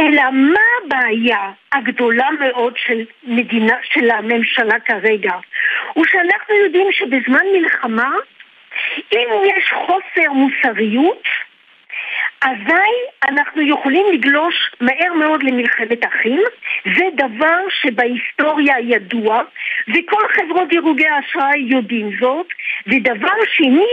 אלא 0.00 0.22
מה 0.32 0.60
הבעיה 0.84 1.50
הגדולה 1.72 2.28
מאוד 2.40 2.74
של 2.76 3.04
מדינה, 3.24 3.76
של 3.82 4.10
הממשלה 4.10 4.80
כרגע? 4.80 5.32
הוא 5.92 6.04
שאנחנו 6.04 6.54
יודעים 6.54 6.92
שבזמן 6.92 7.44
מלחמה, 7.52 8.10
אם 9.12 9.28
יש 9.44 9.72
חוסר 9.72 10.32
מוסריות, 10.32 11.22
אזי 12.40 12.92
אנחנו 13.28 13.62
יכולים 13.62 14.06
לגלוש 14.12 14.54
מהר 14.80 15.12
מאוד 15.14 15.42
למלחמת 15.42 16.06
אחים, 16.06 16.42
זה 16.96 17.04
דבר 17.14 17.58
שבהיסטוריה 17.80 18.74
ידוע, 18.80 19.42
וכל 19.88 20.28
חברות 20.28 20.68
דירוגי 20.68 21.06
האשראי 21.06 21.58
יודעים 21.58 22.10
זאת, 22.20 22.46
ודבר 22.86 23.36
שני, 23.56 23.92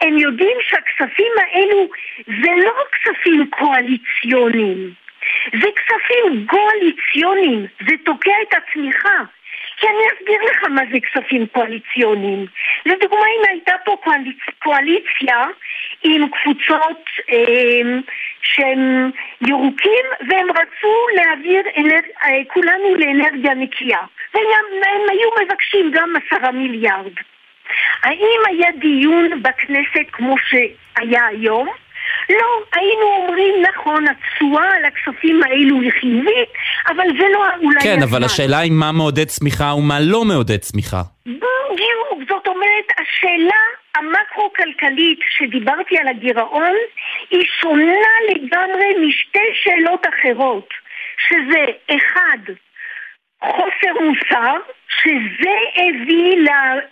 הם 0.00 0.18
יודעים 0.18 0.56
שהכספים 0.68 1.32
האלו 1.38 1.88
זה 2.26 2.50
לא 2.64 2.72
כספים 2.92 3.50
קואליציוניים. 3.50 5.07
זה 5.52 5.68
כספים 5.76 6.46
קואליציוניים, 6.46 7.66
זה 7.88 7.94
תוקע 8.04 8.34
את 8.42 8.54
הצמיחה. 8.54 9.18
כי 9.76 9.86
אני 9.86 10.04
אסביר 10.14 10.42
לך 10.50 10.64
מה 10.64 10.82
זה 10.92 10.98
כספים 11.00 11.46
קואליציוניים. 11.46 12.46
לדוגמה, 12.86 13.26
אם 13.26 13.42
הייתה 13.48 13.72
פה 13.84 13.96
קואליצ... 14.04 14.36
קואליציה 14.58 15.46
עם 16.02 16.28
קבוצות 16.28 17.04
אה, 17.30 17.98
שהם 18.42 19.10
ירוקים 19.40 20.04
והם 20.28 20.46
רצו 20.50 21.06
להעביר 21.14 21.62
אנר... 21.76 22.00
אה, 22.24 22.44
כולנו 22.48 22.94
לאנרגיה 22.94 23.54
נקייה 23.54 24.00
והם 24.34 25.02
היו 25.10 25.28
מבקשים 25.44 25.90
גם 25.90 26.12
עשרה 26.16 26.52
מיליארד. 26.52 27.12
האם 28.02 28.40
היה 28.46 28.72
דיון 28.72 29.42
בכנסת 29.42 30.10
כמו 30.12 30.34
שהיה 30.38 31.26
היום? 31.26 31.68
לא, 32.30 32.62
היינו 32.72 33.06
אומרים 33.16 33.54
נכון, 33.62 34.04
התשואה 34.08 34.68
על 34.76 34.84
הכספים 34.84 35.42
האלו 35.42 35.80
היא 35.80 35.92
חיובית, 36.00 36.48
אבל 36.88 37.04
זה 37.18 37.24
לא 37.32 37.44
אולי... 37.62 37.80
כן, 37.80 38.02
אבל 38.02 38.24
השאלה 38.24 38.58
היא 38.58 38.72
מה 38.72 38.92
מעודד 38.92 39.24
צמיחה 39.24 39.74
ומה 39.74 40.00
לא 40.00 40.24
מעודד 40.24 40.56
צמיחה. 40.56 41.02
בדיוק, 41.26 42.28
זאת 42.28 42.46
אומרת, 42.46 42.88
השאלה 43.00 43.60
המקרו-כלכלית 43.96 45.18
שדיברתי 45.38 45.98
על 45.98 46.08
הגירעון 46.08 46.74
היא 47.30 47.46
שונה 47.60 48.12
לגמרי 48.30 49.08
משתי 49.08 49.48
שאלות 49.62 50.06
אחרות, 50.06 50.68
שזה 51.28 51.64
אחד, 51.96 52.52
חוסר 53.44 53.92
מוסר, 54.00 54.56
שזה 55.02 55.56
הביא 55.76 56.36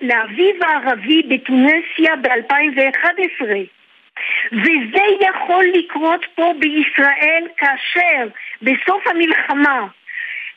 לאביב 0.01 0.57
הערבי 0.63 1.23
בתונסיה 1.23 2.17
ב-2011. 2.23 3.45
וזה 4.53 5.05
יכול 5.21 5.65
לקרות 5.75 6.27
פה 6.35 6.53
בישראל 6.61 7.45
כאשר 7.57 8.29
בסוף 8.63 9.07
המלחמה 9.07 9.87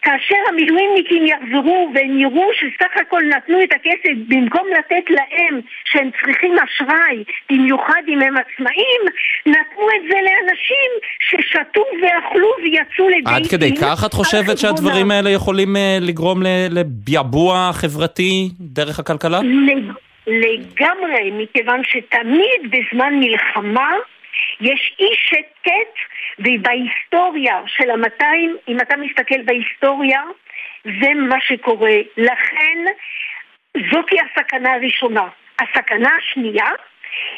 כאשר 0.01 0.35
המילואימניקים 0.49 1.25
יחזרו 1.25 1.91
והם 1.93 2.19
יראו 2.19 2.49
שסך 2.53 3.01
הכל 3.01 3.21
נתנו 3.35 3.63
את 3.63 3.69
הכסף 3.73 4.15
במקום 4.27 4.67
לתת 4.79 5.09
להם 5.09 5.61
שהם 5.85 6.09
צריכים 6.21 6.55
אשראי, 6.59 7.23
במיוחד 7.49 8.01
אם 8.07 8.21
הם 8.21 8.35
עצמאים, 8.37 9.01
נתנו 9.45 9.87
את 9.95 10.01
זה 10.09 10.17
לאנשים 10.27 10.89
ששתו 11.19 11.81
ואכלו 12.01 12.47
ויצאו 12.63 13.09
לדייטים. 13.09 13.33
עד 13.33 13.47
כדי 13.47 13.75
כך 13.81 14.03
את 14.05 14.13
חושבת 14.13 14.57
שהדברים 14.57 15.11
האלה 15.11 15.29
יכולים 15.29 15.75
uh, 15.75 15.79
לגרום 16.01 16.41
לביעבוע 16.69 17.69
חברתי 17.73 18.49
דרך 18.59 18.99
הכלכלה? 18.99 19.39
לגמרי, 19.39 20.08
מכיוון 21.31 21.81
שתמיד 21.83 22.61
בזמן 22.71 23.13
מלחמה 23.19 23.91
יש 24.61 24.95
אי 24.99 25.15
שקט 25.15 25.95
ובהיסטוריה 26.39 27.61
של 27.67 27.89
המאתיים, 27.89 28.57
אם 28.67 28.77
אתה 28.81 28.97
מסתכל 28.97 29.41
בהיסטוריה, 29.45 30.21
זה 30.83 31.13
מה 31.15 31.37
שקורה. 31.41 31.95
לכן 32.17 32.77
זאתי 33.91 34.15
הסכנה 34.19 34.73
הראשונה. 34.73 35.27
הסכנה 35.61 36.09
השנייה 36.19 36.69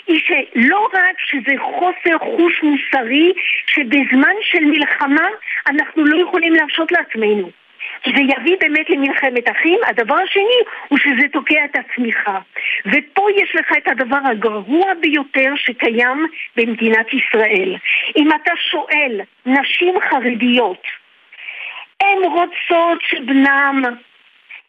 היא 0.07 0.19
שלא 0.19 0.89
רק 0.93 1.19
שזה 1.19 1.51
חוסר 1.59 2.17
חוש 2.19 2.63
מוסרי 2.63 3.33
שבזמן 3.67 4.35
של 4.41 4.65
מלחמה 4.65 5.27
אנחנו 5.67 6.05
לא 6.05 6.21
יכולים 6.21 6.53
להרשות 6.53 6.91
לעצמנו 6.91 7.60
זה 8.05 8.21
יביא 8.21 8.55
באמת 8.59 8.89
למלחמת 8.89 9.49
אחים. 9.49 9.79
הדבר 9.87 10.15
השני 10.15 10.59
הוא 10.87 10.99
שזה 10.99 11.27
תוקע 11.31 11.65
את 11.65 11.75
הצמיחה. 11.75 12.39
ופה 12.85 13.27
יש 13.35 13.55
לך 13.55 13.71
את 13.77 13.87
הדבר 13.87 14.19
הגרוע 14.31 14.93
ביותר 15.01 15.53
שקיים 15.55 16.25
במדינת 16.55 17.13
ישראל. 17.13 17.75
אם 18.15 18.29
אתה 18.31 18.51
שואל 18.71 19.21
נשים 19.45 19.95
חרדיות, 20.09 20.83
הן 22.03 22.17
רוצות 22.23 23.01
שבנם 23.01 23.83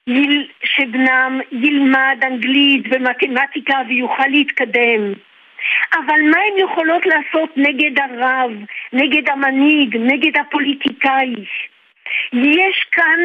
יל... 0.07 0.49
שבנם 0.65 1.41
ילמד 1.53 2.19
אנגלית 2.27 2.85
ומתמטיקה 2.91 3.77
ויוכל 3.89 4.27
להתקדם. 4.29 5.13
אבל 5.93 6.21
מה 6.31 6.39
הן 6.39 6.59
יכולות 6.59 7.07
לעשות 7.07 7.57
נגד 7.57 8.01
הרב, 8.01 8.51
נגד 8.93 9.29
המנהיג, 9.29 9.97
נגד 9.97 10.41
הפוליטיקאי? 10.41 11.35
יש 12.33 12.87
כאן, 12.93 13.21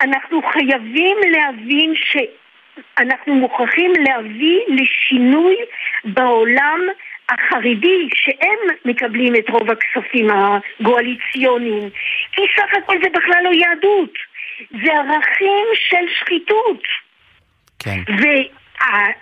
אנחנו 0.00 0.40
חייבים 0.52 1.16
להבין 1.30 1.94
שאנחנו 1.94 3.34
מוכרחים 3.34 3.92
להביא 3.98 4.60
לשינוי 4.68 5.56
בעולם 6.04 6.80
החרדי, 7.28 8.08
שהם 8.14 8.76
מקבלים 8.84 9.34
את 9.36 9.50
רוב 9.50 9.70
הכספים 9.70 10.28
הגואליציוניים. 10.30 11.90
כי 12.32 12.42
סך 12.56 12.74
הכל 12.82 12.96
זה 13.02 13.08
בכלל 13.10 13.44
לא 13.44 13.50
יהדות, 13.50 14.12
זה 14.70 14.92
ערכים 14.92 15.66
של 15.74 16.06
שחיתות. 16.18 16.82
כן. 17.78 18.00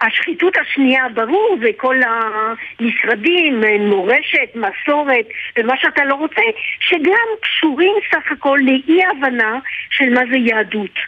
השחיתות 0.00 0.56
השנייה, 0.56 1.08
ברור, 1.14 1.56
זה 1.62 1.70
כל 1.76 1.96
המשרדים, 2.02 3.62
מורשת, 3.80 4.54
מסורת, 4.54 5.26
ומה 5.56 5.76
שאתה 5.76 6.04
לא 6.04 6.14
רוצה, 6.14 6.42
שגם 6.80 7.28
קשורים 7.40 7.94
סך 8.10 8.32
הכל 8.32 8.58
לאי 8.62 9.04
הבנה 9.04 9.58
של 9.90 10.14
מה 10.14 10.20
זה 10.30 10.36
יהדות. 10.36 10.98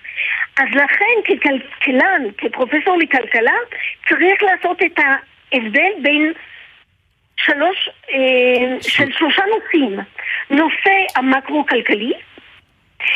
אז 0.56 0.68
לכן 0.70 1.14
ככלכלן, 1.24 2.22
כפרופסור 2.38 2.98
לכלכלה, 2.98 3.54
צריך 4.08 4.42
לעשות 4.42 4.82
את 4.82 4.98
ההבדל 4.98 5.90
בין 6.02 6.32
שלוש, 7.36 7.88
אה, 8.10 8.80
של 8.80 9.12
שלושה 9.12 9.42
נושאים. 9.54 9.98
נושא 10.50 10.90
המקרו-כלכלי, 11.16 12.12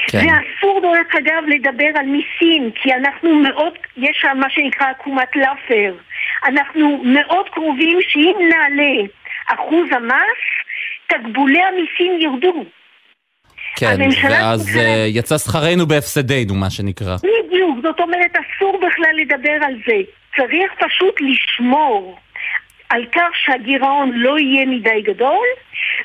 כן. 0.09 0.19
ואסור 0.19 0.81
דרך 0.81 1.15
אגב 1.15 1.43
לדבר 1.47 1.91
על 1.95 2.07
מיסים, 2.07 2.71
כי 2.75 2.95
אנחנו 2.95 3.35
מאוד, 3.35 3.73
יש 3.97 4.19
שם 4.21 4.37
מה 4.41 4.51
שנקרא 4.51 4.87
עקומת 4.91 5.37
לאפר. 5.37 5.95
אנחנו 6.47 7.03
מאוד 7.05 7.49
קרובים 7.49 7.99
שאם 8.09 8.37
נעלה 8.49 9.09
אחוז 9.47 9.87
המס, 9.91 10.41
תקבולי 11.07 11.63
המיסים 11.63 12.21
ירדו. 12.21 12.65
כן, 13.77 13.97
ואז 14.31 14.65
צריכה... 14.65 14.79
אה, 14.81 15.07
יצא 15.09 15.39
שכרנו 15.39 15.87
בהפסדנו, 15.87 16.55
מה 16.55 16.71
שנקרא. 16.71 17.17
בדיוק, 17.17 17.79
זאת 17.83 18.01
אומרת, 18.01 18.33
אסור 18.37 18.81
בכלל 18.87 19.17
לדבר 19.17 19.59
על 19.67 19.75
זה. 19.87 19.97
צריך 20.37 20.73
פשוט 20.79 21.15
לשמור 21.21 22.19
על 22.89 23.07
כך 23.13 23.29
שהגירעון 23.45 24.11
לא 24.15 24.39
יהיה 24.39 24.67
מדי 24.67 25.03
גדול, 25.03 25.47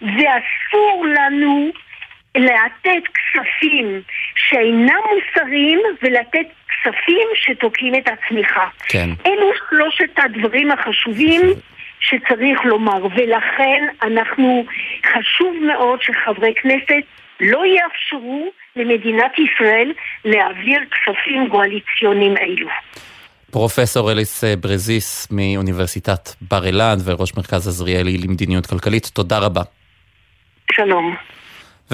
ואסור 0.02 1.06
לנו 1.06 1.72
לתת 2.38 3.04
כספים 3.14 4.02
שאינם 4.36 5.00
מוסריים 5.14 5.80
ולתת 6.02 6.48
כספים 6.68 7.28
שתוקעים 7.36 7.96
את 7.96 8.08
הצמיחה. 8.08 8.68
כן. 8.88 9.10
אלו 9.26 9.52
שלושת 9.70 10.20
הדברים 10.20 10.72
החשובים 10.72 11.42
שצריך 12.00 12.60
לומר, 12.66 13.06
ולכן 13.16 13.84
אנחנו, 14.02 14.66
חשוב 15.06 15.56
מאוד 15.68 16.02
שחברי 16.02 16.54
כנסת 16.62 17.04
לא 17.40 17.64
יאפשרו 17.66 18.52
למדינת 18.76 19.32
ישראל 19.40 19.94
להעביר 20.26 20.80
כספים 20.92 21.48
גואליציוניים 21.48 22.38
אלו. 22.38 22.68
פרופסור 23.52 24.12
אליס 24.12 24.44
ברזיס 24.44 25.28
מאוניברסיטת 25.32 26.30
בר 26.42 26.66
אילן 26.66 26.96
וראש 27.06 27.38
מרכז 27.38 27.68
עזריאלי 27.68 28.18
למדיניות 28.18 28.66
כלכלית, 28.66 29.06
תודה 29.14 29.40
רבה. 29.40 29.62
שלום. 30.72 31.16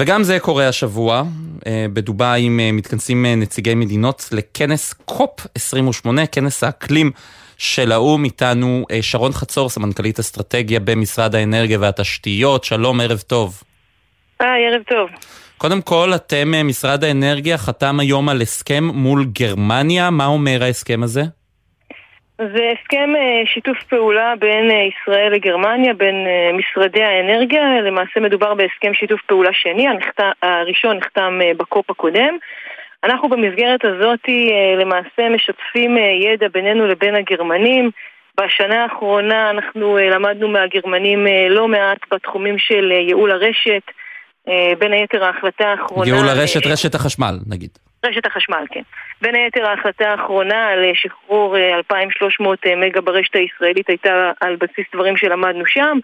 וגם 0.00 0.22
זה 0.22 0.40
קורה 0.40 0.68
השבוע, 0.68 1.22
אה, 1.66 1.86
בדובאי 1.92 2.48
אה, 2.60 2.72
מתכנסים 2.72 3.26
אה, 3.26 3.34
נציגי 3.34 3.74
מדינות 3.74 4.28
לכנס 4.32 4.92
קופ 4.92 5.46
28, 5.54 6.26
כנס 6.26 6.64
האקלים 6.64 7.10
של 7.56 7.92
האו"ם, 7.92 8.24
איתנו 8.24 8.86
שרון 9.00 9.32
חצור, 9.32 9.68
סמנכ"לית 9.68 10.18
אסטרטגיה 10.18 10.80
במשרד 10.80 11.34
האנרגיה 11.34 11.78
והתשתיות, 11.80 12.64
שלום, 12.64 13.00
ערב 13.00 13.18
טוב. 13.18 13.62
היי, 14.40 14.66
ערב 14.66 14.82
טוב. 14.88 15.10
קודם 15.58 15.82
כל, 15.82 16.12
אתם, 16.14 16.68
משרד 16.68 17.04
האנרגיה, 17.04 17.58
חתם 17.58 18.00
היום 18.00 18.28
על 18.28 18.42
הסכם 18.42 18.84
מול 18.84 19.24
גרמניה, 19.24 20.10
מה 20.10 20.26
אומר 20.26 20.62
ההסכם 20.62 21.02
הזה? 21.02 21.22
זה 22.40 22.72
הסכם 22.72 23.10
אה, 23.16 23.42
שיתוף 23.54 23.78
פעולה 23.82 24.34
בין 24.38 24.70
אה, 24.70 24.76
ישראל 24.76 25.32
לגרמניה, 25.32 25.94
בין 25.94 26.14
אה, 26.26 26.50
משרדי 26.58 27.02
האנרגיה. 27.02 27.80
למעשה 27.80 28.20
מדובר 28.20 28.54
בהסכם 28.54 28.94
שיתוף 28.94 29.20
פעולה 29.26 29.50
שני, 29.52 29.86
הראשון 30.42 30.96
נחתם 30.96 31.40
בקופ 31.56 31.90
הקודם. 31.90 32.36
אנחנו 33.04 33.28
במסגרת 33.28 33.84
הזאת 33.84 34.20
למעשה 34.80 35.28
משתפים 35.34 35.96
ידע 35.96 36.48
בינינו 36.48 36.86
לבין 36.86 37.14
הגרמנים. 37.14 37.90
בשנה 38.40 38.82
האחרונה 38.82 39.50
אנחנו 39.50 39.98
למדנו 40.12 40.48
מהגרמנים 40.48 41.26
לא 41.50 41.68
מעט 41.68 41.98
בתחומים 42.12 42.58
של 42.58 42.92
ייעול 42.92 43.30
הרשת, 43.30 43.82
בין 44.78 44.92
היתר 44.92 45.24
ההחלטה 45.24 45.68
האחרונה... 45.68 46.06
ייעול 46.06 46.28
הרשת, 46.28 46.66
רשת 46.66 46.94
החשמל 46.94 47.34
נגיד. 47.46 47.70
רשת 48.06 48.26
החשמל, 48.26 48.64
כן. 48.70 48.82
בין 49.22 49.34
היתר 49.34 49.66
ההחלטה 49.66 50.10
האחרונה 50.10 50.68
על 50.68 50.84
אה, 50.84 50.90
שחרור 50.94 51.56
2,300 51.56 52.66
אה, 52.66 52.70
אה, 52.70 52.76
מגה 52.76 53.00
ברשת 53.00 53.36
הישראלית 53.36 53.88
הייתה 53.88 54.32
על 54.40 54.56
בסיס 54.56 54.86
דברים 54.94 55.16
שלמדנו 55.16 55.66
שם. 55.66 55.98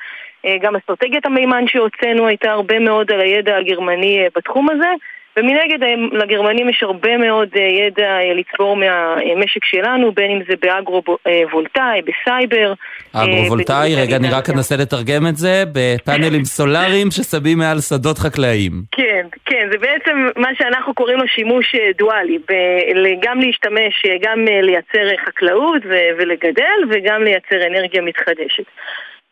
גם 0.62 0.76
אסטרטגיית 0.76 1.26
המימן 1.26 1.68
שהוצאנו 1.68 2.26
הייתה 2.26 2.50
הרבה 2.50 2.78
מאוד 2.78 3.12
על 3.12 3.20
הידע 3.20 3.56
הגרמני 3.56 4.26
בתחום 4.36 4.70
הזה. 4.70 4.88
ומנגד 5.36 5.78
לגרמנים 6.12 6.68
יש 6.68 6.82
הרבה 6.82 7.16
מאוד 7.16 7.48
ידע 7.56 8.18
לצבור 8.34 8.76
מהמשק 8.76 9.64
שלנו, 9.64 10.12
בין 10.12 10.30
אם 10.30 10.40
זה 10.48 10.54
באגרו-וולטאי, 10.62 12.00
בסייבר. 12.06 12.72
אגרו-וולטאי, 13.12 13.94
רגע, 13.96 14.16
אני 14.16 14.30
רק 14.30 14.50
אנסה 14.50 14.76
לתרגם 14.76 15.26
את 15.26 15.36
זה, 15.36 15.64
בפאנלים 15.72 16.44
סולאריים 16.56 17.10
ששמים 17.10 17.58
מעל 17.58 17.80
שדות 17.80 18.18
חקלאיים. 18.18 18.72
כן, 18.92 19.26
כן, 19.44 19.68
זה 19.72 19.78
בעצם 19.78 20.26
מה 20.36 20.48
שאנחנו 20.58 20.94
קוראים 20.94 21.18
לו 21.18 21.28
שימוש 21.28 21.74
דואלי, 21.98 22.38
גם 23.22 23.40
להשתמש, 23.40 24.06
גם 24.22 24.44
לייצר 24.62 25.16
חקלאות 25.26 25.82
ולגדל, 26.18 26.78
וגם 26.90 27.22
לייצר 27.22 27.66
אנרגיה 27.66 28.02
מתחדשת. 28.02 28.64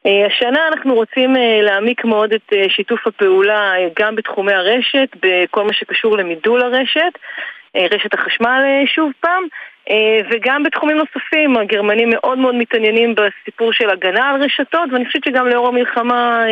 השנה 0.06 0.68
אנחנו 0.72 0.94
רוצים 0.94 1.36
להעמיק 1.62 2.04
מאוד 2.04 2.32
את 2.32 2.52
שיתוף 2.68 3.06
הפעולה 3.06 3.72
גם 3.98 4.16
בתחומי 4.16 4.52
הרשת, 4.52 5.08
בכל 5.22 5.64
מה 5.64 5.72
שקשור 5.72 6.16
למידול 6.16 6.62
הרשת, 6.62 7.18
רשת 7.76 8.14
החשמל 8.14 8.62
שוב 8.94 9.12
פעם, 9.20 9.42
וגם 10.30 10.62
בתחומים 10.62 10.96
נוספים, 10.96 11.56
הגרמנים 11.56 12.10
מאוד 12.10 12.38
מאוד 12.38 12.54
מתעניינים 12.54 13.14
בסיפור 13.14 13.72
של 13.72 13.90
הגנה 13.90 14.30
על 14.30 14.42
רשתות, 14.42 14.92
ואני 14.92 15.06
חושבת 15.06 15.24
שגם 15.24 15.48
לאור 15.48 15.68
המלחמה. 15.68 16.44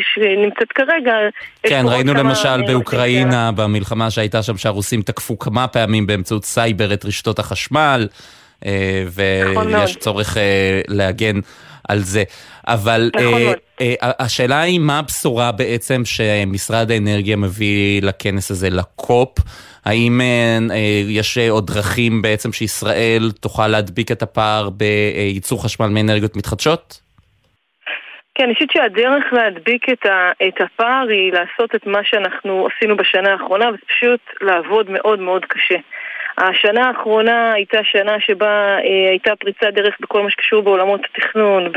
שנמצאת 0.00 0.72
כרגע... 0.72 1.14
כן, 1.62 1.82
ראינו 1.88 2.14
למשל 2.14 2.62
באוקראינה, 2.66 3.50
במלחמה 3.56 4.10
שהייתה 4.10 4.42
שם, 4.42 4.56
שהרוסים 4.56 5.02
תקפו 5.02 5.38
כמה 5.38 5.68
פעמים 5.68 6.06
באמצעות 6.06 6.44
סייבר 6.44 6.92
את 6.92 7.04
רשתות 7.04 7.38
החשמל, 7.38 8.06
ויש 9.12 9.96
צורך 9.96 10.36
להגן. 10.88 11.40
על 11.88 11.98
זה. 11.98 12.22
אבל 12.66 13.10
אה, 13.18 13.52
אה, 13.80 13.94
השאלה 14.18 14.60
היא 14.60 14.78
מה 14.78 14.98
הבשורה 14.98 15.52
בעצם 15.52 16.02
שמשרד 16.04 16.90
האנרגיה 16.90 17.36
מביא 17.36 18.02
לכנס 18.02 18.50
הזה, 18.50 18.70
לקופ? 18.70 19.38
האם 19.84 20.20
אה, 20.20 20.58
אה, 20.70 21.02
יש 21.08 21.38
עוד 21.38 21.66
דרכים 21.66 22.22
בעצם 22.22 22.52
שישראל 22.52 23.30
תוכל 23.40 23.68
להדביק 23.68 24.12
את 24.12 24.22
הפער 24.22 24.70
בייצור 24.70 25.64
חשמל 25.64 25.86
מאנרגיות 25.86 26.36
מתחדשות? 26.36 27.00
כן, 28.34 28.44
אני 28.44 28.54
חושבת 28.54 28.70
שהדרך 28.70 29.24
להדביק 29.32 29.88
את, 29.92 30.06
ה, 30.06 30.32
את 30.48 30.60
הפער 30.60 31.08
היא 31.08 31.32
לעשות 31.32 31.74
את 31.74 31.86
מה 31.86 31.98
שאנחנו 32.04 32.68
עשינו 32.76 32.96
בשנה 32.96 33.32
האחרונה, 33.32 33.66
ופשוט 33.74 34.20
לעבוד 34.40 34.90
מאוד 34.90 35.18
מאוד 35.20 35.44
קשה. 35.44 35.76
השנה 36.38 36.88
האחרונה 36.88 37.52
הייתה 37.52 37.78
שנה 37.84 38.20
שבה 38.20 38.78
אה, 38.78 39.10
הייתה 39.10 39.36
פריצת 39.36 39.66
דרך 39.72 39.96
בכל 40.00 40.22
מה 40.22 40.30
שקשור 40.30 40.62
בעולמות 40.62 41.00
התכנון, 41.04 41.72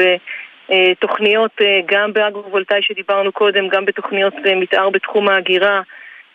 בתוכניות 0.70 1.52
אה, 1.62 1.80
גם 1.86 2.14
באגרו-וולטאי 2.14 2.82
שדיברנו 2.82 3.32
קודם, 3.32 3.68
גם 3.68 3.86
בתוכניות 3.86 4.34
אה, 4.46 4.56
מתאר 4.56 4.90
בתחום 4.90 5.30
ההגירה, 5.30 5.82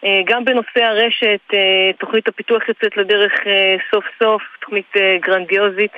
אה, 0.05 0.21
גם 0.25 0.45
בנושא 0.45 0.85
הרשת, 0.85 1.41
אה, 1.55 1.91
תוכנית 1.99 2.29
הפיתוח 2.29 2.69
יוצאת 2.69 2.97
לדרך 2.97 3.33
אה, 3.47 3.77
סוף 3.91 4.05
סוף, 4.23 4.43
תוכנית 4.61 4.97
אה, 4.97 5.17
גרנדיוזית. 5.21 5.93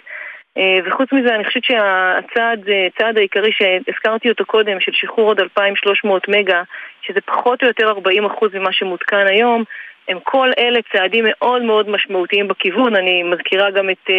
אה, 0.59 0.79
וחוץ 0.85 1.13
מזה, 1.13 1.35
אני 1.35 1.45
חושבת 1.45 1.65
שהצעד 1.65 2.69
הצעד 2.87 3.19
העיקרי 3.19 3.51
שהזכרתי 3.53 4.31
אותו 4.31 4.45
קודם, 4.45 4.81
של 4.81 4.93
שחרור 4.95 5.29
עוד 5.29 5.41
2,300 5.41 6.29
מגה, 6.29 6.63
שזה 7.03 7.21
פחות 7.21 7.63
או 7.63 7.69
יותר 7.69 7.93
40% 7.93 8.59
ממה 8.59 8.73
שמותקן 8.73 9.27
היום, 9.27 9.65
הם 10.09 10.19
כל 10.23 10.51
אלה 10.59 10.81
צעדים 10.93 11.25
מאוד 11.29 11.63
מאוד 11.63 11.89
משמעותיים 11.89 12.49
בכיוון. 12.49 12.97
אני 12.97 13.23
מזכירה 13.23 13.71
גם 13.71 13.91
את 13.91 14.11
uh, 14.11 14.13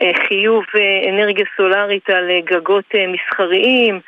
uh, 0.00 0.26
חיוב 0.28 0.64
uh, 0.64 1.08
אנרגיה 1.08 1.44
סולארית 1.56 2.10
על 2.10 2.30
גגות 2.44 2.94
מסחריים, 3.08 4.00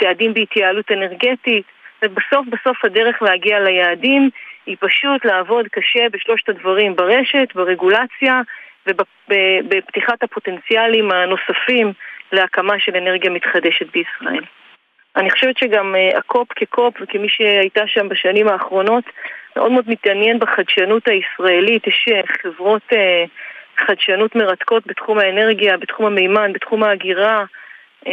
צעדים 0.00 0.34
בהתייעלות 0.34 0.92
אנרגטית, 0.92 1.64
ובסוף 2.02 2.46
בסוף 2.46 2.84
הדרך 2.84 3.22
להגיע 3.22 3.60
ליעדים 3.60 4.30
היא 4.66 4.76
פשוט 4.80 5.24
לעבוד 5.24 5.66
קשה 5.68 6.08
בשלושת 6.12 6.48
הדברים, 6.48 6.96
ברשת, 6.96 7.48
ברגולציה 7.54 8.40
ובפתיחת 8.86 10.22
הפוטנציאלים 10.22 11.10
הנוספים 11.12 11.92
להקמה 12.32 12.78
של 12.78 12.96
אנרגיה 12.96 13.30
מתחדשת 13.30 13.86
בישראל. 13.92 14.44
אני 15.16 15.30
חושבת 15.30 15.58
שגם 15.58 15.94
uh, 15.94 16.18
הקופ 16.18 16.48
כקופ 16.56 16.94
וכמי 17.00 17.28
שהייתה 17.28 17.82
שם 17.86 18.08
בשנים 18.08 18.48
האחרונות 18.48 19.04
מאוד 19.56 19.72
מאוד 19.72 19.84
מתעניין 19.88 20.38
בחדשנות 20.38 21.02
הישראלית, 21.08 21.86
יש 21.86 22.06
אה, 22.12 22.20
חברות 22.42 22.82
אה, 22.92 23.24
חדשנות 23.86 24.36
מרתקות 24.36 24.86
בתחום 24.86 25.18
האנרגיה, 25.18 25.76
בתחום 25.76 26.06
המימן, 26.06 26.52
בתחום 26.52 26.82
ההגירה. 26.82 27.44
אה, 28.06 28.12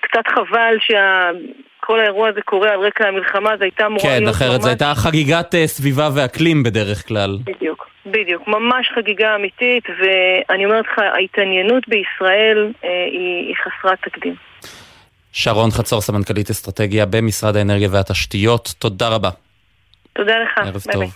קצת 0.00 0.26
חבל 0.28 0.76
שכל 0.80 2.00
האירוע 2.00 2.28
הזה 2.28 2.40
קורה 2.42 2.70
על 2.70 2.80
רקע 2.80 3.08
המלחמה, 3.08 3.56
זו 3.56 3.62
הייתה 3.62 3.86
אמורה 3.86 4.02
כן, 4.02 4.08
להיות... 4.08 4.36
כן, 4.36 4.46
אחרת 4.46 4.62
זו 4.62 4.68
הייתה 4.68 4.92
חגיגת 4.94 5.54
אה, 5.54 5.66
סביבה 5.66 6.08
ואקלים 6.16 6.62
בדרך 6.62 7.08
כלל. 7.08 7.38
בדיוק, 7.44 7.88
בדיוק, 8.06 8.48
ממש 8.48 8.90
חגיגה 8.94 9.34
אמיתית, 9.34 9.84
ואני 9.98 10.64
אומרת 10.64 10.84
לך, 10.84 10.98
ההתעניינות 10.98 11.88
בישראל 11.88 12.72
אה, 12.84 12.88
היא, 13.12 13.46
היא 13.48 13.54
חסרת 13.56 13.98
תקדים. 14.02 14.51
שרון 15.32 15.70
חצור, 15.70 16.00
סמנכ"לית 16.00 16.50
אסטרטגיה 16.50 17.06
במשרד 17.06 17.56
האנרגיה 17.56 17.88
והתשתיות, 17.90 18.74
תודה 18.78 19.08
רבה. 19.08 19.30
תודה 20.12 20.32
לך. 20.32 20.66
ערב 20.66 20.82
ביי 20.86 20.92
טוב. 20.92 21.02
ביי. 21.02 21.10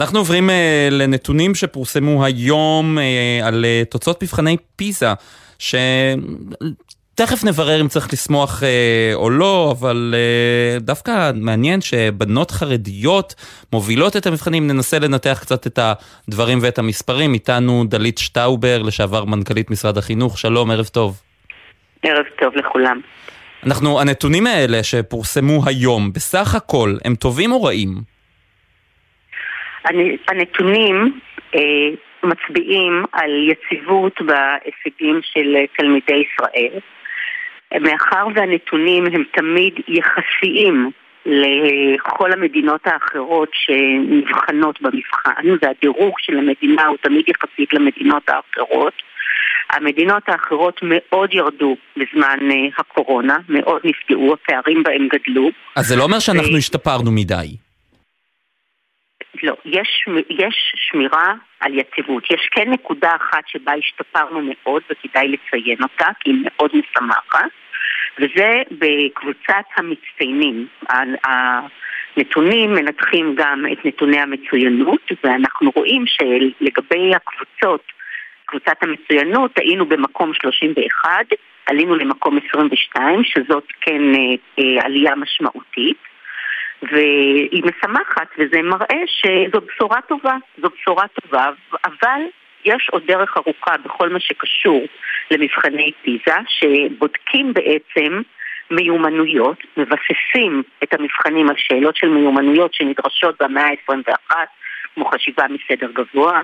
אנחנו 0.00 0.18
עוברים 0.18 0.50
uh, 0.50 0.52
לנתונים 0.90 1.54
שפורסמו 1.54 2.24
היום 2.24 2.98
uh, 2.98 3.46
על 3.46 3.64
uh, 3.64 3.90
תוצאות 3.90 4.22
מבחני 4.22 4.56
פיזה, 4.76 5.12
שתכף 5.58 7.44
נברר 7.44 7.80
אם 7.80 7.88
צריך 7.88 8.12
לשמוח 8.12 8.62
uh, 8.62 8.64
או 9.14 9.30
לא, 9.30 9.74
אבל 9.78 10.14
uh, 10.78 10.82
דווקא 10.82 11.30
מעניין 11.34 11.80
שבנות 11.80 12.50
חרדיות 12.50 13.34
מובילות 13.72 14.16
את 14.16 14.26
המבחנים. 14.26 14.66
ננסה 14.66 14.98
לנתח 14.98 15.38
קצת 15.40 15.66
את 15.66 15.78
הדברים 16.28 16.58
ואת 16.62 16.78
המספרים. 16.78 17.34
איתנו 17.34 17.84
דלית 17.88 18.18
שטאובר, 18.18 18.82
לשעבר 18.82 19.24
מנכ"לית 19.24 19.70
משרד 19.70 19.98
החינוך. 19.98 20.38
שלום, 20.38 20.70
ערב 20.70 20.86
טוב. 20.86 21.20
ערב 22.02 22.24
טוב 22.38 22.56
לכולם. 22.56 23.00
אנחנו, 23.66 24.00
הנתונים 24.00 24.46
האלה 24.46 24.82
שפורסמו 24.82 25.60
היום, 25.66 26.12
בסך 26.12 26.54
הכל, 26.54 26.90
הם 27.04 27.14
טובים 27.14 27.52
או 27.52 27.62
רעים? 27.62 27.88
הנתונים 30.28 31.20
אה, 31.54 31.60
מצביעים 32.22 33.04
על 33.12 33.48
יציבות 33.48 34.20
בהישגים 34.20 35.20
של 35.22 35.56
תלמידי 35.76 36.22
ישראל. 36.24 36.80
מאחר 37.80 38.26
והנתונים 38.34 39.06
הם 39.06 39.24
תמיד 39.32 39.74
יחסיים 39.88 40.90
לכל 41.26 42.32
המדינות 42.32 42.86
האחרות 42.86 43.48
שנבחנות 43.52 44.82
במבחן, 44.82 45.46
והדירוג 45.62 46.14
של 46.18 46.38
המדינה 46.38 46.86
הוא 46.86 46.96
תמיד 47.00 47.24
יחסית 47.28 47.72
למדינות 47.72 48.22
האחרות, 48.28 49.02
המדינות 49.70 50.22
האחרות 50.28 50.80
מאוד 50.82 51.34
ירדו 51.34 51.76
בזמן 51.96 52.38
uh, 52.40 52.74
הקורונה, 52.78 53.36
מאוד 53.48 53.80
נפגעו, 53.84 54.32
הפערים 54.34 54.82
בהם 54.82 55.08
גדלו. 55.12 55.50
אז 55.76 55.86
זה 55.86 55.96
לא 55.96 56.02
אומר 56.02 56.18
שאנחנו 56.18 56.54
ו... 56.54 56.56
השתפרנו 56.56 57.10
מדי. 57.12 57.56
לא, 59.42 59.54
יש, 59.64 60.04
יש 60.30 60.72
שמירה 60.76 61.34
על 61.60 61.78
יציבות. 61.78 62.30
יש 62.30 62.48
כן 62.50 62.70
נקודה 62.70 63.10
אחת 63.16 63.42
שבה 63.46 63.72
השתפרנו 63.72 64.40
מאוד 64.42 64.82
וכדאי 64.90 65.28
לציין 65.28 65.82
אותה, 65.82 66.06
כי 66.20 66.30
היא 66.30 66.38
מאוד 66.44 66.70
משמחת, 66.74 67.50
וזה 68.18 68.62
בקבוצת 68.70 69.64
המצטיינים. 69.76 70.66
הנתונים 71.24 72.72
מנתחים 72.72 73.34
גם 73.34 73.64
את 73.72 73.84
נתוני 73.84 74.20
המצוינות, 74.20 75.12
ואנחנו 75.24 75.70
רואים 75.74 76.04
שלגבי 76.06 77.10
הקבוצות 77.14 77.82
קבוצת 78.48 78.82
המצוינות 78.82 79.58
היינו 79.58 79.86
במקום 79.86 80.34
31, 80.34 81.10
עלינו 81.66 81.94
למקום 81.94 82.38
22, 82.48 83.24
שזאת 83.24 83.64
כן 83.80 84.02
אה, 84.14 84.20
אה, 84.58 84.84
עלייה 84.84 85.14
משמעותית. 85.14 85.96
והיא 86.82 87.62
משמחת, 87.64 88.28
וזה 88.38 88.62
מראה 88.62 89.02
שזו 89.06 89.60
בשורה 89.60 90.00
טובה, 90.08 90.36
זו 90.62 90.68
בשורה 90.68 91.04
טובה, 91.08 91.50
אבל 91.84 92.20
יש 92.64 92.88
עוד 92.92 93.02
דרך 93.06 93.36
ארוכה 93.36 93.76
בכל 93.84 94.08
מה 94.08 94.20
שקשור 94.20 94.86
למבחני 95.30 95.92
פיזה, 96.02 96.36
שבודקים 96.48 97.52
בעצם 97.54 98.20
מיומנויות, 98.70 99.58
מבססים 99.76 100.62
את 100.82 100.94
המבחנים 100.94 101.48
על 101.48 101.54
שאלות 101.58 101.96
של 101.96 102.08
מיומנויות 102.08 102.74
שנדרשות 102.74 103.42
במאה 103.42 103.64
ה-21, 103.64 104.36
כמו 104.94 105.04
חשיבה 105.04 105.44
מסדר 105.48 105.90
גבוה, 105.92 106.40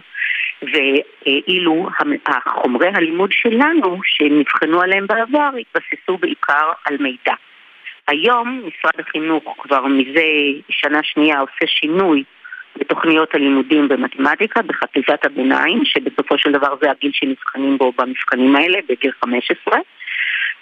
ואילו 0.62 1.88
החומרי 2.26 2.88
הלימוד 2.94 3.32
שלנו, 3.32 4.00
שנבחנו 4.04 4.80
עליהם 4.80 5.06
בעבר, 5.06 5.50
התבססו 5.60 6.16
בעיקר 6.16 6.72
על 6.84 6.96
מידע. 7.00 7.34
היום 8.08 8.58
משרד 8.58 9.00
החינוך 9.00 9.56
כבר 9.58 9.86
מזה 9.86 10.22
שנה 10.68 11.02
שנייה 11.02 11.40
עושה 11.40 11.66
שינוי 11.66 12.24
בתוכניות 12.76 13.34
הלימודים 13.34 13.88
במתמטיקה 13.88 14.62
בחטיבת 14.62 15.24
הביניים, 15.24 15.84
שבסופו 15.84 16.38
של 16.38 16.52
דבר 16.52 16.74
זה 16.82 16.90
הגיל 16.90 17.10
שנבחנים 17.14 17.78
בו 17.78 17.92
במבחנים 17.98 18.56
האלה, 18.56 18.78
בגיל 18.88 19.10
15, 19.24 19.78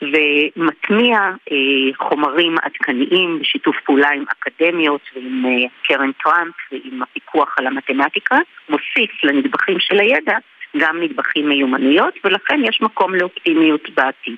ומטמיע 0.03 1.19
אה, 1.53 2.09
חומרים 2.09 2.57
עדכניים 2.63 3.39
בשיתוף 3.41 3.77
פעולה 3.87 4.09
עם 4.11 4.25
אקדמיות 4.33 5.01
ועם 5.15 5.45
אה, 5.47 5.69
קרן 5.85 6.11
טראמפ 6.25 6.55
ועם 6.73 7.03
הפיקוח 7.03 7.55
על 7.59 7.67
המתמטיקה, 7.67 8.37
מוסיף 8.69 9.25
לנדבכים 9.25 9.77
של 9.81 10.01
הידע 10.01 10.39
גם 10.77 10.97
נדבכים 11.03 11.49
מיומנויות, 11.49 12.15
ולכן 12.25 12.61
יש 12.69 12.79
מקום 12.83 13.15
לאופטימיות 13.15 13.81
בעתיד. 13.97 14.37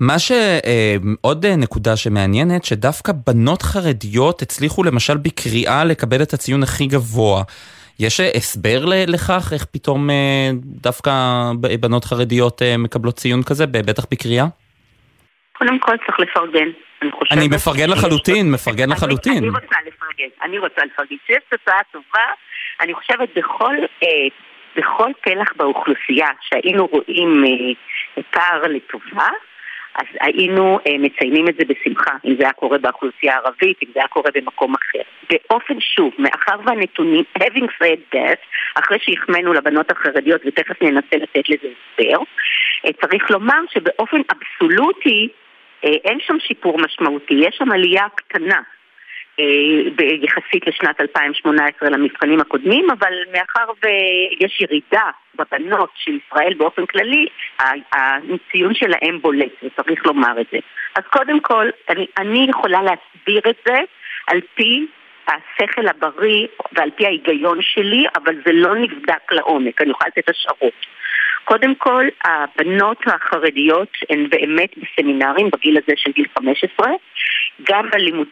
מה 0.00 0.18
שעוד 0.18 1.46
נקודה 1.46 1.96
שמעניינת, 1.96 2.64
שדווקא 2.64 3.12
בנות 3.26 3.62
חרדיות 3.62 4.42
הצליחו 4.42 4.84
למשל 4.84 5.16
בקריאה 5.16 5.84
לקבל 5.84 6.22
את 6.22 6.32
הציון 6.32 6.62
הכי 6.62 6.86
גבוה. 6.86 7.42
יש 7.98 8.20
הסבר 8.20 8.84
לכך, 8.84 9.52
איך 9.52 9.64
פתאום 9.64 10.10
דווקא 10.64 11.12
בנות 11.80 12.04
חרדיות 12.04 12.62
מקבלות 12.78 13.16
ציון 13.16 13.42
כזה, 13.42 13.66
בטח 13.66 14.06
בקריאה? 14.10 14.46
קודם 15.58 15.78
כל 15.78 15.96
צריך 16.06 16.20
לפרגן. 16.20 16.68
אני, 17.02 17.10
אני 17.32 17.48
מפרגן 17.48 17.90
לחלוטין, 17.90 18.50
מפרגן 18.50 18.90
לחלוטין. 18.90 19.38
אני 19.38 19.48
רוצה 19.48 19.76
לפרגן, 19.86 20.28
אני 20.42 20.58
רוצה 20.58 20.84
לפרגן. 20.84 21.16
כשיש 21.24 21.38
תוצאה 21.50 21.80
טובה, 21.92 22.26
אני 22.80 22.94
חושבת 22.94 23.28
בכל, 23.36 23.74
אה, 24.02 24.08
בכל 24.76 25.10
פלח 25.20 25.52
באוכלוסייה 25.56 26.28
שהיינו 26.40 26.86
רואים 26.86 27.44
אה, 27.44 28.22
פער 28.30 28.62
לטובה, 28.68 29.28
אז 29.94 30.06
היינו 30.20 30.78
אה, 30.86 30.98
מציינים 30.98 31.48
את 31.48 31.54
זה 31.58 31.64
בשמחה, 31.64 32.10
אם 32.24 32.34
זה 32.38 32.42
היה 32.42 32.52
קורה 32.52 32.78
באוכלוסייה 32.78 33.34
הערבית, 33.34 33.78
אם 33.82 33.88
זה 33.94 34.00
היה 34.00 34.08
קורה 34.08 34.30
במקום 34.34 34.74
אחר. 34.74 35.02
באופן 35.30 35.80
שוב, 35.80 36.12
מאחר 36.18 36.56
והנתונים, 36.64 37.24
having 37.38 37.68
said 37.80 38.14
that, 38.14 38.40
אחרי 38.74 38.98
שהחמאנו 39.00 39.52
לבנות 39.52 39.90
החרדיות, 39.90 40.40
ותכף 40.46 40.82
ננסה 40.82 41.16
לתת 41.16 41.48
לזה 41.48 41.68
הסבר, 41.68 42.22
אה, 42.86 42.90
צריך 43.00 43.30
לומר 43.30 43.60
שבאופן 43.70 44.20
אבסולוטי 44.32 45.28
אין 46.04 46.18
שם 46.26 46.36
שיפור 46.40 46.78
משמעותי, 46.78 47.34
יש 47.34 47.56
שם 47.58 47.72
עלייה 47.72 48.06
קטנה. 48.14 48.60
אה, 49.40 49.44
יחסית 50.22 50.66
לשנת 50.66 51.00
2018 51.00 51.90
למבחנים 51.90 52.40
הקודמים, 52.40 52.90
אבל 52.90 53.12
מאחר 53.32 53.72
ויש 53.82 54.60
ירידה 54.60 55.10
בבנות 55.34 55.90
של 55.94 56.18
ישראל 56.26 56.54
באופן 56.54 56.86
כללי, 56.86 57.26
הציון 57.92 58.74
שלהם 58.74 59.18
בולט, 59.20 59.52
וצריך 59.62 60.06
לומר 60.06 60.40
את 60.40 60.46
זה. 60.52 60.58
אז 60.94 61.02
קודם 61.10 61.40
כל, 61.40 61.70
אני, 61.88 62.06
אני 62.18 62.46
יכולה 62.50 62.80
להסביר 62.82 63.42
את 63.50 63.56
זה 63.66 63.80
על 64.26 64.40
פי 64.54 64.86
השכל 65.28 65.88
הבריא 65.88 66.46
ועל 66.72 66.90
פי 66.90 67.06
ההיגיון 67.06 67.58
שלי, 67.60 68.04
אבל 68.16 68.34
זה 68.46 68.52
לא 68.52 68.74
נבדק 68.74 69.32
לעומק, 69.32 69.82
אני 69.82 69.90
יכולה 69.90 70.10
לתת 70.16 70.28
השערות. 70.28 70.86
קודם 71.50 71.74
כל, 71.74 72.04
הבנות 72.24 72.98
החרדיות 73.06 73.88
הן 74.10 74.28
באמת 74.30 74.70
בסמינרים 74.78 75.50
בגיל 75.50 75.76
הזה 75.76 75.92
של 75.96 76.10
גיל 76.12 76.26
15, 76.38 76.86
גם 77.70 77.90
בלימוד, 77.92 78.26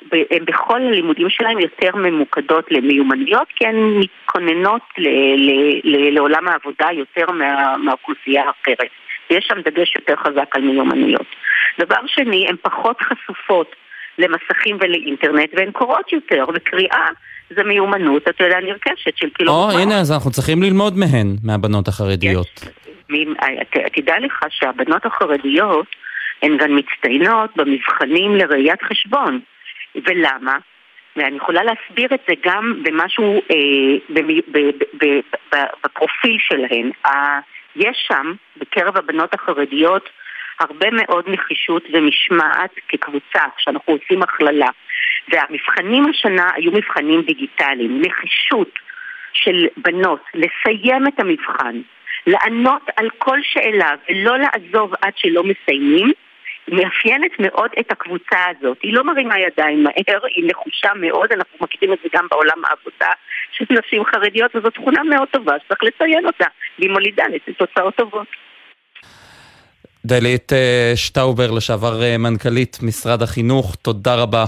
בכל 0.44 0.82
הלימודים 0.82 1.30
שלהן 1.30 1.58
יותר 1.58 1.96
ממוקדות 1.96 2.66
למיומנויות, 2.70 3.48
כי 3.56 3.66
הן 3.66 3.76
מתכוננות 4.00 4.82
ל, 4.98 5.08
ל, 5.36 5.80
ל, 5.84 6.14
לעולם 6.14 6.48
העבודה 6.48 6.86
יותר 6.92 7.30
מה, 7.30 7.76
מהאוכלוסייה 7.76 8.42
האחרת. 8.42 8.90
ויש 9.30 9.44
שם 9.48 9.60
דגש 9.60 9.96
יותר 9.96 10.16
חזק 10.16 10.56
על 10.56 10.62
מיומנויות. 10.62 11.26
דבר 11.78 12.00
שני, 12.06 12.48
הן 12.48 12.56
פחות 12.62 12.96
חשופות 13.00 13.76
למסכים 14.18 14.76
ולאינטרנט, 14.80 15.50
והן 15.56 15.70
קוראות 15.70 16.12
יותר, 16.12 16.44
וקריאה 16.54 17.06
זה 17.56 17.62
מיומנות, 17.62 18.22
אתה 18.28 18.44
יודע, 18.44 18.60
נרכשת 18.60 19.16
של 19.16 19.28
כאילו... 19.34 19.52
או, 19.52 19.70
הנה, 19.70 20.00
אז 20.00 20.12
אנחנו 20.12 20.30
צריכים 20.30 20.62
ללמוד 20.62 20.96
מהן, 20.96 21.36
מהבנות 21.44 21.88
החרדיות. 21.88 22.46
יש, 22.62 22.83
תדע 23.92 24.18
לך 24.18 24.44
שהבנות 24.50 25.06
החרדיות 25.06 25.86
הן 26.42 26.56
גם 26.56 26.76
מצטיינות 26.76 27.56
במבחנים 27.56 28.36
לראיית 28.36 28.82
חשבון. 28.82 29.40
ולמה? 29.94 30.58
ואני 31.16 31.36
יכולה 31.36 31.60
להסביר 31.64 32.14
את 32.14 32.20
זה 32.28 32.34
גם 32.44 32.82
במשהו, 32.82 33.42
אה, 33.50 34.16
בפרופיל 35.82 36.36
שלהן. 36.40 36.90
אה, 37.06 37.38
יש 37.76 38.04
שם, 38.08 38.32
בקרב 38.56 38.96
הבנות 38.96 39.34
החרדיות, 39.34 40.08
הרבה 40.60 40.86
מאוד 40.92 41.24
נחישות 41.28 41.82
ומשמעת 41.92 42.70
כקבוצה, 42.88 43.42
כשאנחנו 43.56 43.92
עושים 43.92 44.22
הכללה. 44.22 44.68
והמבחנים 45.28 46.06
השנה 46.10 46.50
היו 46.54 46.72
מבחנים 46.72 47.22
דיגיטליים. 47.22 48.02
נחישות 48.02 48.78
של 49.32 49.66
בנות 49.76 50.20
לסיים 50.34 51.06
את 51.06 51.20
המבחן, 51.20 51.80
לענות 52.26 52.82
על 52.96 53.08
כל 53.18 53.38
שאלה 53.42 53.90
ולא 54.08 54.36
לעזוב 54.38 54.92
עד 55.02 55.12
שלא 55.16 55.42
מסיימים, 55.42 56.12
מאפיינת 56.68 57.30
מאוד 57.38 57.70
את 57.80 57.92
הקבוצה 57.92 58.38
הזאת. 58.50 58.78
היא 58.82 58.94
לא 58.94 59.04
מרימה 59.04 59.38
ידיים 59.38 59.84
מהר, 59.84 60.20
היא 60.36 60.44
נחושה 60.50 60.88
מאוד, 60.96 61.32
אנחנו 61.32 61.58
מכירים 61.60 61.92
את 61.92 61.98
זה 62.02 62.08
גם 62.14 62.26
בעולם 62.30 62.62
העבודה 62.64 63.12
של 63.52 63.64
נשים 63.70 64.04
חרדיות, 64.04 64.56
וזו 64.56 64.70
תכונה 64.70 65.02
מאוד 65.02 65.28
טובה 65.28 65.52
שצריך 65.64 65.82
לציין 65.82 66.26
אותה, 66.26 66.46
והיא 66.78 66.90
מולידה 66.90 67.24
לתוצאות 67.48 67.96
טובות. 67.96 68.26
דלית 70.04 70.52
אה, 70.52 70.92
שטאובר, 70.96 71.50
לשעבר 71.56 72.02
אה, 72.02 72.18
מנכ"לית 72.18 72.78
משרד 72.82 73.22
החינוך, 73.22 73.76
תודה 73.82 74.14
רבה. 74.14 74.44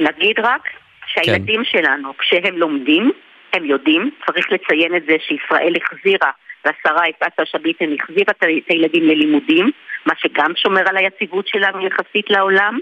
נגיד 0.00 0.38
רק 0.38 0.62
שהילדים 1.06 1.64
כן. 1.64 1.70
שלנו, 1.70 2.12
כשהם 2.18 2.56
לומדים, 2.56 3.12
הם 3.52 3.64
יודעים, 3.64 4.10
צריך 4.26 4.46
לציין 4.52 4.96
את 4.96 5.02
זה 5.08 5.16
שישראל 5.26 5.72
החזירה 5.82 6.30
והשרה 6.66 7.08
יפעת 7.08 7.32
שאשא 7.38 7.58
ביטן 7.58 7.92
החזירה 8.00 8.32
את 8.40 8.42
הילדים 8.68 9.02
ללימודים, 9.02 9.70
מה 10.06 10.12
שגם 10.16 10.52
שומר 10.56 10.82
על 10.86 10.96
היציבות 10.96 11.48
שלנו 11.48 11.86
יחסית 11.86 12.30
לעולם. 12.30 12.78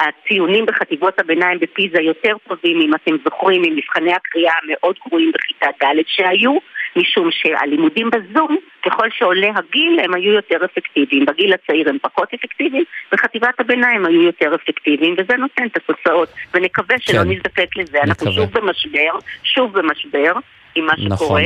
הציונים 0.00 0.66
בחטיבות 0.66 1.18
הביניים 1.18 1.58
בפיזה 1.58 2.00
יותר 2.00 2.36
טובים, 2.48 2.80
אם 2.80 2.94
אתם 2.94 3.16
זוכרים, 3.24 3.62
עם 3.64 3.76
מבחני 3.76 4.12
הקריאה 4.12 4.52
המאוד 4.62 4.96
גרועים 5.06 5.32
בכיתה 5.34 5.66
ד' 5.82 5.96
שהיו, 6.06 6.58
משום 6.96 7.28
שהלימודים 7.30 8.10
בזום, 8.10 8.56
ככל 8.82 9.08
שעולה 9.10 9.48
הגיל, 9.56 10.00
הם 10.00 10.14
היו 10.14 10.32
יותר 10.32 10.64
אפקטיביים. 10.64 11.24
בגיל 11.24 11.52
הצעיר 11.52 11.88
הם 11.88 11.98
פחות 12.02 12.28
אפקטיביים, 12.34 12.84
בחטיבת 13.12 13.60
הביניים 13.60 14.06
היו 14.06 14.22
יותר 14.22 14.54
אפקטיביים, 14.54 15.14
וזה 15.18 15.36
נותן 15.36 15.66
את 15.66 15.76
התוצאות. 15.76 16.28
ונקווה 16.54 16.96
שלא 16.98 17.22
כן. 17.22 17.30
נזדקק 17.30 17.76
לזה. 17.76 17.98
נקווה. 17.98 18.02
אנחנו 18.02 18.32
שוב 18.32 18.50
במשבר, 18.52 19.18
שוב 19.44 19.78
במשבר 19.78 20.32
עם 20.74 20.86
מה 20.86 20.92
נכון. 20.98 21.16
שקורה. 21.16 21.42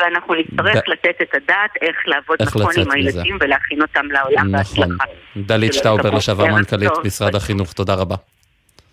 ואנחנו 0.00 0.34
נצטרך 0.34 0.76
ד... 0.76 0.90
לתת 0.90 1.22
את 1.22 1.34
הדעת 1.34 1.70
איך 1.80 1.96
לעבוד 2.06 2.36
איך 2.40 2.56
נכון 2.56 2.72
עם 2.78 2.90
הילדים. 2.90 3.36
ולהכין 3.40 3.82
אותם 3.82 4.06
לעולם 4.10 4.54
נכון. 4.54 4.88
בהצלחה. 4.88 5.04
דלית 5.36 5.74
שטאובר, 5.74 6.10
לשעבר 6.10 6.46
מנכ"לית 6.46 6.92
משרד 7.04 7.34
החינוך, 7.34 7.72
תודה 7.72 7.94
רבה. 7.94 8.16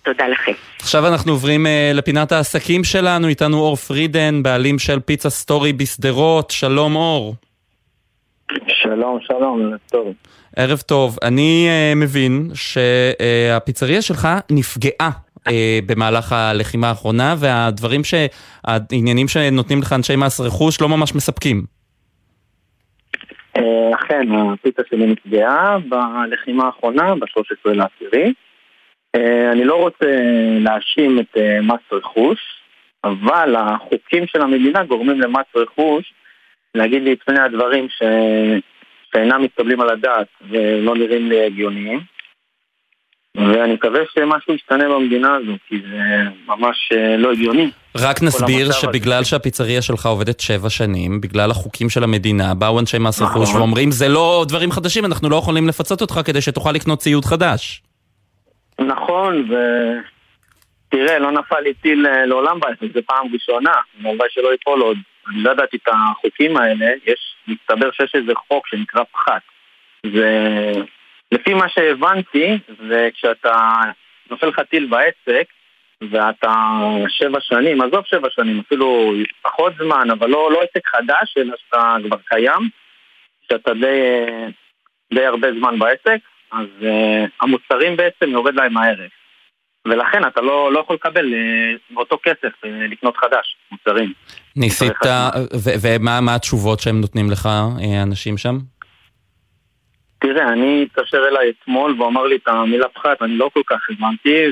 תודה 0.03 0.27
לכם. 0.27 0.51
עכשיו 0.79 1.07
אנחנו 1.07 1.31
עוברים 1.31 1.65
אה, 1.65 1.69
לפינת 1.93 2.31
העסקים 2.31 2.83
שלנו, 2.83 3.27
איתנו 3.27 3.57
אור 3.57 3.75
פרידן, 3.75 4.43
בעלים 4.43 4.79
של 4.79 4.99
פיצה 4.99 5.29
סטורי 5.29 5.73
בשדרות, 5.73 6.51
שלום 6.51 6.95
אור. 6.95 7.35
שלום, 8.67 9.19
שלום, 9.21 9.61
ערב 9.61 9.79
טוב. 9.89 10.13
ערב 10.55 10.79
טוב. 10.79 11.17
אני 11.23 11.67
אה, 11.69 11.95
מבין 11.95 12.49
שהפיצריה 12.53 14.01
שלך 14.01 14.27
נפגעה 14.51 15.09
במהלך 15.85 16.31
הלחימה 16.31 16.89
האחרונה, 16.89 17.35
והדברים 17.39 18.03
ש... 18.03 18.13
העניינים 18.63 19.27
שנותנים 19.27 19.79
לך 19.81 19.93
אנשי 19.93 20.15
מס 20.15 20.39
רכוש 20.39 20.81
לא 20.81 20.89
ממש 20.89 21.15
מספקים. 21.15 21.63
אה, 23.57 23.95
אכן, 23.95 24.27
הפיצה 24.31 24.81
שלי 24.89 25.05
נפגעה 25.05 25.77
בלחימה 25.89 26.65
האחרונה, 26.65 27.15
ב-13 27.15 27.73
לעשירי. 27.73 28.33
אה, 29.15 29.51
אני 29.51 29.63
לא 29.63 29.75
רוצה 29.75 30.05
להאשים 30.59 31.19
את 31.19 31.37
אה, 31.37 31.61
מס 31.61 31.81
רכוש, 31.91 32.39
אבל 33.03 33.55
החוקים 33.55 34.27
של 34.27 34.41
המדינה 34.41 34.83
גורמים 34.83 35.21
למס 35.21 35.45
רכוש 35.55 36.13
להגיד 36.75 37.03
לי 37.03 37.13
את 37.13 37.23
פני 37.25 37.39
הדברים 37.39 37.87
ש... 37.89 38.03
שאינם 39.13 39.43
מתקבלים 39.43 39.81
על 39.81 39.89
הדעת 39.89 40.27
ולא 40.49 40.95
נראים 40.95 41.29
לי 41.29 41.45
הגיוניים. 41.45 41.99
ואני 43.39 43.73
מקווה 43.73 43.99
שמשהו 44.13 44.53
ישתנה 44.53 44.89
במדינה 44.89 45.35
הזו, 45.35 45.51
כי 45.67 45.75
זה 45.81 46.29
ממש 46.47 46.89
אה, 46.91 47.17
לא 47.17 47.31
הגיוני. 47.31 47.69
רק 47.97 48.23
נסביר 48.23 48.71
שבגלל 48.71 49.23
שהפיצריה 49.23 49.81
שלך 49.81 50.05
עובדת 50.05 50.39
שבע 50.39 50.69
שנים, 50.69 51.21
בגלל 51.21 51.51
החוקים 51.51 51.89
של 51.89 52.03
המדינה, 52.03 52.53
באו 52.53 52.79
אנשי 52.79 52.97
מס 52.99 53.21
רכוש 53.21 53.49
נכון. 53.49 53.61
ואומרים 53.61 53.91
זה 53.91 54.07
לא 54.09 54.45
דברים 54.47 54.71
חדשים, 54.71 55.05
אנחנו 55.05 55.29
לא 55.29 55.35
יכולים 55.35 55.67
לפצות 55.67 56.01
אותך 56.01 56.19
כדי 56.25 56.41
שתוכל 56.41 56.71
לקנות 56.71 56.99
ציוד 56.99 57.25
חדש. 57.25 57.81
נכון, 58.79 59.51
ו... 59.51 59.55
תראה, 60.89 61.19
לא 61.19 61.31
נפל 61.31 61.59
לי 61.59 61.73
טיל 61.73 62.07
לעולם 62.25 62.59
בעצם, 62.59 62.85
זה 62.93 63.01
פעם 63.01 63.27
ראשונה, 63.33 63.73
הלוואי 63.99 64.27
שלא 64.29 64.51
ייפול 64.51 64.81
עוד. 64.81 64.97
אני 65.27 65.43
לא 65.43 65.51
ידעתי 65.51 65.77
את 65.77 65.87
החוקים 65.87 66.57
האלה, 66.57 66.85
יש, 67.05 67.35
מסתבר 67.47 67.91
שיש 67.91 68.11
איזה 68.15 68.31
חוק 68.47 68.67
שנקרא 68.67 69.01
פחת. 69.11 69.41
זה 70.13 70.73
לפי 71.31 71.53
מה 71.53 71.69
שהבנתי, 71.69 72.57
זה 72.89 73.09
כשאתה 73.13 73.81
נופל 74.29 74.47
לך 74.47 74.59
טיל 74.59 74.85
בעסק, 74.85 75.45
ואתה 76.11 76.53
שבע 77.07 77.39
שנים, 77.41 77.81
עזוב 77.81 78.05
שבע 78.05 78.27
שנים, 78.29 78.61
אפילו 78.67 79.13
פחות 79.41 79.73
זמן, 79.83 80.11
אבל 80.11 80.29
לא, 80.29 80.51
לא 80.51 80.61
עסק 80.61 80.87
חדש, 80.87 81.35
אלא 81.37 81.55
שאתה 81.57 81.95
כבר 82.05 82.17
קיים, 82.25 82.69
שאתה 83.51 83.73
די, 83.73 84.25
די 85.13 85.25
הרבה 85.25 85.47
זמן 85.59 85.79
בעסק, 85.79 86.19
אז 86.51 86.67
uh, 86.81 86.85
המוצרים 87.41 87.97
בעצם 87.97 88.29
יורד 88.29 88.55
להם 88.55 88.77
הערך. 88.77 89.11
ולכן 89.85 90.27
אתה 90.27 90.41
לא, 90.41 90.73
לא 90.73 90.79
יכול 90.79 90.95
לקבל 90.95 91.33
uh, 91.33 91.93
באותו 91.95 92.17
כסף 92.23 92.63
uh, 92.63 92.67
לקנות 92.67 93.17
חדש, 93.17 93.55
מוצרים. 93.71 94.13
ניסית, 94.55 94.93
ומה 95.81 96.35
התשובות 96.35 96.79
שהם 96.79 97.01
נותנים 97.01 97.31
לך, 97.31 97.49
האנשים 97.81 98.37
שם? 98.37 98.57
תראה, 100.19 100.49
אני 100.49 100.83
התקשר 100.83 101.27
אליי 101.27 101.49
אתמול 101.49 101.95
והוא 101.97 102.07
אמר 102.07 102.23
לי 102.25 102.35
את 102.35 102.47
המילה 102.47 102.87
פחת, 102.89 103.21
אני 103.21 103.37
לא 103.37 103.49
כל 103.53 103.61
כך 103.67 103.89
הבנתי, 103.89 104.45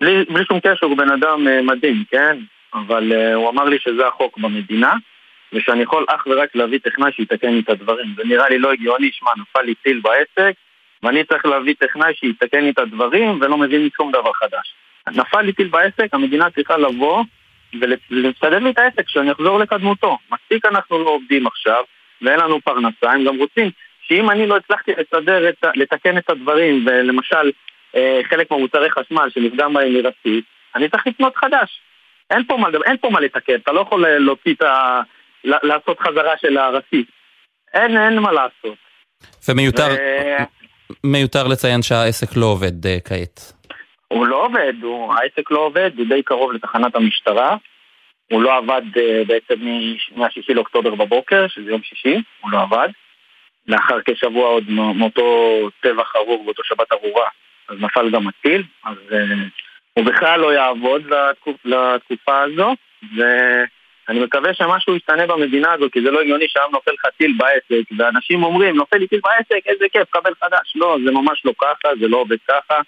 ובלי 0.00 0.44
שום 0.48 0.60
קשר 0.60 0.86
הוא 0.86 0.96
בן 0.96 1.10
אדם 1.10 1.66
מדהים, 1.66 2.04
כן? 2.10 2.38
אבל 2.74 3.12
uh, 3.12 3.34
הוא 3.34 3.50
אמר 3.50 3.64
לי 3.64 3.78
שזה 3.78 4.06
החוק 4.06 4.38
במדינה, 4.38 4.94
ושאני 5.52 5.82
יכול 5.82 6.04
אך 6.08 6.26
ורק 6.26 6.54
להביא 6.54 6.78
טכנאי 6.78 7.12
שיתקן 7.12 7.52
לי 7.52 7.60
את 7.60 7.68
הדברים. 7.68 8.14
זה 8.16 8.22
נראה 8.24 8.48
לי 8.48 8.58
לא 8.58 8.72
הגיוני, 8.72 9.10
שמע, 9.12 9.30
נפל 9.40 9.62
לי 9.62 9.74
טיל 9.74 10.00
בעסק, 10.00 10.52
ואני 11.02 11.24
צריך 11.24 11.46
להביא 11.46 11.74
טכנאי 11.78 12.14
שיתקן 12.14 12.64
לי 12.64 12.70
את 12.70 12.78
הדברים 12.78 13.38
ולא 13.40 13.56
מבין 13.56 13.88
שום 13.96 14.12
דבר 14.12 14.32
חדש. 14.32 14.74
נפל 15.08 15.42
לי 15.42 15.52
טיל 15.52 15.68
בעסק, 15.68 16.08
המדינה 16.12 16.50
צריכה 16.50 16.76
לבוא 16.76 17.24
ולסדר 17.80 18.58
לי 18.58 18.70
את 18.70 18.78
העסק, 18.78 19.08
שאני 19.08 19.32
אחזור 19.32 19.58
לקדמותו. 19.58 20.18
מספיק 20.32 20.64
אנחנו 20.66 20.98
לא 20.98 21.10
עובדים 21.10 21.46
עכשיו, 21.46 21.84
ואין 22.22 22.40
לנו 22.40 22.60
פרנסה, 22.60 23.12
הם 23.12 23.24
גם 23.24 23.36
רוצים 23.36 23.70
שאם 24.08 24.30
אני 24.30 24.46
לא 24.46 24.56
הצלחתי 24.56 24.92
לסדר, 24.92 25.48
את, 25.48 25.64
לתקן 25.74 26.18
את 26.18 26.30
הדברים, 26.30 26.86
ולמשל 26.86 27.50
אה, 27.96 28.20
חלק 28.30 28.50
מהמוצרי 28.50 28.90
חשמל 28.90 29.28
שנפגע 29.34 29.68
בהם 29.68 29.94
מרסית, 29.94 30.44
אני 30.74 30.88
צריך 30.88 31.06
לקנות 31.06 31.36
חדש. 31.36 31.80
אין 32.30 32.44
פה, 32.44 32.56
מה, 32.56 32.68
אין 32.86 32.96
פה 33.00 33.10
מה 33.10 33.20
לתקן, 33.20 33.54
אתה 33.54 33.72
לא 33.72 33.80
יכול 33.80 34.08
להוציא 34.08 34.54
את 34.54 34.62
ה... 34.62 35.00
לעשות 35.44 36.00
חזרה 36.00 36.32
של 36.40 36.58
הרסית. 36.58 37.08
אין, 37.74 37.96
אין 37.96 38.18
מה 38.18 38.32
לעשות. 38.32 38.78
ומיותר 39.48 39.88
ו... 39.90 40.36
מיותר 41.04 41.46
לציין 41.46 41.82
שהעסק 41.82 42.36
לא 42.36 42.46
עובד 42.46 42.86
uh, 42.86 43.08
כעת. 43.08 43.52
הוא 44.08 44.26
לא 44.26 44.44
עובד, 44.44 44.72
הוא, 44.82 45.14
העסק 45.14 45.50
לא 45.50 45.58
עובד, 45.58 45.90
הוא 45.98 46.06
די 46.08 46.22
קרוב 46.22 46.52
לתחנת 46.52 46.96
המשטרה. 46.96 47.56
הוא 48.32 48.42
לא 48.42 48.56
עבד 48.56 48.82
uh, 48.94 49.00
בעצם 49.26 49.64
מ-6 50.16 50.54
לאוקטובר 50.54 50.94
בבוקר, 50.94 51.46
שזה 51.48 51.70
יום 51.70 51.82
שישי, 51.82 52.22
הוא 52.40 52.50
לא 52.50 52.62
עבד. 52.62 52.88
לאחר 53.68 53.98
כשבוע 54.04 54.48
עוד 54.48 54.64
מאותו 54.70 55.68
טבח 55.80 56.16
ארור, 56.16 56.44
באותו 56.44 56.64
שבת 56.64 56.92
ארורה, 56.92 57.28
אז 57.68 57.76
נפל 57.80 58.10
גם 58.10 58.28
הטיל, 58.28 58.62
אז 58.84 58.96
uh, 59.10 59.14
הוא 59.92 60.04
בכלל 60.04 60.40
לא 60.40 60.52
יעבוד 60.52 61.02
לתקופ, 61.06 61.56
לתקופה 61.64 62.42
הזו, 62.42 62.74
ואני 63.16 64.20
מקווה 64.20 64.54
שמשהו 64.54 64.96
ישתנה 64.96 65.26
במדינה 65.26 65.72
הזו, 65.72 65.86
כי 65.92 66.00
זה 66.02 66.10
לא 66.10 66.20
הגיוני 66.20 66.44
שהיום 66.48 66.72
נופל 66.72 66.90
לך 66.90 67.06
טיל 67.18 67.34
בעסק, 67.38 67.88
ואנשים 67.98 68.44
אומרים, 68.44 68.76
נופל 68.76 68.96
לי 68.96 69.06
טיל 69.06 69.20
בעסק, 69.24 69.66
איזה 69.66 69.84
כיף, 69.92 70.10
קבל 70.10 70.32
חדש. 70.40 70.72
לא, 70.74 70.96
זה 71.04 71.10
ממש 71.10 71.42
לא 71.44 71.52
ככה, 71.58 71.88
זה 72.00 72.08
לא 72.08 72.16
עובד 72.16 72.36
ככה, 72.48 72.80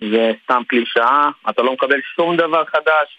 זה 0.00 0.32
סתם 0.44 0.62
קלישאה, 0.68 1.28
אתה 1.50 1.62
לא 1.62 1.72
מקבל 1.72 2.00
שום 2.16 2.36
דבר 2.36 2.64
חדש, 2.64 3.18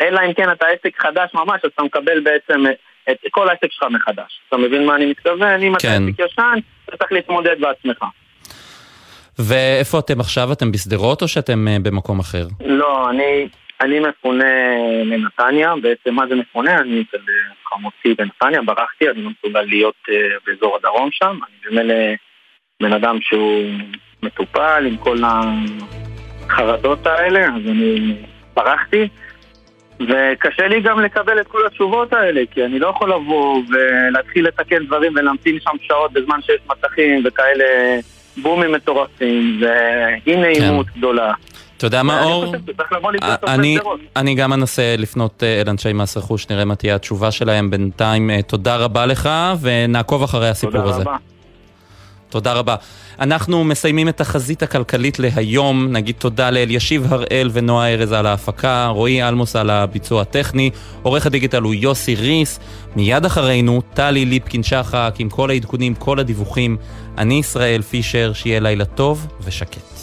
אלא 0.00 0.20
אם 0.26 0.34
כן 0.34 0.52
אתה 0.52 0.66
עסק 0.66 1.00
חדש 1.00 1.30
ממש, 1.34 1.60
אז 1.64 1.70
אתה 1.74 1.82
מקבל 1.82 2.20
בעצם 2.20 2.64
את 3.10 3.16
כל 3.30 3.48
העסק 3.48 3.72
שלך 3.72 3.82
מחדש. 3.90 4.40
אתה 4.48 4.56
מבין 4.56 4.86
מה 4.86 4.96
אני 4.96 5.06
מתכוון? 5.06 5.62
אם 5.62 5.72
כן. 5.78 5.88
אתה 5.88 6.22
עסק 6.22 6.32
ישן, 6.32 6.58
אתה 6.88 6.96
צריך 6.96 7.12
להתמודד 7.12 7.56
בעצמך. 7.60 8.04
ואיפה 9.38 9.98
אתם 9.98 10.20
עכשיו? 10.20 10.52
אתם 10.52 10.72
בשדרות 10.72 11.22
או 11.22 11.28
שאתם 11.28 11.68
אה, 11.68 11.76
במקום 11.82 12.18
אחר? 12.18 12.46
לא, 12.60 13.10
אני, 13.10 13.48
אני 13.80 14.00
מפונה 14.00 14.44
מנתניה, 15.04 15.72
בעצם 15.82 16.14
מה 16.14 16.26
זה 16.28 16.34
מפונה? 16.34 16.78
אני 16.78 17.04
אצל 17.08 17.22
אה, 17.28 17.54
חמותי 17.68 18.14
בנתניה, 18.14 18.62
ברחתי, 18.62 19.10
אני 19.10 19.22
לא 19.22 19.30
מסוגל 19.30 19.62
להיות 19.62 19.94
uh, 20.08 20.12
באזור 20.46 20.76
הדרום 20.76 21.08
שם, 21.12 21.38
אני 21.48 21.70
במילא 21.70 21.94
בן 22.82 22.92
אדם 22.92 23.18
שהוא 23.20 23.64
מטופל 24.22 24.86
עם 24.86 24.96
כל 24.96 25.18
החרדות 26.46 27.06
האלה, 27.06 27.40
אז 27.40 27.70
אני 27.70 28.14
ברחתי. 28.54 29.08
וקשה 30.00 30.68
לי 30.68 30.80
גם 30.80 31.00
לקבל 31.00 31.40
את 31.40 31.46
כל 31.46 31.66
התשובות 31.66 32.12
האלה, 32.12 32.40
כי 32.50 32.64
אני 32.64 32.78
לא 32.78 32.86
יכול 32.86 33.12
לבוא 33.12 33.62
ולהתחיל 33.68 34.46
לתקן 34.46 34.86
דברים 34.86 35.12
ולהמתין 35.16 35.58
שם 35.60 35.76
שעות 35.82 36.12
בזמן 36.12 36.42
שיש 36.42 36.60
מסכים 36.70 37.22
וכאלה 37.24 37.64
בומים 38.42 38.72
מטורפים, 38.72 39.60
ואי 39.60 40.36
נעימות 40.36 40.86
כן. 40.86 40.98
גדולה. 40.98 41.32
אתה 41.76 41.86
יודע 41.86 42.02
מה, 42.02 42.22
אור? 42.22 42.54
אני, 43.48 43.78
אני 44.16 44.34
גם 44.34 44.52
אנסה 44.52 44.94
לפנות 44.98 45.42
אה, 45.42 45.60
אל 45.60 45.68
אנשי 45.70 45.92
מס 45.92 46.16
רכוש, 46.16 46.50
נראה 46.50 46.64
מה 46.64 46.74
תהיה 46.74 46.94
התשובה 46.94 47.30
שלהם. 47.30 47.70
בינתיים, 47.70 48.30
אה, 48.30 48.42
תודה 48.42 48.76
רבה 48.76 49.06
לך, 49.06 49.30
ונעקוב 49.60 50.22
אחרי 50.22 50.48
הסיפור 50.48 50.80
הזה. 50.80 50.98
תודה 50.98 51.10
רבה. 51.10 51.35
תודה 52.28 52.52
רבה. 52.52 52.74
אנחנו 53.20 53.64
מסיימים 53.64 54.08
את 54.08 54.20
החזית 54.20 54.62
הכלכלית 54.62 55.18
להיום. 55.18 55.92
נגיד 55.92 56.14
תודה 56.18 56.50
לאלישיב 56.50 57.12
הראל 57.12 57.50
ונועה 57.52 57.92
ארז 57.92 58.12
על 58.12 58.26
ההפקה, 58.26 58.86
רועי 58.86 59.22
אלמוס 59.22 59.56
על 59.56 59.70
הביצוע 59.70 60.22
הטכני, 60.22 60.70
עורך 61.02 61.26
הדיגיטל 61.26 61.62
הוא 61.62 61.74
יוסי 61.74 62.14
ריס. 62.14 62.60
מיד 62.96 63.24
אחרינו, 63.24 63.82
טלי 63.94 64.24
ליפקין 64.24 64.62
שחק 64.62 65.14
עם 65.18 65.28
כל 65.28 65.50
העדכונים, 65.50 65.94
כל 65.94 66.18
הדיווחים. 66.18 66.76
אני 67.18 67.34
ישראל 67.34 67.82
פישר, 67.82 68.32
שיהיה 68.32 68.60
לילה 68.60 68.84
טוב 68.84 69.26
ושקט. 69.40 69.95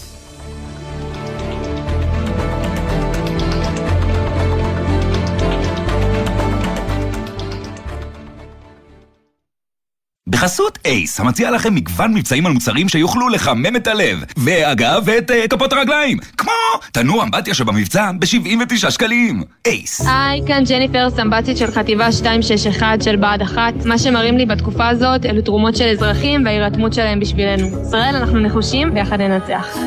בחסות 10.33 10.79
אייס, 10.85 11.19
המציע 11.19 11.51
לכם 11.51 11.75
מגוון 11.75 12.13
מבצעים 12.13 12.45
על 12.45 12.53
מוצרים 12.53 12.89
שיוכלו 12.89 13.29
לחמם 13.29 13.75
את 13.75 13.87
הלב. 13.87 14.23
ואגב, 14.37 15.09
את 15.09 15.31
uh, 15.31 15.47
כפות 15.47 15.73
הרגליים. 15.73 16.17
כמו 16.37 16.51
תנוע 16.91 17.23
אמבטיה 17.23 17.53
שבמבצע 17.53 18.11
ב-79 18.19 18.91
שקלים. 18.91 19.43
אייס. 19.65 20.01
היי, 20.01 20.41
כאן 20.47 20.63
ג'ניפר, 20.69 21.09
סמב"צית 21.09 21.57
של 21.57 21.71
חטיבה 21.71 22.07
261 22.17 23.01
של 23.01 23.15
בה"ד 23.15 23.41
1. 23.41 23.73
מה 23.85 23.97
שמראים 23.97 24.37
לי 24.37 24.45
בתקופה 24.45 24.87
הזאת 24.87 25.25
אלו 25.25 25.41
תרומות 25.41 25.75
של 25.75 25.87
אזרחים 25.87 26.45
וההירתמות 26.45 26.93
שלהם 26.93 27.19
בשבילנו. 27.19 27.67
ישראל, 27.87 28.15
אנחנו 28.15 28.39
נחושים, 28.39 28.91
ויחד 28.93 29.21
ננצח. 29.21 29.77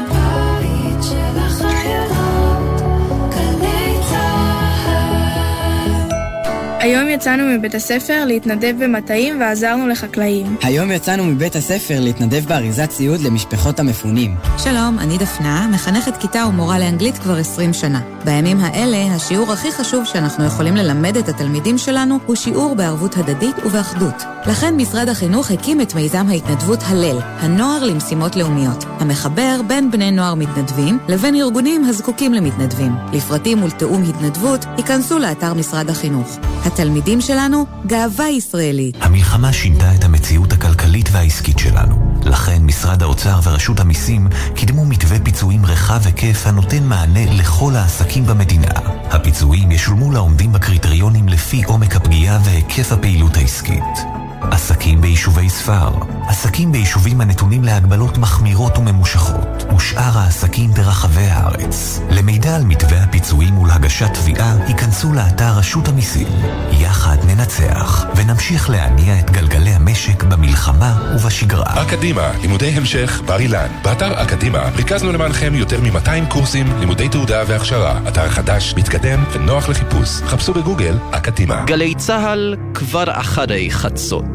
היום 6.87 7.09
יצאנו 7.09 7.45
מבית 7.47 7.75
הספר 7.75 8.25
להתנדב 8.25 8.75
במטעים 8.79 9.41
ועזרנו 9.41 9.89
לחקלאים. 9.89 10.57
היום 10.63 10.91
יצאנו 10.91 11.25
מבית 11.25 11.57
הספר 11.57 12.01
להתנדב 12.01 12.45
באריזת 12.49 12.89
ציוד 12.91 13.21
למשפחות 13.21 13.81
המפונים. 13.81 14.35
שלום, 14.59 14.99
אני 14.99 15.19
דפנה, 15.19 15.69
מחנכת 15.73 16.17
כיתה 16.17 16.45
ומורה 16.49 16.79
לאנגלית 16.79 17.19
כבר 17.19 17.37
20 17.37 17.73
שנה. 17.73 18.01
בימים 18.25 18.61
האלה, 18.61 19.15
השיעור 19.15 19.53
הכי 19.53 19.73
חשוב 19.73 20.05
שאנחנו 20.05 20.45
יכולים 20.45 20.77
ללמד 20.77 21.17
את 21.17 21.29
התלמידים 21.29 21.79
שלנו 21.79 22.19
הוא 22.27 22.37
שיעור 22.37 22.75
בערבות 22.75 23.17
הדדית 23.17 23.57
ובאחדות. 23.67 24.23
לכן 24.47 24.77
משרד 24.77 25.09
החינוך 25.09 25.51
הקים 25.51 25.81
את 25.81 25.95
מיזם 25.95 26.27
ההתנדבות 26.29 26.79
הלל, 26.83 27.19
הנוער 27.23 27.85
למשימות 27.85 28.37
לאומיות, 28.37 28.85
המחבר 29.01 29.61
בין 29.67 29.91
בני 29.91 30.11
נוער 30.11 30.35
מתנדבים 30.35 30.99
לבין 31.09 31.35
ארגונים 31.35 31.85
הזקוקים 31.85 32.35
למתנדבים. 32.35 32.93
לפרטים 33.13 33.63
ולתיאום 33.63 34.03
התנדבות, 34.03 34.65
ייכנסו 34.79 35.19
לאתר 35.19 35.55
משרד 35.55 35.91
החינוך. 35.91 36.39
התלמידים 36.77 37.21
שלנו, 37.21 37.67
גאווה 37.87 38.29
ישראלית. 38.29 38.97
המלחמה 39.01 39.53
שינתה 39.53 39.95
את 39.95 40.05
המציאות 40.05 40.53
הכלכלית 40.53 41.09
והעסקית 41.13 41.59
שלנו. 41.59 42.21
לכן 42.25 42.63
משרד 42.63 43.03
האוצר 43.03 43.41
ורשות 43.45 43.81
המיסים 43.81 44.29
קידמו 44.55 44.85
מתווה 44.85 45.19
פיצויים 45.25 45.67
רחב 45.67 46.01
היקף 46.05 46.47
הנותן 46.47 46.83
מענה 46.83 47.21
לכל 47.33 47.73
העסקים 47.77 48.27
במדינה. 48.27 48.73
הפיצויים 49.11 49.71
ישולמו 49.71 50.13
לעומדים 50.13 50.53
בקריטריונים 50.53 51.29
לפי 51.29 51.65
עומק 51.65 51.97
הפגיעה 51.97 52.39
והיקף 52.45 52.93
הפעילות 52.93 53.37
העסקית. 53.37 54.26
עסקים 54.41 55.01
ביישובי 55.01 55.51
ספר, 55.51 55.91
עסקים 56.29 56.73
ביישובים 56.73 57.21
הנתונים 57.21 57.65
להגבלות 57.65 58.19
מחמירות 58.19 58.79
וממושכות, 58.79 59.65
ושאר 59.77 60.19
העסקים 60.19 60.71
ברחבי 60.71 61.27
הארץ. 61.27 62.01
למידע 62.11 62.57
על 62.57 62.65
מתווה 62.65 63.03
הפיצויים 63.03 63.59
ולהגשת 63.59 64.15
תביעה, 64.15 64.57
ייכנסו 64.69 65.13
לאתר 65.13 65.53
רשות 65.59 65.89
המיסים. 65.89 66.27
יחד 66.71 67.17
ננצח, 67.27 68.07
ונמשיך 68.17 68.71
להניע 68.71 69.21
את 69.21 69.31
גלגלי 69.31 69.71
המשק 69.71 70.23
במלחמה 70.23 71.13
ובשגרה. 71.15 71.83
אקדימה, 71.83 72.31
לימודי 72.41 72.69
המשך, 72.69 73.23
בר 73.27 73.39
אילן. 73.39 73.69
באתר 73.83 74.23
אקדימה 74.23 74.69
ריכזנו 74.77 75.13
למענכם 75.13 75.55
יותר 75.55 75.81
מ-200 75.81 76.31
קורסים, 76.31 76.67
לימודי 76.79 77.09
תעודה 77.09 77.43
והכשרה. 77.47 78.01
אתר 78.09 78.29
חדש, 78.29 78.75
מתקדם 78.77 79.25
ונוח 79.33 79.69
לחיפוש. 79.69 80.09
חפשו 80.09 80.55
בגוגל 80.55 80.99
אקדימה. 81.11 81.65
גלי 81.65 81.95
צה"ל 81.95 82.57
כבר 82.75 83.05
אחרי 83.11 83.71
חצות. 83.71 84.26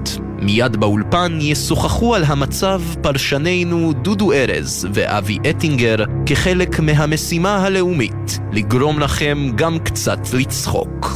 מיד 0.41 0.75
באולפן 0.75 1.37
ישוחחו 1.41 2.15
על 2.15 2.23
המצב 2.23 2.81
פרשנינו 3.01 3.93
דודו 3.93 4.33
ארז 4.33 4.87
ואבי 4.93 5.37
אטינגר 5.49 5.95
כחלק 6.25 6.79
מהמשימה 6.79 7.57
הלאומית 7.57 8.39
לגרום 8.51 8.99
לכם 8.99 9.47
גם 9.55 9.79
קצת 9.79 10.19
לצחוק. 10.33 11.15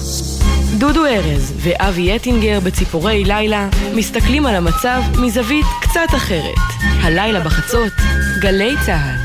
דודו 0.78 1.06
ארז 1.06 1.54
ואבי 1.58 2.16
אטינגר 2.16 2.60
בציפורי 2.60 3.24
לילה 3.24 3.70
מסתכלים 3.96 4.46
על 4.46 4.56
המצב 4.56 5.02
מזווית 5.22 5.66
קצת 5.82 6.16
אחרת. 6.16 6.86
הלילה 7.04 7.40
בחצות, 7.40 7.94
גלי 8.42 8.76
צה"ל. 8.86 9.25